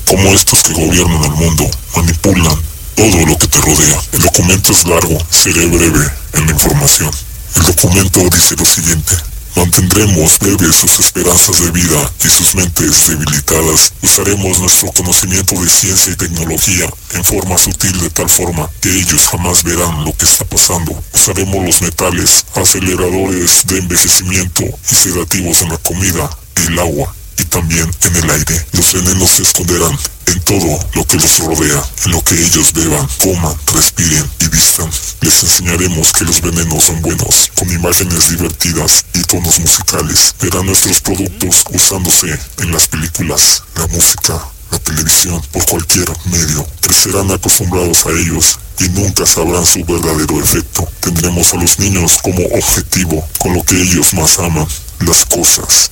cómo 0.08 0.30
estos 0.30 0.62
que 0.62 0.74
gobiernan 0.74 1.24
el 1.24 1.32
mundo 1.32 1.66
manipulan 1.96 2.56
todo 2.96 3.26
lo 3.26 3.38
que 3.40 3.48
te 3.48 3.58
rodea. 3.62 4.00
El 4.12 4.20
documento 4.22 4.72
es 4.72 4.86
largo, 4.86 5.18
seré 5.32 5.66
breve 5.66 6.06
en 6.34 6.46
la 6.46 6.52
información. 6.52 7.10
El 7.56 7.64
documento 7.64 8.20
dice 8.30 8.56
lo 8.56 8.66
siguiente. 8.66 9.16
Mantendremos 9.56 10.40
breves 10.40 10.76
sus 10.76 11.00
esperanzas 11.00 11.62
de 11.62 11.72
vida 11.72 12.12
y 12.24 12.30
sus 12.30 12.56
mentes 12.56 13.08
debilitadas. 13.08 13.94
Usaremos 14.02 14.60
nuestro 14.60 14.92
conocimiento 14.92 15.56
de 15.62 15.70
ciencia 15.70 16.12
y 16.12 16.16
tecnología 16.16 16.90
en 17.14 17.24
forma 17.24 17.58
sutil 17.58 18.00
de 18.00 18.10
tal 18.10 18.30
forma 18.30 18.70
que 18.82 18.90
ellos 18.90 19.28
jamás 19.28 19.64
verán 19.64 20.04
lo 20.06 20.16
que 20.18 20.26
está 20.26 20.46
pasando. 20.46 21.02
Usaremos 21.14 21.66
los 21.66 21.82
metales, 21.82 22.46
aceleradores 22.56 23.66
de 23.68 23.78
envejecimiento 23.78 24.64
y 24.92 24.96
sedativos 24.96 25.62
en 25.62 25.70
la 25.70 25.78
comida, 25.78 26.30
el 26.68 26.80
agua 26.80 27.14
y 27.38 27.44
también 27.46 27.90
en 28.02 28.16
el 28.16 28.30
aire. 28.30 28.66
Los 28.74 28.94
venenos 28.94 29.30
se 29.30 29.44
esconderán 29.44 29.98
en 30.28 30.40
todo 30.42 30.80
lo 30.94 31.06
que 31.06 31.18
los 31.18 31.40
rodea, 31.40 31.84
en 32.06 32.12
lo 32.12 32.24
que 32.24 32.36
ellos 32.36 32.74
beban, 32.74 33.08
coman, 33.22 33.56
respiren 33.74 34.30
y 34.40 34.48
vistan. 34.48 34.90
Les 35.22 35.44
enseñaremos 35.44 36.12
que 36.14 36.26
los 36.26 36.42
venenos 36.42 36.84
son 36.84 37.02
buenos, 37.02 37.52
imágenes 37.74 38.30
divertidas 38.30 39.06
y 39.14 39.22
tonos 39.24 39.60
musicales. 39.60 40.36
Verán 40.42 40.66
nuestros 40.66 41.02
productos 41.02 41.64
usándose 41.72 42.40
en 42.60 42.72
las 42.72 42.88
películas, 42.88 43.64
la 43.76 43.88
música, 43.88 44.40
la 44.72 44.80
televisión, 44.80 45.42
por 45.52 45.66
cualquier 45.66 46.10
medio. 46.26 46.66
Crecerán 46.82 47.32
acostumbrados 47.32 48.06
a 48.06 48.12
ellos 48.12 48.60
y 48.80 48.90
nunca 48.90 49.26
sabrán 49.26 49.66
su 49.66 49.84
verdadero 49.86 50.40
efecto. 50.42 50.88
Tendremos 51.00 51.54
a 51.54 51.58
los 51.58 51.80
niños 51.80 52.20
como 52.22 52.44
objetivo, 52.46 53.28
con 53.38 53.54
lo 53.54 53.64
que 53.64 53.82
ellos 53.82 54.14
más 54.14 54.40
aman, 54.40 54.68
las 55.00 55.26
cosas 55.26 55.92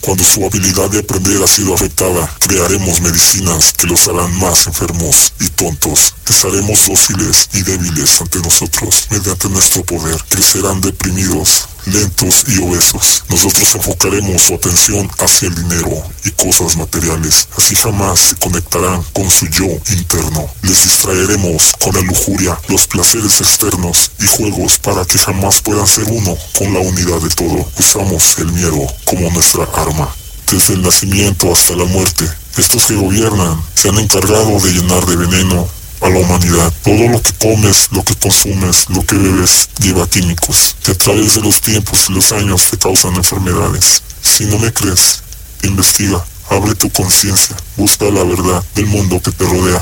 Cuando 0.00 0.22
su 0.22 0.44
habilidad 0.44 0.90
de 0.90 1.00
aprender 1.00 1.42
ha 1.42 1.46
sido 1.46 1.74
afectada, 1.74 2.30
crearemos 2.38 3.00
medicinas 3.00 3.72
que 3.72 3.86
los 3.86 4.06
harán 4.06 4.38
más 4.38 4.66
enfermos 4.66 5.32
y 5.40 5.48
tontos. 5.48 6.14
Les 6.28 6.44
haremos 6.44 6.86
dóciles 6.86 7.48
y 7.52 7.62
débiles 7.62 8.20
ante 8.20 8.38
nosotros. 8.38 9.06
Mediante 9.10 9.48
nuestro 9.48 9.82
poder, 9.82 10.22
crecerán 10.28 10.80
deprimidos, 10.80 11.68
lentos 11.86 12.44
y 12.48 12.62
obesos. 12.62 13.24
Nosotros 13.28 13.74
enfocaremos 13.74 14.42
su 14.42 14.54
atención 14.54 15.10
hacia 15.18 15.48
el 15.48 15.54
dinero 15.54 16.02
y 16.24 16.30
cosas 16.30 16.76
materiales. 16.76 17.48
Así 17.56 17.74
jamás 17.74 18.18
se 18.18 18.36
conectarán 18.36 19.02
con 19.12 19.30
su 19.30 19.46
yo 19.48 19.66
interno. 19.66 20.48
Les 20.62 20.84
distraeremos 20.84 21.72
con 21.80 21.94
la 21.94 22.02
lujuria, 22.02 22.58
los 22.68 22.86
placeres 22.86 23.40
externos 23.40 24.10
y 24.20 24.26
juegos 24.26 24.78
para 24.78 25.04
que 25.04 25.18
jamás 25.18 25.60
puedan 25.60 25.86
ser 25.86 26.04
uno 26.04 26.36
con 26.58 26.72
la 26.72 26.80
unidad 26.80 27.20
de 27.20 27.30
todo. 27.30 27.68
Usamos 27.78 28.38
el 28.38 28.52
miedo 28.52 28.86
como 29.04 29.30
nuestra 29.30 29.64
arma. 29.74 30.14
Desde 30.50 30.74
el 30.74 30.82
nacimiento 30.82 31.52
hasta 31.52 31.74
la 31.74 31.84
muerte, 31.84 32.28
estos 32.58 32.86
que 32.86 32.94
gobiernan 32.94 33.60
se 33.74 33.88
han 33.88 33.98
encargado 33.98 34.60
de 34.60 34.72
llenar 34.72 35.04
de 35.06 35.16
veneno 35.16 35.66
a 36.04 36.10
la 36.10 36.18
humanidad. 36.18 36.72
Todo 36.82 37.08
lo 37.08 37.20
que 37.22 37.32
comes, 37.40 37.88
lo 37.90 38.04
que 38.04 38.14
consumes, 38.14 38.88
lo 38.90 39.04
que 39.04 39.16
bebes, 39.16 39.70
lleva 39.80 40.08
químicos 40.08 40.76
que 40.84 40.92
a 40.92 40.94
través 40.94 41.34
de 41.34 41.42
los 41.42 41.60
tiempos 41.60 42.06
y 42.08 42.12
los 42.12 42.30
años 42.32 42.70
te 42.70 42.76
causan 42.76 43.14
enfermedades. 43.14 44.02
Si 44.20 44.44
no 44.44 44.58
me 44.58 44.72
crees, 44.72 45.22
investiga, 45.62 46.22
abre 46.50 46.74
tu 46.74 46.90
conciencia, 46.90 47.56
busca 47.76 48.04
la 48.06 48.22
verdad 48.22 48.62
del 48.74 48.86
mundo 48.86 49.20
que 49.20 49.32
te 49.32 49.44
rodea. 49.44 49.80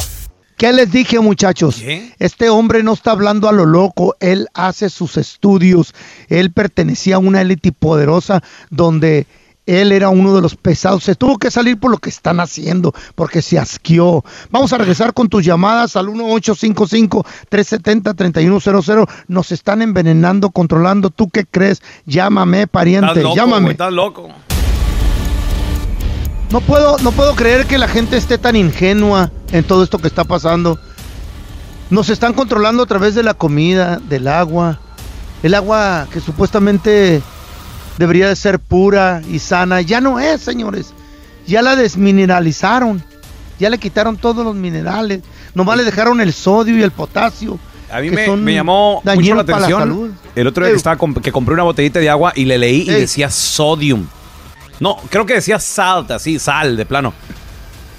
¿Qué 0.56 0.72
les 0.72 0.92
dije, 0.92 1.18
muchachos? 1.18 1.82
Este 2.20 2.48
hombre 2.48 2.84
no 2.84 2.92
está 2.92 3.10
hablando 3.10 3.48
a 3.48 3.52
lo 3.52 3.66
loco, 3.66 4.14
él 4.20 4.46
hace 4.54 4.90
sus 4.90 5.16
estudios, 5.16 5.92
él 6.28 6.52
pertenecía 6.52 7.16
a 7.16 7.18
una 7.18 7.40
élite 7.40 7.72
poderosa 7.72 8.44
donde 8.70 9.26
él 9.66 9.92
era 9.92 10.08
uno 10.08 10.34
de 10.34 10.40
los 10.42 10.56
pesados, 10.56 11.04
se 11.04 11.14
tuvo 11.14 11.38
que 11.38 11.50
salir 11.50 11.78
por 11.78 11.90
lo 11.90 11.98
que 11.98 12.08
están 12.10 12.40
haciendo, 12.40 12.92
porque 13.14 13.42
se 13.42 13.58
asqueó. 13.58 14.24
Vamos 14.50 14.72
a 14.72 14.78
regresar 14.78 15.12
con 15.14 15.28
tus 15.28 15.44
llamadas 15.44 15.94
al 15.96 16.06
1855-370-3100. 16.08 19.08
Nos 19.28 19.52
están 19.52 19.82
envenenando, 19.82 20.50
controlando. 20.50 21.10
¿Tú 21.10 21.28
qué 21.28 21.44
crees? 21.46 21.80
Llámame, 22.06 22.66
pariente, 22.66 23.08
Estás 23.08 23.22
loco, 23.22 23.36
llámame. 23.36 23.60
güey, 23.62 23.72
estás 23.72 23.92
loco. 23.92 24.28
No 26.50 26.60
puedo, 26.60 26.98
no 26.98 27.12
puedo 27.12 27.34
creer 27.34 27.66
que 27.66 27.78
la 27.78 27.88
gente 27.88 28.16
esté 28.16 28.36
tan 28.38 28.56
ingenua 28.56 29.30
en 29.52 29.64
todo 29.64 29.84
esto 29.84 29.98
que 29.98 30.08
está 30.08 30.24
pasando. 30.24 30.78
Nos 31.88 32.10
están 32.10 32.34
controlando 32.34 32.82
a 32.82 32.86
través 32.86 33.14
de 33.14 33.22
la 33.22 33.32
comida, 33.34 34.00
del 34.08 34.26
agua. 34.28 34.80
El 35.42 35.54
agua 35.54 36.06
que 36.12 36.20
supuestamente 36.20 37.22
debería 37.98 38.28
de 38.28 38.36
ser 38.36 38.58
pura 38.58 39.22
y 39.30 39.38
sana, 39.38 39.80
ya 39.80 40.00
no 40.00 40.18
es, 40.20 40.40
señores. 40.40 40.92
Ya 41.46 41.62
la 41.62 41.76
desmineralizaron. 41.76 43.02
Ya 43.58 43.70
le 43.70 43.78
quitaron 43.78 44.16
todos 44.16 44.44
los 44.44 44.54
minerales. 44.54 45.20
Nomás 45.54 45.76
le 45.76 45.84
dejaron 45.84 46.20
el 46.20 46.32
sodio 46.32 46.76
y 46.76 46.82
el 46.82 46.90
potasio. 46.90 47.58
A 47.90 48.00
mí 48.00 48.10
me, 48.10 48.54
llamó 48.54 49.02
mucho 49.04 49.34
la 49.34 49.42
atención 49.42 49.80
salud. 49.80 50.10
el 50.34 50.46
otro 50.46 50.64
día 50.64 50.72
que, 50.72 50.76
estaba 50.78 50.96
comp- 50.96 51.20
que 51.20 51.30
compré 51.30 51.52
una 51.52 51.62
botellita 51.62 51.98
de 52.00 52.08
agua 52.08 52.32
y 52.34 52.46
le 52.46 52.56
leí 52.56 52.84
y 52.86 52.90
Ey. 52.90 53.00
decía 53.02 53.30
sodium. 53.30 54.06
No, 54.80 54.96
creo 55.10 55.26
que 55.26 55.34
decía 55.34 55.58
salt, 55.58 56.10
así, 56.10 56.38
sal, 56.38 56.76
de 56.76 56.86
plano. 56.86 57.12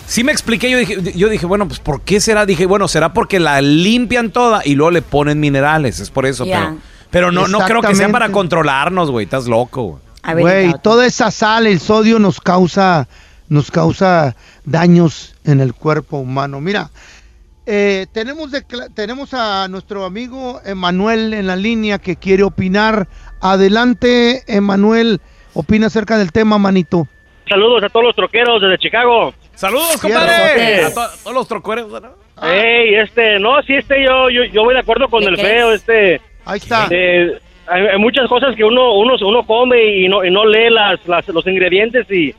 Sí 0.08 0.24
me 0.24 0.32
expliqué, 0.32 0.70
yo 0.70 0.78
dije, 0.80 1.14
yo 1.16 1.30
dije, 1.30 1.46
bueno, 1.46 1.68
pues 1.68 1.80
¿por 1.80 2.02
qué 2.02 2.20
será? 2.20 2.46
Dije, 2.46 2.66
bueno, 2.66 2.88
será 2.88 3.14
porque 3.14 3.40
la 3.40 3.62
limpian 3.62 4.32
toda 4.32 4.62
y 4.66 4.74
luego 4.76 4.92
le 4.92 5.02
ponen 5.04 5.40
minerales, 5.40 6.00
es 6.00 6.10
por 6.10 6.26
eso, 6.26 6.44
pero, 6.44 6.78
pero 7.14 7.32
no, 7.32 7.48
no 7.48 7.60
creo 7.60 7.82
que 7.82 7.96
sea 7.96 8.10
para 8.10 8.30
controlarnos, 8.30 9.10
güey, 9.10 9.24
estás 9.24 9.48
loco. 9.48 10.02
güey. 10.24 10.42
Güey, 10.42 10.74
toda 10.82 11.06
esa 11.06 11.32
sal, 11.32 11.68
el 11.68 11.80
sodio 11.80 12.18
nos 12.20 12.42
causa, 12.42 13.08
nos 13.50 13.72
causa 13.72 14.36
daños 14.66 15.36
en 15.46 15.60
el 15.62 15.74
cuerpo 15.74 16.18
humano. 16.18 16.60
Mira, 16.60 16.90
eh, 17.66 18.08
tenemos, 18.14 18.52
decla- 18.52 18.90
tenemos 18.94 19.34
a 19.34 19.68
nuestro 19.70 20.06
amigo 20.06 20.60
Emanuel 20.66 21.34
en 21.34 21.48
la 21.48 21.56
línea 21.56 22.00
que 22.00 22.16
quiere 22.16 22.44
opinar. 22.44 23.08
Adelante, 23.42 24.44
Emanuel, 24.48 25.22
opina 25.54 25.88
acerca 25.88 26.18
del 26.18 26.32
tema, 26.32 26.58
manito. 26.58 27.08
Saludos 27.48 27.84
a 27.84 27.90
todos 27.90 28.06
los 28.08 28.16
troqueros 28.16 28.62
desde 28.62 28.78
Chicago. 28.80 29.34
Saludos, 29.56 30.02
compadre. 30.02 30.86
A 30.86 30.94
to- 30.94 31.10
todos 31.24 31.34
los 31.36 31.48
trocueros, 31.48 31.90
¿no? 32.02 32.24
Ey, 32.48 32.96
este, 32.96 33.40
no, 33.40 33.62
sí, 33.64 33.74
este, 33.76 34.04
yo, 34.04 34.30
yo, 34.30 34.44
yo 34.46 34.64
voy 34.64 34.74
de 34.74 34.80
acuerdo 34.80 35.08
con 35.10 35.22
¿De 35.24 35.30
el 35.30 35.38
feo, 35.38 35.72
es? 35.72 35.82
este. 35.82 36.22
Ahí 36.46 36.58
está. 36.58 36.88
hay, 36.88 37.42
hay 37.68 37.98
muchas 37.98 38.28
cosas 38.28 38.56
que 38.56 38.64
uno, 38.64 38.94
uno, 38.94 39.16
uno 39.22 39.44
come 39.44 39.84
y 39.86 40.08
no, 40.08 40.24
y 40.24 40.32
no 40.32 40.46
lee 40.46 40.70
las, 40.70 41.06
las, 41.08 41.28
los 41.30 41.46
ingredientes 41.48 42.10
y 42.12 42.34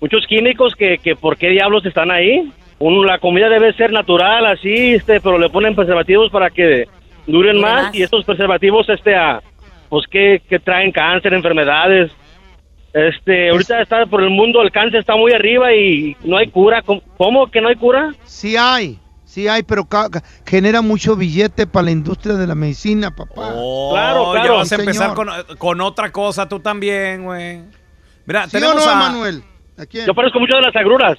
muchos 0.00 0.26
químicos 0.26 0.74
que, 0.74 0.98
que 0.98 1.16
por 1.16 1.36
qué 1.36 1.48
diablos 1.48 1.84
están 1.84 2.10
ahí. 2.10 2.50
Uno, 2.78 3.04
la 3.04 3.18
comida 3.18 3.48
debe 3.50 3.74
ser 3.74 3.92
natural, 3.92 4.46
así, 4.46 4.94
este, 4.94 5.20
pero 5.20 5.38
le 5.38 5.50
ponen 5.50 5.74
preservativos 5.74 6.30
para 6.30 6.48
que 6.48 6.86
duren 7.26 7.52
Dure 7.56 7.60
más, 7.60 7.82
más. 7.84 7.94
y 7.94 8.02
estos 8.02 8.24
preservativos, 8.24 8.88
este, 8.88 9.14
a, 9.14 9.42
pues 9.90 10.06
que, 10.06 10.40
que 10.48 10.58
traen 10.58 10.90
cáncer, 10.90 11.34
enfermedades. 11.34 12.10
Este, 12.94 13.50
ahorita 13.50 13.82
está 13.82 14.06
por 14.06 14.22
el 14.22 14.30
mundo, 14.30 14.62
el 14.62 14.72
cáncer 14.72 15.00
está 15.00 15.14
muy 15.14 15.32
arriba 15.32 15.74
y 15.74 16.16
no 16.24 16.38
hay 16.38 16.48
cura. 16.48 16.80
¿Cómo, 16.82 17.02
cómo 17.18 17.46
que 17.48 17.60
no 17.60 17.68
hay 17.68 17.76
cura? 17.76 18.14
Sí 18.24 18.56
hay, 18.56 18.98
sí 19.30 19.48
hay, 19.48 19.62
pero 19.62 19.86
genera 20.46 20.82
mucho 20.82 21.16
billete 21.16 21.66
para 21.66 21.84
la 21.84 21.90
industria 21.92 22.34
de 22.34 22.46
la 22.46 22.54
medicina, 22.54 23.14
papá. 23.14 23.52
Oh, 23.54 23.94
ya 24.34 24.52
vas 24.52 24.72
a 24.72 24.76
empezar 24.76 25.14
con, 25.14 25.28
con 25.58 25.80
otra 25.80 26.10
cosa 26.10 26.48
tú 26.48 26.60
también, 26.60 27.24
güey. 27.24 27.62
Mira, 28.26 28.48
¿Sí 28.48 28.56
o 28.56 28.60
tenemos 28.60 28.84
no, 28.84 28.90
a... 28.90 28.94
Emanuel? 28.94 29.42
¿A 29.78 29.86
quién? 29.86 30.06
Yo 30.06 30.14
parezco 30.14 30.40
mucho 30.40 30.56
de 30.56 30.62
las 30.62 30.76
agruras. 30.76 31.18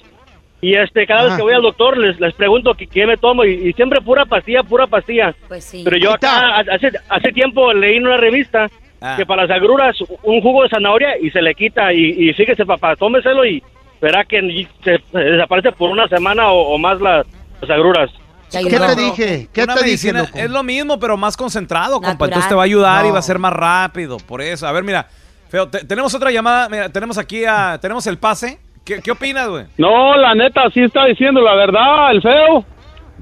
Y 0.64 0.76
este, 0.76 1.08
cada 1.08 1.24
vez 1.24 1.36
que 1.36 1.42
voy 1.42 1.54
al 1.54 1.64
doctor 1.64 1.98
les, 1.98 2.20
les 2.20 2.36
pregunto 2.36 2.76
qué, 2.76 2.86
qué 2.86 3.08
me 3.08 3.18
tomo 3.18 3.44
y, 3.44 3.70
y 3.70 3.74
siempre 3.74 4.00
pura 4.00 4.26
pastilla, 4.26 4.62
pura 4.62 4.86
pastilla. 4.86 5.34
Pues 5.48 5.64
sí. 5.64 5.82
Pero 5.84 5.98
yo 5.98 6.14
acá 6.14 6.60
hace, 6.60 6.92
hace 7.10 7.32
tiempo 7.32 7.74
leí 7.74 7.98
en 7.98 8.06
una 8.06 8.18
revista 8.18 8.70
Ah. 9.04 9.16
que 9.18 9.26
para 9.26 9.48
las 9.48 9.58
agruras 9.58 9.98
un 10.22 10.42
jugo 10.42 10.62
de 10.62 10.70
zanahoria 10.70 11.18
y 11.20 11.32
se 11.32 11.42
le 11.42 11.56
quita. 11.56 11.92
Y, 11.92 12.30
y 12.30 12.34
fíjese, 12.34 12.66
papá, 12.66 12.96
tómeselo 12.96 13.44
y, 13.46 13.64
verá 14.00 14.24
que 14.26 14.68
se 14.84 15.00
desaparece 15.12 15.72
por 15.72 15.90
una 15.90 16.08
semana 16.08 16.52
o, 16.52 16.76
o 16.76 16.78
más 16.78 17.02
las, 17.02 17.26
las 17.62 17.70
agruras. 17.70 18.10
¿Qué 18.52 18.60
te 18.66 18.96
dije? 18.96 19.50
¿Qué 19.54 19.66
te 19.66 19.84
dije, 19.86 20.12
loco? 20.12 20.30
es 20.38 20.50
lo 20.50 20.62
mismo, 20.62 21.00
pero 21.00 21.16
más 21.16 21.38
concentrado, 21.38 21.96
compa. 21.96 22.10
Natural. 22.12 22.30
Entonces 22.30 22.50
te 22.50 22.56
va 22.56 22.64
a 22.64 22.66
ayudar 22.66 23.06
y 23.06 23.08
No. 23.08 23.14
va 23.14 23.20
a 23.20 23.24
ser 23.24 23.40
más 23.40 23.54
rápido. 23.54 24.18
Por 24.18 24.42
eso. 24.42 24.68
A 24.68 24.72
ver, 24.74 24.84
mira, 24.84 25.08
feo, 25.50 25.70
te- 25.70 25.86
tenemos 25.86 26.14
otra 26.14 26.32
llamada. 26.32 26.68
Mira, 26.68 26.90
tenemos 26.90 27.18
aquí 27.18 27.46
a. 27.46 27.78
Tenemos 27.82 28.06
el 28.08 28.18
pase. 28.18 28.60
¿Qué, 28.84 29.00
qué 29.02 29.12
opinas, 29.12 29.48
güey? 29.48 29.66
No, 29.78 30.18
la 30.18 30.34
neta, 30.36 30.64
sí 30.74 30.82
está 30.82 31.06
diciendo 31.06 31.40
la 31.40 31.56
verdad, 31.56 32.12
el 32.12 32.22
feo. 32.22 32.66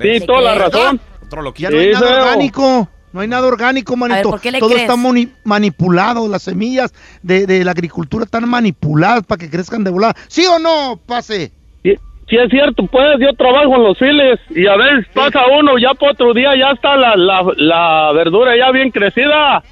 Sí, 0.01 0.25
toda 0.25 0.41
la 0.41 0.55
razón. 0.55 0.99
Otro 1.23 1.41
loquito. 1.43 1.69
Ya 1.69 1.75
no 1.75 1.81
hay 1.81 1.87
Sí, 1.87 1.93
nada 1.93 2.07
feo. 2.07 2.23
orgánico. 2.23 2.89
No 3.11 3.21
hay 3.21 3.27
nada 3.27 3.47
orgánico, 3.47 3.95
manito. 3.97 4.29
¿por 4.31 4.39
qué 4.39 4.51
le 4.51 4.59
Todo 4.59 4.69
crees? 4.69 4.83
está 4.83 4.95
manipulado. 5.43 6.27
Las 6.27 6.43
semillas 6.43 6.93
de, 7.21 7.45
de 7.45 7.63
la 7.63 7.71
agricultura 7.71 8.23
están 8.25 8.47
manipuladas 8.47 9.23
para 9.23 9.39
que 9.39 9.49
crezcan 9.49 9.83
de 9.83 9.91
volada. 9.91 10.15
¿Sí 10.27 10.45
o 10.45 10.59
no, 10.59 10.99
pase? 11.05 11.51
Sí, 12.29 12.37
es 12.37 12.49
cierto, 12.51 12.85
pues 12.85 13.17
yo 13.19 13.33
trabajo 13.33 13.75
en 13.75 13.83
los 13.83 13.97
files 13.97 14.39
y 14.51 14.67
a 14.67 14.75
veces 14.75 15.07
pasa 15.13 15.41
uno, 15.59 15.79
ya 15.79 15.95
por 15.95 16.11
otro 16.11 16.33
día 16.33 16.55
ya 16.55 16.71
está 16.71 16.95
la, 16.95 17.15
la, 17.15 17.41
la 17.57 18.11
verdura 18.13 18.55
ya 18.55 18.71
bien 18.71 18.91
crecida. 18.91 19.63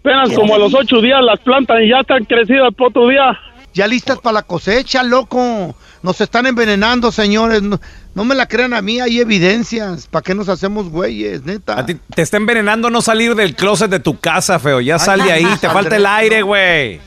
Apenas 0.00 0.32
como 0.32 0.56
a 0.56 0.58
los 0.58 0.74
ocho 0.74 1.00
días 1.00 1.20
las 1.22 1.38
plantas 1.38 1.78
y 1.80 1.90
ya 1.90 2.00
están 2.00 2.24
crecidas 2.24 2.74
por 2.76 2.88
otro 2.88 3.06
día. 3.06 3.38
Ya 3.72 3.86
listas 3.86 4.18
para 4.18 4.34
la 4.34 4.42
cosecha, 4.42 5.04
loco. 5.04 5.76
Nos 6.02 6.20
están 6.20 6.46
envenenando, 6.46 7.12
señores. 7.12 7.62
No, 7.62 7.80
no 8.14 8.24
me 8.24 8.34
la 8.34 8.46
crean 8.46 8.74
a 8.74 8.82
mí, 8.82 8.98
hay 8.98 9.20
evidencias. 9.20 10.08
¿Para 10.08 10.24
qué 10.24 10.34
nos 10.34 10.48
hacemos 10.48 10.90
güeyes, 10.90 11.44
neta? 11.44 11.78
A 11.78 11.86
ti 11.86 11.96
te 12.14 12.22
está 12.22 12.36
envenenando 12.36 12.90
no 12.90 13.00
salir 13.00 13.36
del 13.36 13.54
closet 13.54 13.88
de 13.88 14.00
tu 14.00 14.18
casa, 14.18 14.58
feo. 14.58 14.80
Ya 14.80 14.98
sal 14.98 15.22
de 15.22 15.30
ahí. 15.30 15.46
Te 15.60 15.68
falta 15.68 15.94
el 15.94 16.04
aire, 16.04 16.42
güey. 16.42 17.00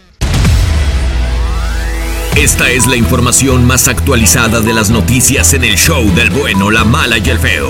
Esta 2.38 2.70
es 2.70 2.86
la 2.86 2.98
información 2.98 3.66
más 3.66 3.88
actualizada 3.88 4.60
de 4.60 4.74
las 4.74 4.90
noticias 4.90 5.54
en 5.54 5.64
el 5.64 5.78
show 5.78 6.04
del 6.16 6.30
bueno, 6.32 6.70
la 6.70 6.84
mala 6.84 7.18
y 7.18 7.30
el 7.30 7.40
feo. 7.40 7.70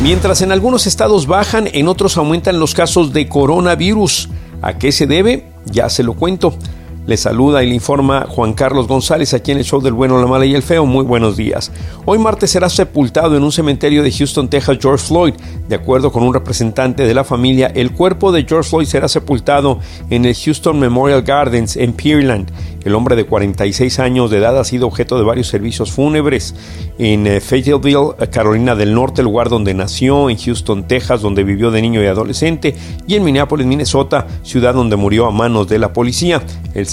Mientras 0.00 0.40
en 0.40 0.52
algunos 0.52 0.86
estados 0.86 1.26
bajan, 1.26 1.68
en 1.70 1.86
otros 1.88 2.16
aumentan 2.16 2.58
los 2.58 2.72
casos 2.72 3.12
de 3.12 3.28
coronavirus. 3.28 4.30
¿A 4.62 4.78
qué 4.78 4.90
se 4.90 5.06
debe? 5.06 5.52
Ya 5.66 5.90
se 5.90 6.02
lo 6.02 6.14
cuento. 6.14 6.58
Le 7.06 7.16
saluda 7.16 7.62
y 7.62 7.68
le 7.68 7.74
informa 7.76 8.26
Juan 8.28 8.52
Carlos 8.52 8.88
González 8.88 9.32
aquí 9.32 9.52
en 9.52 9.58
el 9.58 9.64
show 9.64 9.80
del 9.80 9.92
bueno, 9.92 10.20
la 10.20 10.26
mala 10.26 10.44
y 10.44 10.56
el 10.56 10.62
feo. 10.64 10.86
Muy 10.86 11.04
buenos 11.04 11.36
días. 11.36 11.70
Hoy 12.04 12.18
martes 12.18 12.50
será 12.50 12.68
sepultado 12.68 13.36
en 13.36 13.44
un 13.44 13.52
cementerio 13.52 14.02
de 14.02 14.10
Houston, 14.10 14.48
Texas, 14.48 14.78
George 14.80 15.06
Floyd. 15.06 15.34
De 15.68 15.76
acuerdo 15.76 16.10
con 16.10 16.24
un 16.24 16.34
representante 16.34 17.06
de 17.06 17.14
la 17.14 17.22
familia, 17.22 17.68
el 17.68 17.92
cuerpo 17.92 18.32
de 18.32 18.42
George 18.42 18.70
Floyd 18.70 18.86
será 18.86 19.06
sepultado 19.06 19.78
en 20.10 20.24
el 20.24 20.34
Houston 20.34 20.80
Memorial 20.80 21.22
Gardens 21.22 21.76
en 21.76 21.92
Pearland. 21.92 22.50
El 22.84 22.94
hombre 22.94 23.16
de 23.16 23.24
46 23.24 23.98
años 23.98 24.30
de 24.30 24.38
edad 24.38 24.58
ha 24.58 24.64
sido 24.64 24.86
objeto 24.86 25.18
de 25.18 25.24
varios 25.24 25.48
servicios 25.48 25.90
fúnebres 25.90 26.54
en 26.98 27.26
eh, 27.26 27.40
Fayetteville, 27.40 28.14
eh, 28.20 28.28
Carolina 28.28 28.76
del 28.76 28.94
Norte, 28.94 29.24
lugar 29.24 29.48
donde 29.48 29.74
nació, 29.74 30.30
en 30.30 30.38
Houston, 30.38 30.86
Texas, 30.86 31.20
donde 31.20 31.42
vivió 31.42 31.72
de 31.72 31.82
niño 31.82 32.00
y 32.00 32.06
adolescente, 32.06 32.76
y 33.08 33.16
en 33.16 33.24
Minneapolis, 33.24 33.66
Minnesota, 33.66 34.28
ciudad 34.44 34.74
donde 34.74 34.94
murió 34.94 35.26
a 35.26 35.32
manos 35.32 35.66
de 35.66 35.80
la 35.80 35.92
policía. 35.92 36.42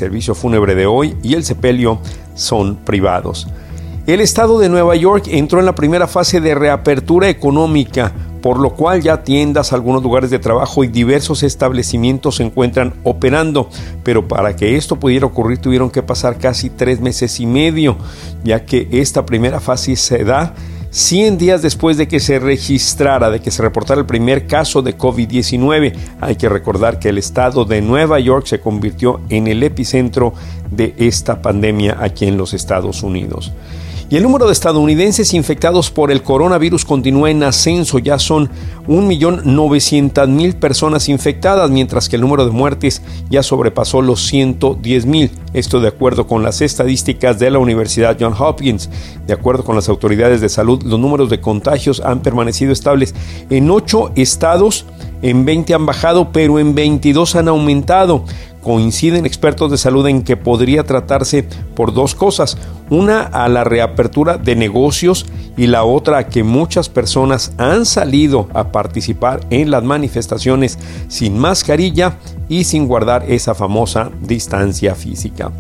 Servicio 0.04 0.36
fúnebre 0.36 0.76
de 0.76 0.86
hoy 0.86 1.16
y 1.24 1.34
el 1.34 1.46
sepelio 1.46 1.98
son 2.36 2.76
privados. 2.76 3.48
El 4.06 4.20
estado 4.20 4.60
de 4.60 4.68
Nueva 4.68 4.98
York 4.98 5.28
entró 5.30 5.62
en 5.62 5.66
la 5.66 5.76
primera 5.76 6.08
fase 6.08 6.42
de 6.42 6.54
reapertura 6.54 7.30
económica, 7.30 8.12
por 8.42 8.60
lo 8.60 8.72
cual 8.72 9.02
ya 9.02 9.24
tiendas, 9.24 9.72
algunos 9.72 10.04
lugares 10.04 10.30
de 10.30 10.40
trabajo 10.40 10.84
y 10.84 10.90
diversos 10.90 11.42
establecimientos 11.42 12.36
se 12.36 12.44
encuentran 12.44 12.96
operando. 13.04 13.70
Pero 14.04 14.28
para 14.28 14.58
que 14.58 14.76
esto 14.76 14.98
pudiera 14.98 15.26
ocurrir 15.26 15.60
tuvieron 15.60 15.90
que 15.90 16.04
pasar 16.04 16.38
casi 16.38 16.70
tres 16.70 17.00
meses 17.00 17.40
y 17.40 17.46
medio, 17.46 17.96
ya 18.44 18.66
que 18.66 18.90
esta 18.92 19.26
primera 19.26 19.62
fase 19.62 19.96
se 19.96 20.26
da 20.26 20.54
100 20.94 21.40
días 21.40 21.64
después 21.64 21.98
de 21.98 22.08
que 22.08 22.20
se 22.20 22.38
registrara, 22.38 23.32
de 23.32 23.42
que 23.42 23.50
se 23.50 23.64
reportara 23.64 24.00
el 24.00 24.06
primer 24.06 24.46
caso 24.46 24.84
de 24.84 24.96
COVID-19. 24.96 25.92
Hay 26.22 26.36
que 26.36 26.48
recordar 26.48 27.00
que 27.00 27.10
el 27.10 27.18
estado 27.18 27.66
de 27.66 27.82
Nueva 27.82 28.20
York 28.20 28.46
se 28.46 28.60
convirtió 28.60 29.20
en 29.30 29.48
el 29.48 29.64
epicentro 29.64 30.36
de 30.70 30.94
esta 31.00 31.42
pandemia 31.42 31.98
aquí 32.00 32.28
en 32.28 32.38
los 32.38 32.54
Estados 32.54 33.02
Unidos. 33.02 33.52
Y 34.14 34.18
el 34.18 34.22
número 34.22 34.46
de 34.46 34.52
estadounidenses 34.52 35.34
infectados 35.34 35.90
por 35.90 36.12
el 36.12 36.22
coronavirus 36.22 36.86
continúa 36.86 37.32
en 37.32 37.42
ascenso, 37.42 37.98
ya 37.98 38.20
son 38.20 38.48
1.900.000 38.88 40.54
personas 40.54 41.10
infectadas, 41.10 41.72
mientras 41.72 42.10
que 42.10 42.18
el 42.18 42.22
número 42.22 42.46
de 42.46 42.52
muertes 42.52 43.02
ya 43.32 43.42
sobrepasó 43.42 44.04
los 44.04 44.32
110.000. 44.32 45.32
Esto 45.54 45.82
de 45.82 45.88
acuerdo 45.88 46.28
con 46.28 46.44
las 46.44 46.62
estadísticas 46.62 47.40
de 47.40 47.50
la 47.50 47.58
Universidad 47.58 48.16
Johns 48.20 48.40
Hopkins. 48.40 48.88
De 49.26 49.34
acuerdo 49.34 49.64
con 49.64 49.76
las 49.76 49.90
autoridades 49.90 50.42
de 50.42 50.50
salud, 50.50 50.84
los 50.84 51.00
números 51.00 51.32
de 51.32 51.42
contagios 51.42 52.00
han 52.00 52.22
permanecido 52.22 52.72
estables 52.72 53.16
en 53.50 53.72
8 53.72 54.12
estados, 54.14 54.86
en 55.24 55.44
20 55.44 55.74
han 55.74 55.88
bajado, 55.88 56.32
pero 56.32 56.60
en 56.60 56.76
22 56.76 57.36
han 57.36 57.48
aumentado 57.48 58.26
coinciden 58.64 59.26
expertos 59.26 59.70
de 59.70 59.78
salud 59.78 60.08
en 60.08 60.24
que 60.24 60.38
podría 60.38 60.84
tratarse 60.84 61.44
por 61.76 61.94
dos 61.94 62.16
cosas. 62.16 62.58
Una 62.90 63.22
a 63.22 63.48
la 63.50 63.64
reapertura 63.64 64.38
de 64.38 64.56
negocios 64.56 65.26
y 65.58 65.68
la 65.68 65.84
otra 65.84 66.20
a 66.20 66.28
que 66.28 66.44
muchas 66.44 66.90
personas 66.90 67.54
han 67.58 67.86
salido 67.86 68.48
a 68.54 68.72
participar 68.72 69.42
en 69.50 69.70
las 69.70 69.84
manifestaciones 69.84 70.80
sin 71.08 71.38
mascarilla 71.38 72.18
y 72.50 72.64
sin 72.64 72.88
guardar 72.88 73.26
esa 73.30 73.54
famosa 73.54 74.12
distancia 74.22 74.96
física. 74.96 75.52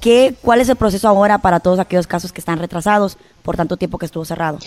¿Qué, 0.00 0.36
¿Cuál 0.42 0.60
es 0.60 0.68
el 0.68 0.76
proceso 0.76 1.08
ahora 1.08 1.38
para 1.38 1.58
todos 1.58 1.80
aquellos 1.80 2.06
casos 2.06 2.32
que 2.32 2.40
están 2.40 2.60
retrasados 2.60 3.18
por 3.48 3.56
tanto 3.56 3.78
tiempo 3.78 3.96
que 3.96 4.04
estuvo 4.04 4.26
cerrado? 4.26 4.58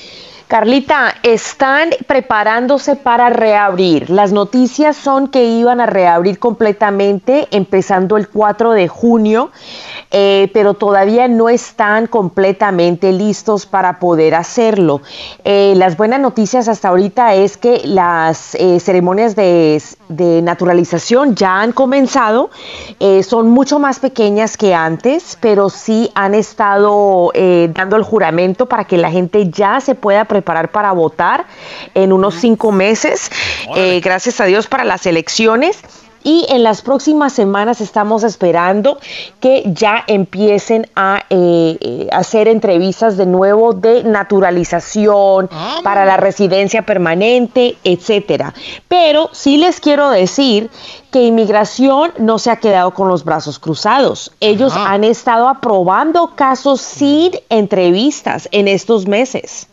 Carlita, 0.51 1.15
están 1.23 1.91
preparándose 2.07 2.97
para 2.97 3.29
reabrir. 3.29 4.09
Las 4.09 4.33
noticias 4.33 4.97
son 4.97 5.29
que 5.29 5.45
iban 5.45 5.79
a 5.79 5.85
reabrir 5.85 6.39
completamente 6.39 7.47
empezando 7.51 8.17
el 8.17 8.27
4 8.27 8.71
de 8.71 8.89
junio, 8.89 9.49
eh, 10.11 10.51
pero 10.53 10.73
todavía 10.73 11.29
no 11.29 11.47
están 11.47 12.07
completamente 12.07 13.13
listos 13.13 13.65
para 13.65 13.97
poder 13.97 14.35
hacerlo. 14.35 14.99
Eh, 15.45 15.71
las 15.77 15.95
buenas 15.95 16.19
noticias 16.19 16.67
hasta 16.67 16.89
ahorita 16.89 17.33
es 17.33 17.55
que 17.55 17.83
las 17.85 18.53
eh, 18.55 18.81
ceremonias 18.81 19.37
de, 19.37 19.81
de 20.09 20.41
naturalización 20.41 21.33
ya 21.33 21.61
han 21.61 21.71
comenzado, 21.71 22.49
son 23.23 23.49
mucho 23.49 23.79
más 23.79 23.99
pequeñas 23.99 24.57
que 24.57 24.75
antes, 24.75 25.37
pero 25.39 25.69
sí 25.69 26.11
han 26.13 26.35
estado 26.35 27.31
dando 27.73 27.95
el 27.95 28.03
juramento 28.03 28.65
para 28.65 28.83
que 28.83 28.97
la 28.97 29.09
gente 29.09 29.49
ya 29.49 29.79
se 29.79 29.95
pueda 29.95 30.25
preparar 30.25 30.40
para 30.41 30.91
votar 30.91 31.45
en 31.93 32.13
unos 32.13 32.35
cinco 32.35 32.71
meses, 32.71 33.29
eh, 33.75 33.99
gracias 34.01 34.39
a 34.41 34.45
Dios 34.45 34.67
para 34.67 34.83
las 34.83 35.05
elecciones. 35.05 35.79
y 36.23 36.45
en 36.49 36.63
las 36.63 36.81
próximas 36.81 37.33
semanas 37.33 37.81
estamos 37.81 38.23
esperando 38.23 38.99
que 39.39 39.63
ya 39.65 40.03
empiecen 40.07 40.87
a 40.95 41.23
eh, 41.29 41.77
eh, 41.79 42.07
hacer 42.11 42.47
entrevistas 42.47 43.17
de 43.17 43.25
nuevo 43.25 43.73
de 43.73 44.03
naturalización 44.03 45.49
para 45.83 46.05
la 46.05 46.17
residencia 46.17 46.85
permanente, 46.85 47.77
etcétera. 47.83 48.53
Pero 48.87 49.29
sí 49.31 49.57
les 49.57 49.79
quiero 49.79 50.09
decir 50.09 50.69
que 51.11 51.23
inmigración 51.23 52.11
no 52.17 52.39
se 52.39 52.51
ha 52.51 52.57
quedado 52.57 52.91
con 52.91 53.07
los 53.07 53.23
brazos 53.25 53.59
cruzados. 53.59 54.31
Ellos 54.39 54.73
han 54.75 55.03
estado 55.03 55.49
aprobando 55.49 56.35
casos 56.35 56.81
sin 56.81 57.31
entrevistas 57.49 58.47
en 58.51 58.67
estos 58.67 59.07
meses 59.07 59.67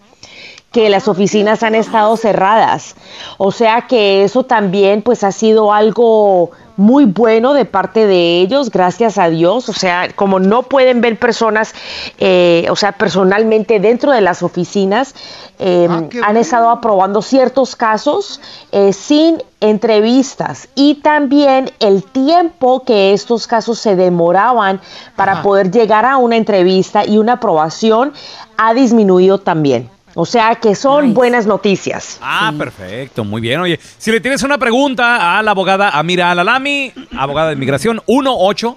que 0.72 0.90
las 0.90 1.08
oficinas 1.08 1.62
han 1.62 1.74
estado 1.74 2.16
cerradas. 2.16 2.94
O 3.38 3.52
sea 3.52 3.82
que 3.82 4.24
eso 4.24 4.44
también 4.44 5.02
pues 5.02 5.24
ha 5.24 5.32
sido 5.32 5.72
algo 5.72 6.50
muy 6.76 7.06
bueno 7.06 7.54
de 7.54 7.64
parte 7.64 8.06
de 8.06 8.40
ellos, 8.40 8.70
gracias 8.70 9.18
a 9.18 9.28
Dios. 9.28 9.68
O 9.68 9.72
sea, 9.72 10.08
como 10.14 10.38
no 10.38 10.62
pueden 10.62 11.00
ver 11.00 11.18
personas, 11.18 11.74
eh, 12.18 12.66
o 12.70 12.76
sea, 12.76 12.92
personalmente 12.92 13.80
dentro 13.80 14.12
de 14.12 14.20
las 14.20 14.42
oficinas, 14.42 15.14
eh, 15.58 15.88
han 16.22 16.36
estado 16.36 16.70
aprobando 16.70 17.20
ciertos 17.20 17.74
casos 17.74 18.40
eh, 18.70 18.92
sin 18.92 19.42
entrevistas 19.60 20.68
y 20.76 20.96
también 20.96 21.72
el 21.80 22.04
tiempo 22.04 22.84
que 22.84 23.12
estos 23.12 23.48
casos 23.48 23.80
se 23.80 23.96
demoraban 23.96 24.80
para 25.16 25.42
poder 25.42 25.72
llegar 25.72 26.04
a 26.04 26.16
una 26.18 26.36
entrevista 26.36 27.04
y 27.04 27.18
una 27.18 27.34
aprobación 27.34 28.12
ha 28.56 28.72
disminuido 28.72 29.38
también. 29.38 29.90
O 30.20 30.26
sea 30.26 30.56
que 30.56 30.74
son 30.74 31.14
buenas 31.14 31.46
noticias. 31.46 32.18
Ah, 32.20 32.52
perfecto, 32.58 33.22
muy 33.22 33.40
bien. 33.40 33.60
Oye, 33.60 33.78
si 33.98 34.10
le 34.10 34.18
tienes 34.18 34.42
una 34.42 34.58
pregunta 34.58 35.38
a 35.38 35.42
la 35.44 35.52
abogada 35.52 35.90
Amira 35.90 36.32
Alalami, 36.32 36.90
abogada 37.16 37.50
de 37.50 37.54
inmigración, 37.54 38.00
18 38.04 38.76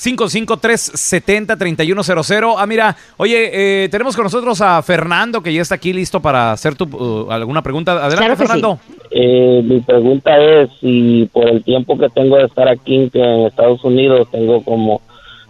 553 0.00 0.80
70 0.94 1.56
3100. 1.56 2.44
Ah, 2.56 2.64
mira, 2.64 2.96
oye, 3.16 3.50
eh, 3.82 3.88
tenemos 3.88 4.14
con 4.14 4.22
nosotros 4.22 4.60
a 4.60 4.80
Fernando 4.82 5.42
que 5.42 5.52
ya 5.52 5.62
está 5.62 5.74
aquí 5.74 5.92
listo 5.92 6.20
para 6.20 6.52
hacer 6.52 6.76
tu, 6.76 6.84
uh, 6.84 7.28
alguna 7.32 7.60
pregunta. 7.60 8.04
Adelante, 8.06 8.36
Fernando. 8.36 8.78
Eh, 9.10 9.60
mi 9.64 9.80
pregunta 9.80 10.38
es 10.38 10.70
si 10.80 11.28
por 11.32 11.48
el 11.48 11.64
tiempo 11.64 11.98
que 11.98 12.08
tengo 12.10 12.36
de 12.36 12.44
estar 12.44 12.68
aquí 12.68 13.10
que 13.12 13.18
en 13.18 13.46
Estados 13.48 13.82
Unidos, 13.82 14.28
tengo 14.30 14.62
como 14.62 15.00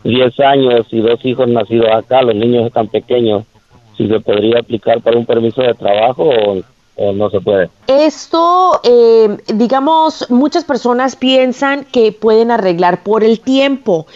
10 0.05 0.41
años 0.41 0.87
y 0.91 1.01
dos 1.01 1.23
hijos 1.23 1.47
nacidos 1.49 1.91
acá, 1.93 2.23
los 2.23 2.35
niños 2.35 2.65
están 2.65 2.89
pequeños, 2.89 3.45
si 3.99 4.09
se 4.09 4.21
podría 4.21 4.61
aplicar 4.61 5.03
para 5.03 5.19
un 5.19 5.27
permiso 5.27 5.61
de 5.61 5.75
trabajo 5.75 6.31
o, 6.97 7.13
no 7.13 7.31
se 7.31 7.41
puede. 7.41 7.71
Esto, 7.87 8.81
eh, 8.83 9.37
digamos, 9.55 10.29
muchas 10.31 10.65
personas 10.65 11.15
piensan 11.15 11.85
que 11.85 12.11
pueden 12.11 12.51
arreglar 12.51 13.05
por 13.05 13.23
el 13.23 13.39
tiempo. 13.39 14.07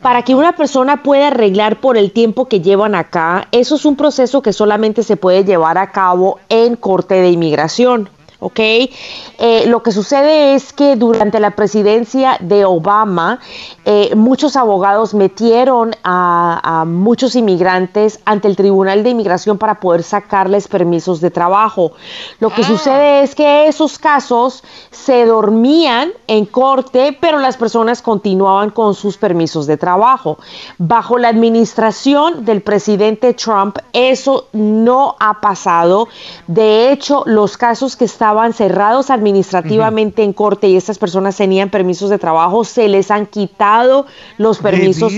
Para 0.00 0.22
que 0.22 0.34
una 0.34 0.56
persona 0.56 1.04
pueda 1.04 1.28
arreglar 1.28 1.78
por 1.80 1.96
el 1.96 2.10
tiempo 2.10 2.46
que 2.46 2.60
llevan 2.60 2.96
acá, 2.96 3.46
eso 3.52 3.76
es 3.76 3.84
un 3.84 3.94
proceso 3.94 4.42
que 4.42 4.52
solamente 4.52 5.04
se 5.04 5.16
puede 5.16 5.44
llevar 5.44 5.78
a 5.78 5.92
cabo 5.92 6.40
en 6.48 6.74
corte 6.74 7.14
de 7.14 7.30
inmigración. 7.30 8.08
¿Ok? 8.40 8.58
Eh, 8.58 9.64
lo 9.66 9.82
que 9.82 9.92
sucede 9.92 10.54
es 10.54 10.72
que 10.72 10.96
durante 10.96 11.40
la 11.40 11.52
presidencia 11.52 12.36
de 12.40 12.64
Obama, 12.64 13.40
eh, 13.84 14.14
muchos 14.14 14.56
abogados 14.56 15.14
metieron 15.14 15.94
a, 16.02 16.84
muchos 16.86 17.36
inmigrantes 17.36 18.20
ante 18.24 18.48
el 18.48 18.56
Tribunal 18.56 19.02
de 19.02 19.10
Inmigración 19.10 19.58
para 19.58 19.80
poder 19.80 20.02
sacarles 20.02 20.68
permisos 20.68 21.20
de 21.20 21.30
trabajo. 21.30 21.92
Lo 22.40 22.50
que 22.50 22.64
sucede 22.64 23.22
es 23.22 23.34
que 23.34 23.68
esos 23.68 23.98
casos 23.98 24.62
se 24.90 25.24
dormían 25.24 26.12
en 26.26 26.46
corte, 26.46 27.16
pero 27.20 27.38
las 27.38 27.56
personas 27.56 28.02
continuaban 28.02 28.70
con 28.70 28.94
sus 28.94 29.16
permisos 29.16 29.66
de 29.66 29.76
trabajo. 29.76 30.38
Bajo 30.78 31.18
la 31.18 31.28
administración 31.28 32.44
del 32.44 32.62
presidente 32.62 33.34
Trump, 33.34 33.78
eso 33.92 34.48
no 34.52 35.16
ha 35.20 35.40
pasado. 35.40 36.08
De 36.46 36.90
hecho, 36.90 37.22
los 37.26 37.56
casos 37.56 37.96
que 37.96 38.04
estaban 38.04 38.23
estaban 38.24 38.54
cerrados 38.54 39.10
administrativamente 39.10 40.22
en 40.22 40.32
corte 40.32 40.66
y 40.66 40.76
estas 40.76 40.96
personas 40.96 41.36
tenían 41.36 41.68
permisos 41.68 42.08
de 42.08 42.18
trabajo, 42.18 42.64
se 42.64 42.88
les 42.88 43.10
han 43.10 43.26
quitado 43.26 44.06
los 44.38 44.60
permisos. 44.60 45.12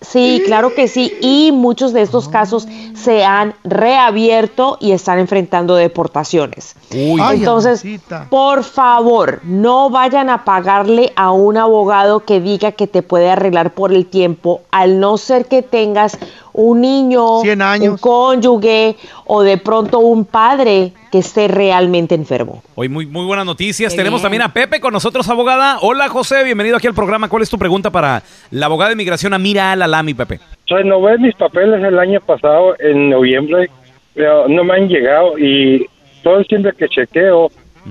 Sí, 0.00 0.40
claro 0.46 0.72
que 0.72 0.86
sí. 0.86 1.12
Y 1.20 1.50
muchos 1.50 1.92
de 1.92 2.02
estos 2.02 2.28
casos 2.28 2.68
se 2.94 3.24
han 3.24 3.54
reabierto 3.64 4.78
y 4.80 4.92
están 4.92 5.18
enfrentando 5.18 5.74
deportaciones. 5.74 6.76
Entonces, 6.92 7.84
por 8.30 8.62
favor, 8.62 9.40
no 9.42 9.90
vayan 9.90 10.30
a 10.30 10.44
pagarle 10.44 11.12
a 11.16 11.32
un 11.32 11.56
abogado 11.56 12.20
que 12.20 12.40
diga 12.40 12.70
que 12.70 12.86
te 12.86 13.02
puede 13.02 13.30
arreglar 13.30 13.74
por 13.74 13.92
el 13.92 14.06
tiempo, 14.06 14.60
al 14.70 15.00
no 15.00 15.16
ser 15.16 15.46
que 15.46 15.62
tengas 15.62 16.18
un 16.54 16.80
niño, 16.80 17.40
un 17.40 17.98
cónyuge 17.98 18.96
o 19.26 19.42
de 19.42 19.58
pronto 19.58 19.98
un 19.98 20.24
padre 20.24 20.92
que 21.10 21.18
esté 21.18 21.48
realmente 21.48 22.14
enfermo. 22.14 22.62
Hoy 22.76 22.88
muy, 22.88 23.06
muy 23.06 23.26
buenas 23.26 23.44
noticias. 23.44 23.94
Tenemos 23.94 24.22
también 24.22 24.42
a 24.42 24.52
Pepe 24.52 24.80
con 24.80 24.92
nosotros, 24.92 25.28
abogada. 25.28 25.78
Hola 25.82 26.08
José, 26.08 26.44
bienvenido 26.44 26.76
aquí 26.76 26.86
al 26.86 26.94
programa. 26.94 27.28
¿Cuál 27.28 27.42
es 27.42 27.50
tu 27.50 27.58
pregunta 27.58 27.90
para 27.90 28.22
la 28.52 28.66
abogada 28.66 28.90
de 28.90 28.94
inmigración 28.94 29.34
Amira 29.34 29.72
Alalami, 29.72 30.14
Pepe? 30.14 30.38
Renové 30.68 31.18
mis 31.18 31.34
papeles 31.34 31.82
el 31.82 31.98
año 31.98 32.20
pasado, 32.20 32.76
en 32.78 33.10
noviembre, 33.10 33.68
pero 34.14 34.46
no 34.48 34.62
me 34.62 34.74
han 34.74 34.88
llegado 34.88 35.36
y 35.36 35.84
todo 36.22 36.38
el 36.38 36.46
tiempo 36.46 36.70
que 36.78 36.88
chequeo 36.88 37.50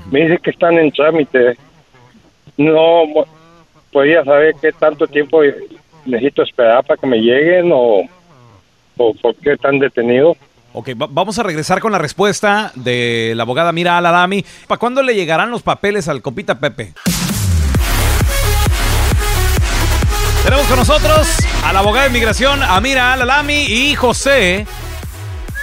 me 0.10 0.22
dice 0.22 0.40
que 0.40 0.52
están 0.52 0.80
en 0.80 0.90
trámite. 0.92 1.58
No 2.56 3.04
podía 3.92 4.24
saber 4.24 4.56
qué 4.62 4.72
tanto 4.72 5.06
tiempo 5.06 5.42
necesito 6.06 6.44
esperar 6.44 6.86
para 6.86 7.00
que 7.00 7.08
me 7.08 7.18
lleguen 7.18 7.72
o 7.74 8.04
por 8.96 9.36
qué 9.36 9.54
están 9.54 9.80
detenidos. 9.80 10.38
Ok, 10.76 10.90
vamos 10.96 11.38
a 11.38 11.44
regresar 11.44 11.80
con 11.80 11.92
la 11.92 12.00
respuesta 12.00 12.72
de 12.74 13.34
la 13.36 13.44
abogada 13.44 13.72
Mira 13.72 13.98
Aladami. 13.98 14.44
¿Para 14.68 14.80
cuándo 14.80 15.04
le 15.04 15.14
llegarán 15.14 15.52
los 15.52 15.62
papeles 15.62 16.08
al 16.08 16.24
copita 16.24 16.60
Pepe? 16.60 16.94
Tenemos 20.44 20.66
con 20.66 20.78
nosotros 20.78 21.28
a 21.64 21.72
la 21.72 21.80
abogada 21.80 22.04
de 22.04 22.10
inmigración 22.10 22.62
Amira 22.64 23.14
Alalami 23.14 23.64
y 23.64 23.96
José. 23.96 24.66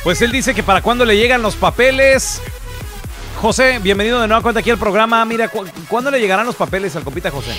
Pues 0.05 0.22
él 0.22 0.33
dice 0.33 0.55
que 0.55 0.62
para 0.62 0.81
cuándo 0.81 1.05
le 1.05 1.16
llegan 1.16 1.43
los 1.43 1.57
papeles. 1.57 2.41
José, 3.41 3.81
bienvenido 3.81 4.20
de 4.20 4.28
nuevo 4.28 4.43
cuenta 4.43 4.61
aquí 4.61 4.70
al 4.70 4.78
programa. 4.78 5.24
Mira, 5.24 5.51
¿cuándo 5.89 6.11
le 6.11 6.20
llegarán 6.20 6.47
los 6.47 6.57
papeles 6.57 6.95
al 6.95 7.03
copita 7.03 7.31
José? 7.31 7.53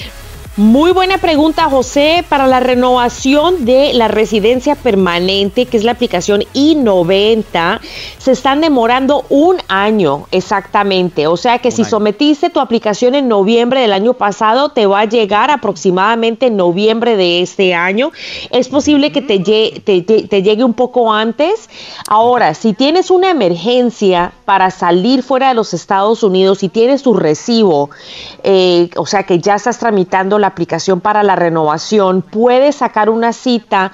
Muy 0.57 0.91
buena 0.91 1.17
pregunta, 1.17 1.69
José. 1.69 2.25
Para 2.27 2.45
la 2.45 2.59
renovación 2.59 3.63
de 3.63 3.93
la 3.93 4.09
residencia 4.09 4.75
permanente, 4.75 5.65
que 5.65 5.77
es 5.77 5.85
la 5.85 5.93
aplicación 5.93 6.43
I-90, 6.51 7.79
se 8.17 8.33
están 8.33 8.59
demorando 8.59 9.23
un 9.29 9.55
año 9.69 10.27
exactamente. 10.29 11.27
O 11.27 11.37
sea 11.37 11.59
que 11.59 11.71
si 11.71 11.85
sometiste 11.85 12.49
tu 12.49 12.59
aplicación 12.59 13.15
en 13.15 13.29
noviembre 13.29 13.79
del 13.79 13.93
año 13.93 14.13
pasado, 14.13 14.73
te 14.73 14.85
va 14.87 14.99
a 14.99 15.05
llegar 15.05 15.51
aproximadamente 15.51 16.47
en 16.47 16.57
noviembre 16.57 17.15
de 17.15 17.41
este 17.41 17.73
año. 17.73 18.11
Es 18.49 18.67
posible 18.67 19.13
que 19.13 19.21
te, 19.21 19.39
te 19.39 20.43
llegue 20.43 20.65
un 20.65 20.73
poco 20.73 21.13
antes. 21.13 21.69
Ahora, 22.09 22.55
si 22.55 22.73
tienes 22.73 23.09
una 23.09 23.29
emergencia 23.29 24.33
para 24.43 24.69
salir 24.69 25.23
fuera 25.23 25.47
de 25.47 25.53
los 25.53 25.73
Estados 25.73 26.23
Unidos 26.23 26.61
y 26.61 26.67
tienes 26.67 27.03
tu 27.03 27.13
recibo, 27.13 27.89
eh, 28.43 28.89
o 28.97 29.05
sea 29.05 29.23
que 29.23 29.39
ya 29.39 29.55
estás 29.55 29.79
tramitando 29.79 30.40
la 30.41 30.47
aplicación 30.47 30.99
para 30.99 31.23
la 31.23 31.35
renovación, 31.35 32.21
puedes 32.21 32.75
sacar 32.75 33.09
una 33.09 33.31
cita 33.31 33.93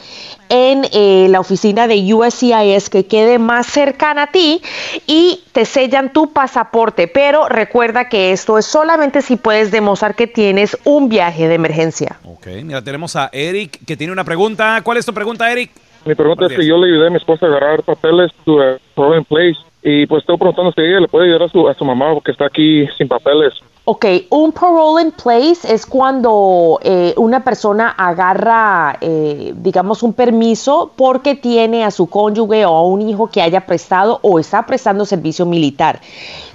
en 0.49 0.85
eh, 0.93 1.27
la 1.29 1.39
oficina 1.39 1.87
de 1.87 2.13
USCIS 2.13 2.89
que 2.89 3.05
quede 3.05 3.37
más 3.37 3.67
cercana 3.67 4.23
a 4.23 4.31
ti 4.31 4.61
y 5.05 5.41
te 5.51 5.65
sellan 5.65 6.13
tu 6.13 6.31
pasaporte. 6.33 7.07
Pero 7.07 7.47
recuerda 7.47 8.09
que 8.09 8.31
esto 8.31 8.57
es 8.57 8.65
solamente 8.65 9.21
si 9.21 9.35
puedes 9.35 9.71
demostrar 9.71 10.15
que 10.15 10.27
tienes 10.27 10.77
un 10.83 11.09
viaje 11.09 11.47
de 11.47 11.55
emergencia. 11.55 12.17
Ok, 12.23 12.47
mira, 12.63 12.81
tenemos 12.81 13.15
a 13.15 13.29
Eric 13.31 13.85
que 13.85 13.97
tiene 13.97 14.13
una 14.13 14.23
pregunta. 14.23 14.81
¿Cuál 14.83 14.97
es 14.97 15.05
tu 15.05 15.13
pregunta, 15.13 15.51
Eric? 15.51 15.71
Mi 16.05 16.15
pregunta 16.15 16.45
es 16.45 16.53
que 16.53 16.65
yo 16.65 16.77
le 16.77 16.87
ayudé 16.87 17.07
a 17.07 17.09
mi 17.09 17.17
esposa 17.17 17.45
a 17.45 17.49
agarrar 17.49 17.83
papeles 17.83 18.31
to 18.45 18.61
a 18.61 19.21
place 19.27 19.57
y 19.83 20.05
pues 20.05 20.21
estoy 20.21 20.37
preguntando 20.37 20.71
si 20.71 20.81
ella 20.81 21.01
le 21.01 21.07
puede 21.07 21.25
ayudar 21.25 21.43
a 21.43 21.49
su, 21.49 21.67
a 21.67 21.73
su 21.73 21.83
mamá 21.85 22.13
porque 22.13 22.31
está 22.31 22.45
aquí 22.45 22.87
sin 22.97 23.07
papeles. 23.07 23.53
Ok, 23.89 24.05
un 24.31 24.51
parole 24.51 25.01
in 25.01 25.11
place 25.11 25.59
es 25.63 25.85
cuando 25.85 26.77
eh, 26.83 27.13
una 27.15 27.41
persona 27.45 27.91
agarra, 27.91 28.97
eh, 28.99 29.53
digamos, 29.55 30.03
un 30.03 30.11
permiso 30.11 30.91
porque 30.97 31.35
tiene 31.35 31.85
a 31.85 31.91
su 31.91 32.07
cónyuge 32.07 32.65
o 32.65 32.75
a 32.75 32.83
un 32.83 33.07
hijo 33.07 33.27
que 33.27 33.41
haya 33.41 33.65
prestado 33.65 34.19
o 34.23 34.39
está 34.39 34.65
prestando 34.65 35.05
servicio 35.05 35.45
militar. 35.45 36.01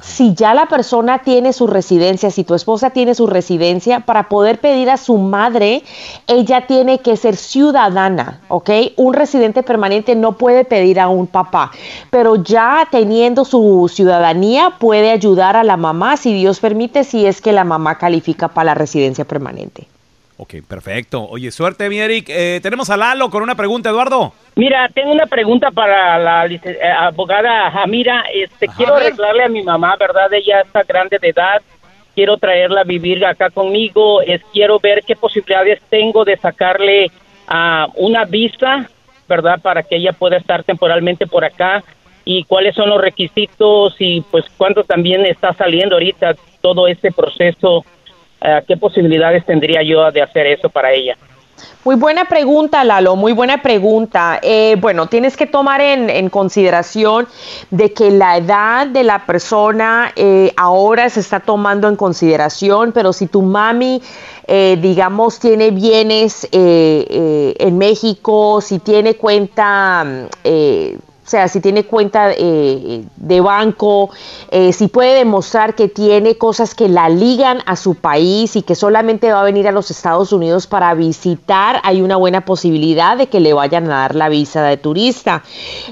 Si 0.03 0.34
ya 0.34 0.53
la 0.53 0.66
persona 0.66 1.18
tiene 1.18 1.53
su 1.53 1.66
residencia, 1.66 2.30
si 2.30 2.44
tu 2.44 2.55
esposa 2.55 2.90
tiene 2.90 3.14
su 3.14 3.26
residencia, 3.26 4.00
para 4.00 4.28
poder 4.28 4.61
pedir 4.61 4.90
a 4.90 4.96
su 4.96 5.16
madre, 5.16 5.82
ella 6.26 6.66
tiene 6.66 6.98
que 6.98 7.16
ser 7.16 7.36
ciudadana, 7.36 8.40
¿ok? 8.48 8.70
Un 8.96 9.14
residente 9.14 9.62
permanente 9.62 10.16
no 10.16 10.32
puede 10.32 10.64
pedir 10.64 10.98
a 10.98 11.09
un 11.09 11.28
papá, 11.28 11.70
pero 12.11 12.36
ya 12.36 12.86
teniendo 12.90 13.44
su 13.44 13.88
ciudadanía 13.92 14.74
puede 14.78 15.11
ayudar 15.11 15.57
a 15.57 15.64
la 15.64 15.76
mamá, 15.76 16.16
si 16.16 16.34
Dios 16.34 16.59
permite, 16.59 17.05
si 17.05 17.24
es 17.24 17.40
que 17.40 17.53
la 17.53 17.64
mamá 17.64 17.96
califica 17.98 18.48
para 18.48 18.66
la 18.66 18.74
residencia 18.74 19.24
permanente. 19.24 19.86
Ok, 20.43 20.55
perfecto. 20.66 21.24
Oye, 21.28 21.53
suerte, 21.53 21.88
mi 21.88 22.01
Eric. 22.01 22.28
Eh, 22.28 22.59
tenemos 22.64 22.90
a 22.90 22.97
Lalo 22.97 23.30
con 23.30 23.45
una 23.45 23.55
pregunta, 23.55 23.90
Eduardo. 23.90 24.32
Mira, 24.57 24.88
tengo 24.93 25.12
una 25.12 25.26
pregunta 25.26 25.70
para 25.70 26.18
la 26.18 26.47
eh, 26.47 26.78
abogada 26.99 27.70
Jamira. 27.70 28.24
Este, 28.34 28.66
quiero 28.66 28.97
arreglarle 28.97 29.45
a 29.45 29.49
mi 29.49 29.62
mamá, 29.62 29.95
¿verdad? 29.95 30.32
Ella 30.32 30.62
está 30.62 30.82
grande 30.82 31.20
de 31.20 31.28
edad. 31.28 31.62
Quiero 32.16 32.38
traerla 32.38 32.80
a 32.80 32.84
vivir 32.84 33.24
acá 33.24 33.51
conmigo. 33.51 34.20
Es, 34.20 34.43
quiero 34.53 34.80
ver 34.80 35.05
qué 35.07 35.14
posibilidades 35.14 35.80
tengo 35.88 36.24
de 36.24 36.36
sacarle 36.36 37.12
ah, 37.47 37.86
una 37.95 38.24
visa, 38.24 38.90
¿verdad? 39.28 39.61
Para 39.62 39.84
que 39.84 39.95
ella 39.95 40.12
pueda 40.12 40.38
estar 40.38 40.64
temporalmente 40.64 41.28
por 41.28 41.45
acá. 41.45 41.84
Y 42.24 42.43
cuáles 42.47 42.74
son 42.74 42.90
los 42.90 43.01
requisitos 43.01 43.95
y 44.01 44.22
pues 44.22 44.45
cuánto 44.57 44.82
también 44.82 45.24
está 45.24 45.53
saliendo 45.53 45.95
ahorita 45.95 46.34
todo 46.61 46.88
este 46.88 47.12
proceso. 47.12 47.84
Ah, 48.45 48.61
¿Qué 48.66 48.76
posibilidades 48.76 49.47
tendría 49.47 49.82
yo 49.82 50.11
de 50.11 50.20
hacer 50.20 50.47
eso 50.49 50.68
para 50.68 50.93
ella? 50.93 51.16
Muy 51.84 51.97
buena 51.97 52.24
pregunta, 52.24 52.82
Lalo, 52.82 53.14
muy 53.14 53.32
buena 53.32 53.62
pregunta. 53.62 54.40
Eh, 54.43 54.76
bueno, 54.80 55.07
tienes 55.07 55.36
que 55.36 55.47
tomar 55.47 55.80
en, 55.80 56.28
consideración 56.28 57.28
de 57.70 57.93
que 57.93 58.11
la 58.11 58.36
edad 58.36 58.86
de 58.86 59.05
la 59.05 59.26
persona 59.26 60.12
eh, 60.16 60.53
ahora 60.57 61.09
se 61.09 61.20
está 61.20 61.40
tomando 61.40 61.88
en 61.88 61.97
consideración, 61.97 62.93
pero 62.93 63.12
si 63.12 63.26
tu 63.26 63.43
mami, 63.43 64.01
eh, 64.47 64.76
digamos, 64.80 65.38
tiene 65.38 65.70
bienes 65.70 66.45
eh, 66.45 66.51
eh, 66.53 67.55
en 67.59 67.78
México, 67.78 68.61
si 68.61 68.78
tiene 68.78 69.14
cuenta... 69.14 70.05
eh, 71.33 71.37
o 71.37 71.41
sea, 71.43 71.49
si 71.49 71.62
tiene 71.62 71.85
cuenta 71.85 72.30
eh, 72.37 73.05
de 73.16 73.41
banco, 73.41 74.11
eh, 74.51 74.74
si 74.74 74.89
puede 74.89 75.14
demostrar 75.14 75.74
que 75.74 75.89
tiene 75.89 76.37
cosas 76.37 76.74
que 76.74 76.91
la 76.91 77.09
ligan 77.09 77.61
a 77.64 77.74
su 77.76 77.95
país 77.95 78.55
y 78.55 78.61
que 78.61 78.74
solamente 78.74 79.33
va 79.33 79.41
a 79.41 79.45
venir 79.45 79.66
a 79.66 79.72
los 79.72 79.91
Estados 79.91 80.30
Unidos 80.30 80.66
para 80.66 80.93
visitar, 80.93 81.80
hay 81.85 82.03
una 82.03 82.16
buena 82.16 82.45
posibilidad 82.45 83.16
de 83.16 83.28
que 83.28 83.41
le 83.41 83.55
vayan 83.55 83.87
a 83.87 84.01
dar 84.01 84.14
la 84.14 84.28
visa 84.28 84.62
de 84.62 84.76
turista. 84.76 85.43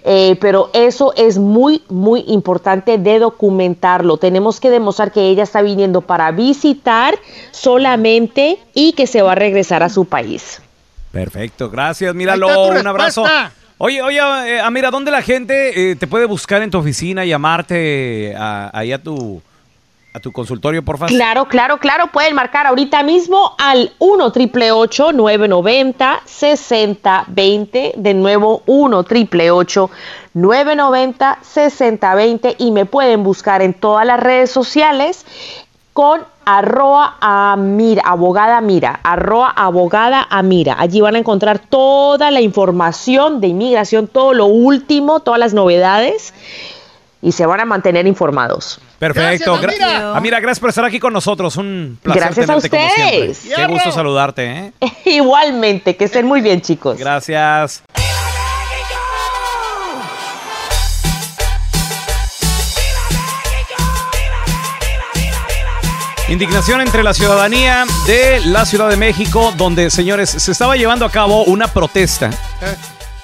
Eh, 0.05 0.37
pero 0.43 0.69
eso 0.75 1.15
es 1.17 1.39
muy, 1.39 1.85
muy 1.89 2.25
importante 2.27 2.99
de 2.99 3.19
documentarlo. 3.19 4.19
Tenemos 4.19 4.61
que 4.61 4.69
demostrar 4.69 5.11
que 5.11 5.23
ella 5.23 5.45
está 5.45 5.63
viniendo 5.63 6.03
para 6.03 6.33
visitar 6.33 7.19
solamente 7.51 8.59
y 8.75 8.93
que 8.93 9.07
se 9.07 9.23
va 9.23 9.33
a 9.33 9.37
regresar 9.37 9.83
a 9.83 9.89
su 9.89 10.05
país. 10.05 10.61
Perfecto, 11.13 11.71
gracias, 11.71 12.15
míralo, 12.15 12.67
un 12.69 12.87
abrazo. 12.87 13.25
Oye, 13.83 14.03
oye, 14.03 14.19
eh, 14.19 14.61
Amira, 14.61 14.91
¿dónde 14.91 15.11
la 15.11 15.23
gente 15.23 15.93
eh, 15.93 15.97
te 15.97 16.07
puede 16.07 16.27
buscar 16.27 16.61
en 16.61 16.71
tu 16.71 16.77
oficina, 16.77 17.25
llamarte 17.25 18.35
ahí 18.37 18.93
a 18.93 19.03
tu, 19.03 19.41
a 20.13 20.21
tu 20.21 20.33
consultorio, 20.33 20.85
por 20.85 20.99
favor? 20.99 21.09
Claro, 21.09 21.47
claro, 21.47 21.79
claro. 21.79 22.09
Pueden 22.09 22.35
marcar 22.35 22.67
ahorita 22.67 23.03
mismo 23.03 23.55
al 23.57 23.95
1 23.99 24.23
888 24.27 25.13
990 25.13 26.21
6020 26.27 27.95
De 27.97 28.13
nuevo, 28.13 28.63
1 28.67 28.99
888 28.99 29.91
990 30.35 31.39
6020 31.41 32.57
Y 32.59 32.73
me 32.73 32.85
pueden 32.85 33.23
buscar 33.23 33.63
en 33.63 33.73
todas 33.73 34.07
las 34.07 34.21
redes 34.21 34.51
sociales 34.51 35.25
con 35.95 36.21
arroba 36.59 37.17
amira, 37.21 38.03
abogada 38.05 38.61
mira, 38.61 39.01
arroba 39.03 39.51
abogada 39.51 40.27
amira. 40.31 40.77
Allí 40.79 41.01
van 41.01 41.15
a 41.17 41.19
encontrar 41.19 41.59
toda 41.59 42.31
la 42.31 42.41
información 42.41 43.41
de 43.41 43.49
inmigración, 43.49 44.07
todo 44.09 44.35
lo 44.35 44.47
último, 44.47 45.21
todas 45.21 45.41
las 45.41 45.55
novedades 45.55 46.33
y 47.23 47.33
se 47.33 47.45
van 47.47 47.61
a 47.61 47.65
mantener 47.67 48.07
informados. 48.07 48.81
Perfecto. 48.99 49.59
Gracias, 49.61 49.81
gra- 49.81 49.95
Amira. 49.95 50.17
Amira, 50.17 50.41
gracias 50.41 50.61
por 50.61 50.69
estar 50.71 50.85
aquí 50.85 50.99
con 51.01 51.13
nosotros. 51.13 51.57
Un 51.57 51.99
placer 52.03 52.23
Gracias 52.23 52.45
a 52.45 52.47
como 52.53 52.59
ustedes. 52.59 53.39
siempre. 53.39 53.57
Qué 53.67 53.73
gusto 53.73 53.93
saludarte, 53.93 54.45
¿eh? 54.47 54.73
Igualmente, 55.07 55.97
que 55.97 56.05
estén 56.05 56.27
muy 56.27 56.41
bien, 56.43 56.61
chicos. 56.61 56.99
Gracias. 56.99 57.83
Indignación 66.31 66.81
entre 66.81 67.03
la 67.03 67.13
ciudadanía 67.13 67.85
de 68.07 68.41
la 68.47 68.65
Ciudad 68.65 68.89
de 68.89 68.97
México, 68.97 69.53
donde, 69.57 69.91
señores, 69.91 70.31
se 70.31 70.53
estaba 70.53 70.77
llevando 70.77 71.05
a 71.05 71.11
cabo 71.11 71.43
una 71.43 71.67
protesta. 71.67 72.31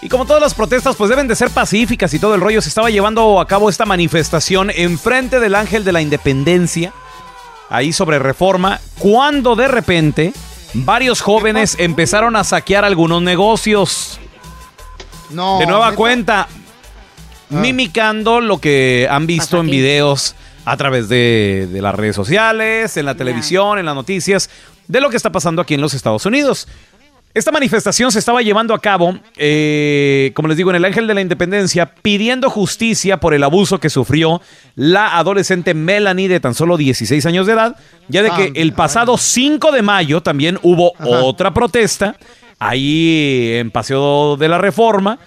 Y 0.03 0.09
como 0.09 0.27
todas 0.27 0.43
las 0.43 0.55
protestas, 0.55 0.97
pues 0.97 1.09
deben 1.09 1.29
de 1.29 1.37
ser 1.37 1.51
pacíficas 1.51 2.13
y 2.15 2.19
todo 2.19 2.35
el 2.35 2.41
rollo, 2.41 2.61
se 2.61 2.69
estaba 2.69 2.91
llevando 2.91 3.41
a 3.41 3.47
cabo 3.47 3.71
esta 3.71 3.87
manifestación 3.87 4.73
enfrente 4.75 5.39
del 5.39 5.55
Ángel 5.55 5.85
de 5.85 5.93
la 5.93 6.03
Independencia, 6.03 6.93
ahí 7.71 7.93
sobre 7.93 8.19
reforma, 8.19 8.81
cuando 8.99 9.55
de 9.55 9.69
repente 9.69 10.33
varios 10.75 11.21
jóvenes 11.21 11.77
empezaron 11.79 12.35
a 12.35 12.43
saquear 12.43 12.85
algunos 12.85 13.23
negocios. 13.23 14.19
No. 15.31 15.61
De 15.61 15.67
nueva 15.67 15.93
cuenta, 15.93 16.49
mimicando 17.51 18.41
lo 18.41 18.59
que 18.59 19.07
han 19.09 19.29
visto 19.29 19.61
en 19.61 19.71
videos 19.71 20.35
a 20.67 20.77
través 20.77 21.09
de, 21.09 21.67
de 21.73 21.81
las 21.81 21.95
redes 21.95 22.15
sociales, 22.17 22.97
en 22.99 23.07
la 23.07 23.15
televisión, 23.15 23.79
en 23.79 23.87
las 23.87 23.95
noticias, 23.95 24.51
de 24.89 25.01
lo 25.01 25.09
que 25.09 25.17
está 25.17 25.31
pasando 25.33 25.63
aquí 25.63 25.73
en 25.75 25.81
los 25.81 25.95
Estados 25.95 26.27
Unidos. 26.27 26.69
Esta 27.35 27.53
manifestación 27.53 28.11
se 28.11 28.19
estaba 28.19 28.41
llevando 28.41 28.73
a 28.73 28.79
cabo, 28.81 29.19
eh, 29.37 30.33
como 30.35 30.49
les 30.49 30.57
digo, 30.57 30.71
en 30.71 30.77
el 30.77 30.85
Ángel 30.87 31.07
de 31.07 31.13
la 31.13 31.21
Independencia, 31.21 31.85
pidiendo 32.01 32.49
justicia 32.49 33.19
por 33.19 33.35
el 33.35 33.45
abuso 33.45 33.79
que 33.79 33.91
sufrió 33.91 34.41
la 34.75 35.19
adolescente 35.19 35.75
Melanie 35.75 36.29
de 36.29 36.41
tan 36.41 36.55
solo 36.55 36.77
16 36.79 37.27
años 37.27 37.47
de 37.47 37.53
edad, 37.53 37.77
ya 38.09 38.23
de 38.23 38.31
que 38.31 38.43
Ah, 38.45 38.53
el 38.55 38.73
pasado 38.73 39.19
5 39.19 39.71
de 39.71 39.83
mayo 39.83 40.23
también 40.23 40.59
hubo 40.63 40.95
otra 40.99 41.53
protesta 41.53 42.17
ahí 42.59 43.53
en 43.57 43.71
Paseo 43.71 44.37
de 44.39 44.49
la 44.49 44.57
Reforma, 44.59 45.19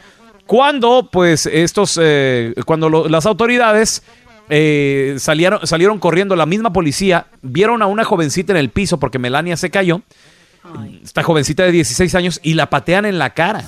cuando 0.47 1.07
pues 1.11 1.45
estos, 1.45 1.99
eh, 2.01 2.55
cuando 2.65 2.89
lo- 2.89 3.07
las 3.07 3.27
autoridades 3.27 4.01
eh, 4.49 5.15
salieron, 5.19 5.65
salieron 5.65 5.99
corriendo, 5.99 6.35
la 6.35 6.45
misma 6.45 6.73
policía, 6.73 7.27
vieron 7.41 7.81
a 7.81 7.87
una 7.87 8.03
jovencita 8.03 8.51
en 8.53 8.57
el 8.57 8.69
piso 8.69 8.99
porque 8.99 9.19
Melania 9.19 9.55
se 9.57 9.69
cayó, 9.69 10.01
esta 11.03 11.23
jovencita 11.23 11.63
de 11.63 11.71
16 11.71 12.13
años, 12.15 12.39
y 12.43 12.53
la 12.55 12.69
patean 12.69 13.05
en 13.05 13.17
la 13.19 13.31
cara. 13.31 13.65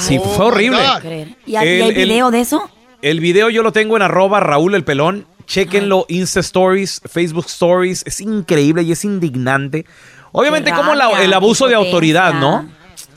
Sí, 0.00 0.18
fue 0.18 0.46
horrible. 0.46 0.78
puedo 0.78 0.98
creer. 1.00 1.36
¿Y 1.46 1.56
hay, 1.56 1.80
El- 1.80 1.94
video 1.94 2.30
de 2.30 2.40
eso? 2.40 2.68
El 3.02 3.20
video 3.20 3.50
yo 3.50 3.62
lo 3.62 3.72
tengo 3.72 3.96
en 3.96 4.02
arroba 4.02 4.40
Raúl 4.40 4.74
el 4.74 4.82
Pelón. 4.84 5.26
Chequenlo, 5.46 6.06
Insta 6.08 6.40
Stories, 6.40 7.00
Facebook 7.08 7.46
Stories. 7.46 8.02
Es 8.04 8.20
increíble 8.20 8.82
y 8.82 8.90
es 8.90 9.04
indignante. 9.04 9.86
Obviamente 10.32 10.70
Qué 10.70 10.76
como 10.76 10.94
la- 10.96 11.22
el 11.22 11.32
abuso 11.32 11.68
de 11.68 11.76
autoridad. 11.76 12.34
¿no? 12.34 12.68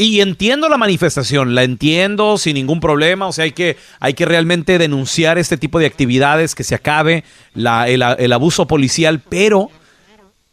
Y 0.01 0.21
entiendo 0.21 0.69
la 0.69 0.77
manifestación, 0.77 1.55
la 1.55 1.63
entiendo 1.63 2.37
sin 2.37 2.53
ningún 2.53 2.79
problema. 2.79 3.27
O 3.27 3.33
sea, 3.33 3.43
hay 3.43 3.51
que, 3.51 3.75
hay 3.99 4.13
que 4.13 4.23
realmente 4.23 4.77
denunciar 4.77 5.37
este 5.37 5.57
tipo 5.57 5.77
de 5.77 5.85
actividades, 5.87 6.55
que 6.55 6.63
se 6.63 6.73
acabe 6.73 7.25
la- 7.53 7.89
el, 7.89 8.01
el 8.17 8.31
abuso 8.31 8.65
policial, 8.65 9.19
pero 9.27 9.69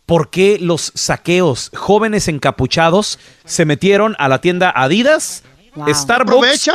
¿por 0.05 0.31
qué 0.31 0.59
los 0.61 0.91
saqueos? 0.97 1.71
Jóvenes 1.77 2.27
encapuchados 2.27 3.21
se 3.45 3.65
metieron 3.65 4.17
a 4.19 4.29
la 4.29 4.41
tienda 4.41 4.73
Adidas, 4.75 5.45
Wow. 5.77 5.95
Starbucks, 5.95 6.71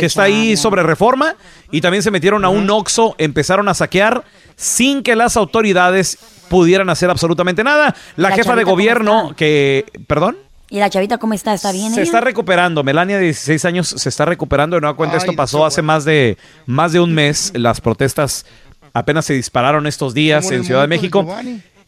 que 0.00 0.06
está 0.06 0.24
ahí 0.24 0.56
sobre 0.56 0.82
reforma, 0.82 1.36
y 1.70 1.80
también 1.80 2.02
se 2.02 2.10
metieron 2.10 2.44
a 2.44 2.48
un 2.48 2.68
Oxxo, 2.68 3.14
empezaron 3.16 3.68
a 3.68 3.74
saquear 3.74 4.24
sin 4.56 5.04
que 5.04 5.14
las 5.14 5.36
autoridades 5.36 6.18
pudieran 6.48 6.90
hacer 6.90 7.08
absolutamente 7.10 7.62
nada. 7.62 7.94
La, 8.16 8.30
¿La 8.30 8.34
jefa 8.34 8.56
de 8.56 8.64
gobierno 8.64 9.34
que, 9.36 9.86
perdón, 10.08 10.36
¿Y 10.70 10.78
la 10.78 10.88
chavita 10.88 11.18
cómo 11.18 11.34
está? 11.34 11.52
¿Está 11.52 11.72
bien 11.72 11.88
se 11.92 12.00
ella? 12.00 12.02
está 12.04 12.20
recuperando. 12.20 12.84
Melania 12.84 13.18
de 13.18 13.24
16 13.24 13.64
años 13.64 13.88
se 13.88 14.08
está 14.08 14.24
recuperando. 14.24 14.76
De 14.76 14.80
nueva 14.80 14.96
cuenta, 14.96 15.16
esto 15.16 15.32
pasó 15.32 15.66
hace 15.66 15.82
más 15.82 16.04
de 16.04 16.38
más 16.64 16.92
de 16.92 17.00
un 17.00 17.12
mes. 17.12 17.52
Las 17.56 17.80
protestas 17.80 18.46
apenas 18.92 19.24
se 19.24 19.34
dispararon 19.34 19.88
estos 19.88 20.14
días 20.14 20.48
en 20.52 20.64
Ciudad 20.64 20.82
de 20.82 20.88
México. 20.88 21.26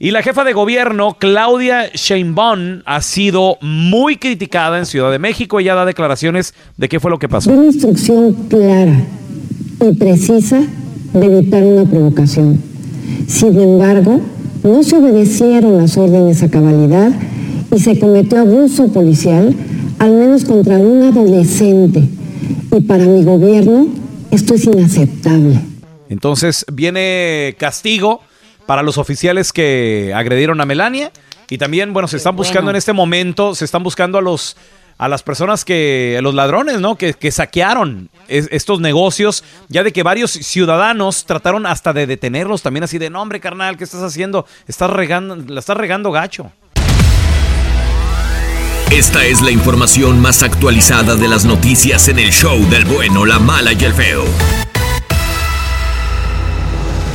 Y 0.00 0.10
la 0.10 0.20
jefa 0.20 0.42
de 0.42 0.52
gobierno, 0.52 1.16
Claudia 1.20 1.90
Sheinbaum, 1.94 2.82
ha 2.84 3.00
sido 3.02 3.56
muy 3.60 4.16
criticada 4.16 4.78
en 4.78 4.86
Ciudad 4.86 5.12
de 5.12 5.20
México. 5.20 5.60
Ella 5.60 5.76
da 5.76 5.84
declaraciones 5.84 6.54
de 6.76 6.88
qué 6.88 6.98
fue 6.98 7.12
lo 7.12 7.20
que 7.20 7.28
pasó. 7.28 7.52
Una 7.52 7.66
instrucción 7.66 8.32
clara 8.48 8.96
y 9.80 9.94
precisa 9.94 10.60
de 11.12 11.24
evitar 11.24 11.62
una 11.62 11.88
provocación. 11.88 12.60
Sin 13.28 13.60
embargo, 13.60 14.20
no 14.64 14.82
se 14.82 14.96
obedecieron 14.96 15.78
las 15.78 15.96
órdenes 15.96 16.42
a 16.42 16.50
cabalidad 16.50 17.12
y 17.72 17.78
se 17.78 17.98
cometió 17.98 18.38
abuso 18.40 18.88
policial, 18.92 19.54
al 19.98 20.12
menos 20.12 20.44
contra 20.44 20.76
un 20.78 21.02
adolescente. 21.02 22.02
Y 22.70 22.80
para 22.82 23.04
mi 23.04 23.24
gobierno, 23.24 23.86
esto 24.30 24.54
es 24.54 24.64
inaceptable. 24.64 25.58
Entonces 26.08 26.64
viene 26.72 27.56
castigo 27.58 28.20
para 28.66 28.82
los 28.82 28.98
oficiales 28.98 29.52
que 29.52 30.12
agredieron 30.14 30.60
a 30.60 30.66
Melania 30.66 31.10
y 31.48 31.58
también, 31.58 31.92
bueno, 31.92 32.08
se 32.08 32.16
están 32.18 32.36
buscando 32.36 32.64
bueno. 32.66 32.70
en 32.70 32.76
este 32.76 32.92
momento, 32.92 33.54
se 33.54 33.64
están 33.64 33.82
buscando 33.82 34.18
a 34.18 34.22
los 34.22 34.56
a 34.98 35.08
las 35.08 35.22
personas 35.24 35.64
que, 35.64 36.14
a 36.18 36.22
los 36.22 36.32
ladrones, 36.34 36.78
¿no? 36.78 36.96
Que, 36.96 37.14
que 37.14 37.32
saquearon 37.32 38.08
es- 38.28 38.46
estos 38.52 38.78
negocios, 38.80 39.42
ya 39.68 39.82
de 39.82 39.90
que 39.92 40.04
varios 40.04 40.30
ciudadanos 40.30 41.24
trataron 41.24 41.66
hasta 41.66 41.92
de 41.92 42.06
detenerlos 42.06 42.62
también 42.62 42.84
así 42.84 42.98
de, 42.98 43.10
no, 43.10 43.20
hombre, 43.20 43.40
carnal, 43.40 43.76
¿qué 43.76 43.82
estás 43.84 44.02
haciendo? 44.02 44.46
Estás 44.68 44.90
regando, 44.90 45.34
la 45.34 45.58
estás 45.58 45.76
regando 45.76 46.12
gacho. 46.12 46.52
Esta 48.92 49.24
es 49.24 49.40
la 49.40 49.50
información 49.50 50.20
más 50.20 50.42
actualizada 50.42 51.16
de 51.16 51.26
las 51.26 51.46
noticias 51.46 52.08
en 52.08 52.18
el 52.18 52.30
show 52.30 52.58
del 52.68 52.84
bueno, 52.84 53.24
la 53.24 53.38
mala 53.38 53.72
y 53.72 53.82
el 53.84 53.94
feo. 53.94 54.22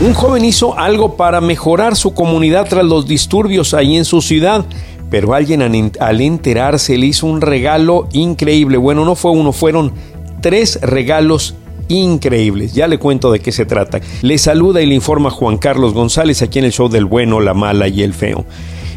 Un 0.02 0.16
joven 0.16 0.44
hizo 0.44 0.76
algo 0.76 1.16
para 1.16 1.40
mejorar 1.40 1.96
su 1.96 2.16
comunidad 2.16 2.68
tras 2.68 2.84
los 2.84 3.06
disturbios 3.06 3.76
ahí 3.76 3.96
en 3.96 4.06
su 4.06 4.24
ciudad, 4.24 4.66
pero 5.12 5.36
alguien 5.36 5.62
al 6.00 6.22
enterarse 6.22 6.98
le 6.98 7.06
hizo 7.06 7.28
un 7.28 7.42
regalo 7.42 8.10
increíble. 8.12 8.78
Bueno, 8.78 9.06
no 9.06 9.14
fue 9.14 9.30
uno, 9.30 9.52
fueron 9.52 9.94
tres 10.42 10.80
regalos 10.82 11.54
increíbles. 11.90 12.74
Ya 12.74 12.88
le 12.88 12.98
cuento 12.98 13.32
de 13.32 13.40
qué 13.40 13.52
se 13.52 13.68
trata. 13.68 14.02
Le 14.24 14.40
saluda 14.40 14.82
y 14.82 14.88
le 14.88 14.96
informa 14.96 15.30
Juan 15.30 15.60
Carlos 15.60 15.94
González 15.94 16.42
aquí 16.42 16.58
en 16.58 16.66
el 16.66 16.72
show 16.72 16.90
del 16.90 17.06
bueno, 17.06 17.40
la 17.40 17.54
mala 17.54 17.88
y 17.88 18.02
el 18.02 18.16
feo. 18.16 18.46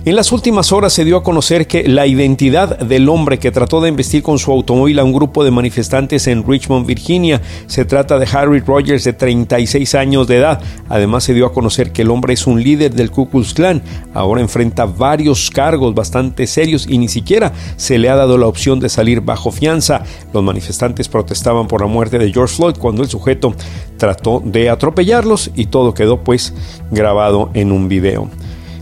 En 0.03 0.17
las 0.17 0.33
últimas 0.33 0.73
horas 0.73 0.95
se 0.95 1.05
dio 1.05 1.19
a 1.19 1.23
conocer 1.23 1.67
que 1.67 1.87
la 1.87 2.07
identidad 2.07 2.79
del 2.79 3.11
hombre 3.11 3.39
que 3.39 3.51
trató 3.51 3.83
de 3.83 3.91
embestir 3.91 4.23
con 4.23 4.39
su 4.39 4.51
automóvil 4.51 4.99
a 4.99 5.05
un 5.05 5.13
grupo 5.13 5.45
de 5.45 5.51
manifestantes 5.51 6.27
en 6.27 6.43
Richmond, 6.43 6.87
Virginia, 6.87 7.43
se 7.67 7.85
trata 7.85 8.19
de 8.19 8.27
Harry 8.33 8.61
Rogers 8.61 9.05
de 9.05 9.13
36 9.13 9.95
años 9.95 10.27
de 10.27 10.39
edad. 10.39 10.63
Además 10.89 11.25
se 11.25 11.35
dio 11.35 11.45
a 11.45 11.53
conocer 11.53 11.93
que 11.93 12.01
el 12.01 12.11
hombre 12.11 12.33
es 12.33 12.47
un 12.47 12.63
líder 12.63 12.95
del 12.95 13.11
Ku 13.11 13.29
Klux 13.29 13.53
Klan. 13.53 13.83
Ahora 14.15 14.41
enfrenta 14.41 14.87
varios 14.87 15.51
cargos 15.51 15.95
bastante 15.95 16.47
serios 16.47 16.87
y 16.89 16.97
ni 16.97 17.09
siquiera 17.09 17.53
se 17.77 17.99
le 17.99 18.09
ha 18.09 18.17
dado 18.17 18.39
la 18.39 18.47
opción 18.47 18.81
de 18.81 18.89
salir 18.89 19.21
bajo 19.21 19.51
fianza. 19.51 20.03
Los 20.33 20.43
manifestantes 20.43 21.09
protestaban 21.09 21.69
por 21.69 21.83
la 21.83 21.89
muerte 21.89 22.19
de 22.19 22.33
George 22.33 22.57
Floyd 22.57 22.77
cuando 22.79 23.03
el 23.03 23.11
sujeto 23.11 23.55
trató 23.99 24.41
de 24.43 24.71
atropellarlos 24.71 25.51
y 25.55 25.67
todo 25.67 25.93
quedó 25.93 26.25
pues 26.25 26.55
grabado 26.91 27.51
en 27.53 27.71
un 27.71 27.89
video. 27.89 28.31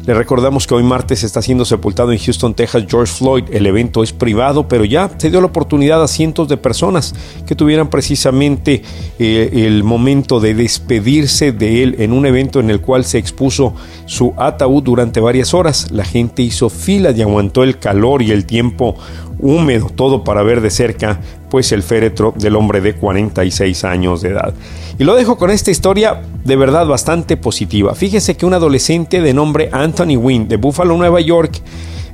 Le 0.08 0.14
recordamos 0.14 0.66
que 0.66 0.74
hoy 0.74 0.82
martes 0.82 1.22
está 1.22 1.42
siendo 1.42 1.66
sepultado 1.66 2.12
en 2.12 2.18
Houston, 2.18 2.54
Texas, 2.54 2.86
George 2.88 3.12
Floyd. 3.12 3.44
El 3.50 3.66
evento 3.66 4.02
es 4.02 4.14
privado, 4.14 4.66
pero 4.66 4.86
ya 4.86 5.10
se 5.18 5.28
dio 5.28 5.38
la 5.42 5.48
oportunidad 5.48 6.02
a 6.02 6.08
cientos 6.08 6.48
de 6.48 6.56
personas 6.56 7.14
que 7.46 7.54
tuvieran 7.54 7.90
precisamente 7.90 8.82
eh, 9.18 9.50
el 9.66 9.84
momento 9.84 10.40
de 10.40 10.54
despedirse 10.54 11.52
de 11.52 11.82
él 11.82 11.96
en 11.98 12.14
un 12.14 12.24
evento 12.24 12.58
en 12.58 12.70
el 12.70 12.80
cual 12.80 13.04
se 13.04 13.18
expuso 13.18 13.74
su 14.06 14.32
ataúd 14.38 14.82
durante 14.82 15.20
varias 15.20 15.52
horas. 15.52 15.90
La 15.90 16.06
gente 16.06 16.40
hizo 16.40 16.70
fila 16.70 17.10
y 17.10 17.20
aguantó 17.20 17.62
el 17.62 17.78
calor 17.78 18.22
y 18.22 18.30
el 18.30 18.46
tiempo 18.46 18.96
húmedo, 19.38 19.90
todo 19.94 20.24
para 20.24 20.42
ver 20.42 20.62
de 20.62 20.70
cerca 20.70 21.20
pues 21.50 21.72
el 21.72 21.82
féretro 21.82 22.34
del 22.36 22.56
hombre 22.56 22.80
de 22.80 22.94
46 22.94 23.84
años 23.84 24.22
de 24.22 24.30
edad. 24.30 24.54
Y 24.98 25.04
lo 25.04 25.14
dejo 25.14 25.38
con 25.38 25.50
esta 25.50 25.70
historia 25.70 26.22
de 26.44 26.56
verdad 26.56 26.86
bastante 26.86 27.36
positiva. 27.36 27.94
Fíjese 27.94 28.36
que 28.36 28.46
un 28.46 28.54
adolescente 28.54 29.20
de 29.20 29.34
nombre 29.34 29.68
Anthony 29.72 30.16
Wynn 30.16 30.48
de 30.48 30.56
Buffalo, 30.56 30.96
Nueva 30.96 31.20
York, 31.20 31.60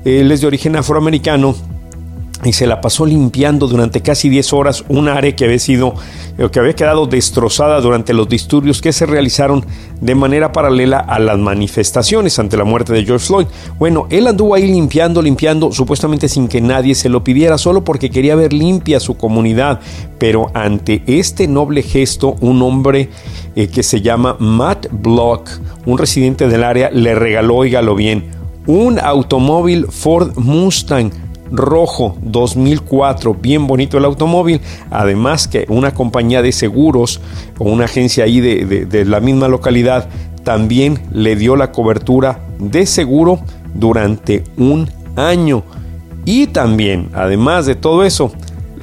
él 0.04 0.30
es 0.30 0.40
de 0.42 0.46
origen 0.46 0.76
afroamericano, 0.76 1.54
y 2.42 2.52
se 2.52 2.66
la 2.66 2.80
pasó 2.80 3.06
limpiando 3.06 3.68
durante 3.68 4.02
casi 4.02 4.28
10 4.28 4.52
horas 4.52 4.84
un 4.88 5.08
área 5.08 5.34
que 5.36 5.44
había 5.44 5.58
sido 5.58 5.94
eh, 6.36 6.48
que 6.50 6.58
había 6.58 6.74
quedado 6.74 7.06
destrozada 7.06 7.80
durante 7.80 8.12
los 8.12 8.28
disturbios 8.28 8.82
que 8.82 8.92
se 8.92 9.06
realizaron 9.06 9.64
de 10.00 10.14
manera 10.14 10.52
paralela 10.52 10.98
a 10.98 11.18
las 11.18 11.38
manifestaciones 11.38 12.38
ante 12.38 12.56
la 12.56 12.64
muerte 12.64 12.92
de 12.92 13.04
George 13.04 13.26
Floyd. 13.26 13.46
Bueno, 13.78 14.06
él 14.10 14.26
anduvo 14.26 14.54
ahí 14.54 14.66
limpiando, 14.66 15.22
limpiando, 15.22 15.72
supuestamente 15.72 16.28
sin 16.28 16.48
que 16.48 16.60
nadie 16.60 16.94
se 16.94 17.08
lo 17.08 17.22
pidiera, 17.22 17.56
solo 17.56 17.84
porque 17.84 18.10
quería 18.10 18.34
ver 18.34 18.52
limpia 18.52 18.98
su 19.00 19.16
comunidad. 19.16 19.80
Pero 20.18 20.50
ante 20.54 21.02
este 21.06 21.46
noble 21.46 21.82
gesto, 21.82 22.36
un 22.40 22.62
hombre 22.62 23.10
eh, 23.54 23.68
que 23.68 23.82
se 23.82 24.02
llama 24.02 24.36
Matt 24.40 24.88
Block, 24.90 25.48
un 25.86 25.98
residente 25.98 26.48
del 26.48 26.64
área, 26.64 26.90
le 26.90 27.14
regaló, 27.14 27.56
oígalo 27.56 27.94
bien, 27.94 28.30
un 28.66 28.98
automóvil 28.98 29.86
Ford 29.90 30.36
Mustang 30.36 31.23
rojo 31.56 32.16
2004, 32.22 33.34
bien 33.34 33.66
bonito 33.66 33.98
el 33.98 34.04
automóvil, 34.04 34.60
además 34.90 35.48
que 35.48 35.66
una 35.68 35.92
compañía 35.94 36.42
de 36.42 36.52
seguros 36.52 37.20
o 37.58 37.64
una 37.70 37.84
agencia 37.84 38.24
ahí 38.24 38.40
de, 38.40 38.86
de- 38.86 39.04
la 39.04 39.20
misma 39.20 39.48
localidad 39.48 40.08
también 40.42 40.98
le 41.12 41.36
dio 41.36 41.56
la 41.56 41.72
cobertura 41.72 42.40
de 42.58 42.86
seguro 42.86 43.40
durante 43.74 44.44
un 44.56 44.88
año. 45.16 45.62
Y 46.26 46.46
también, 46.48 47.08
además 47.14 47.66
de 47.66 47.74
todo 47.74 48.04
eso, 48.04 48.32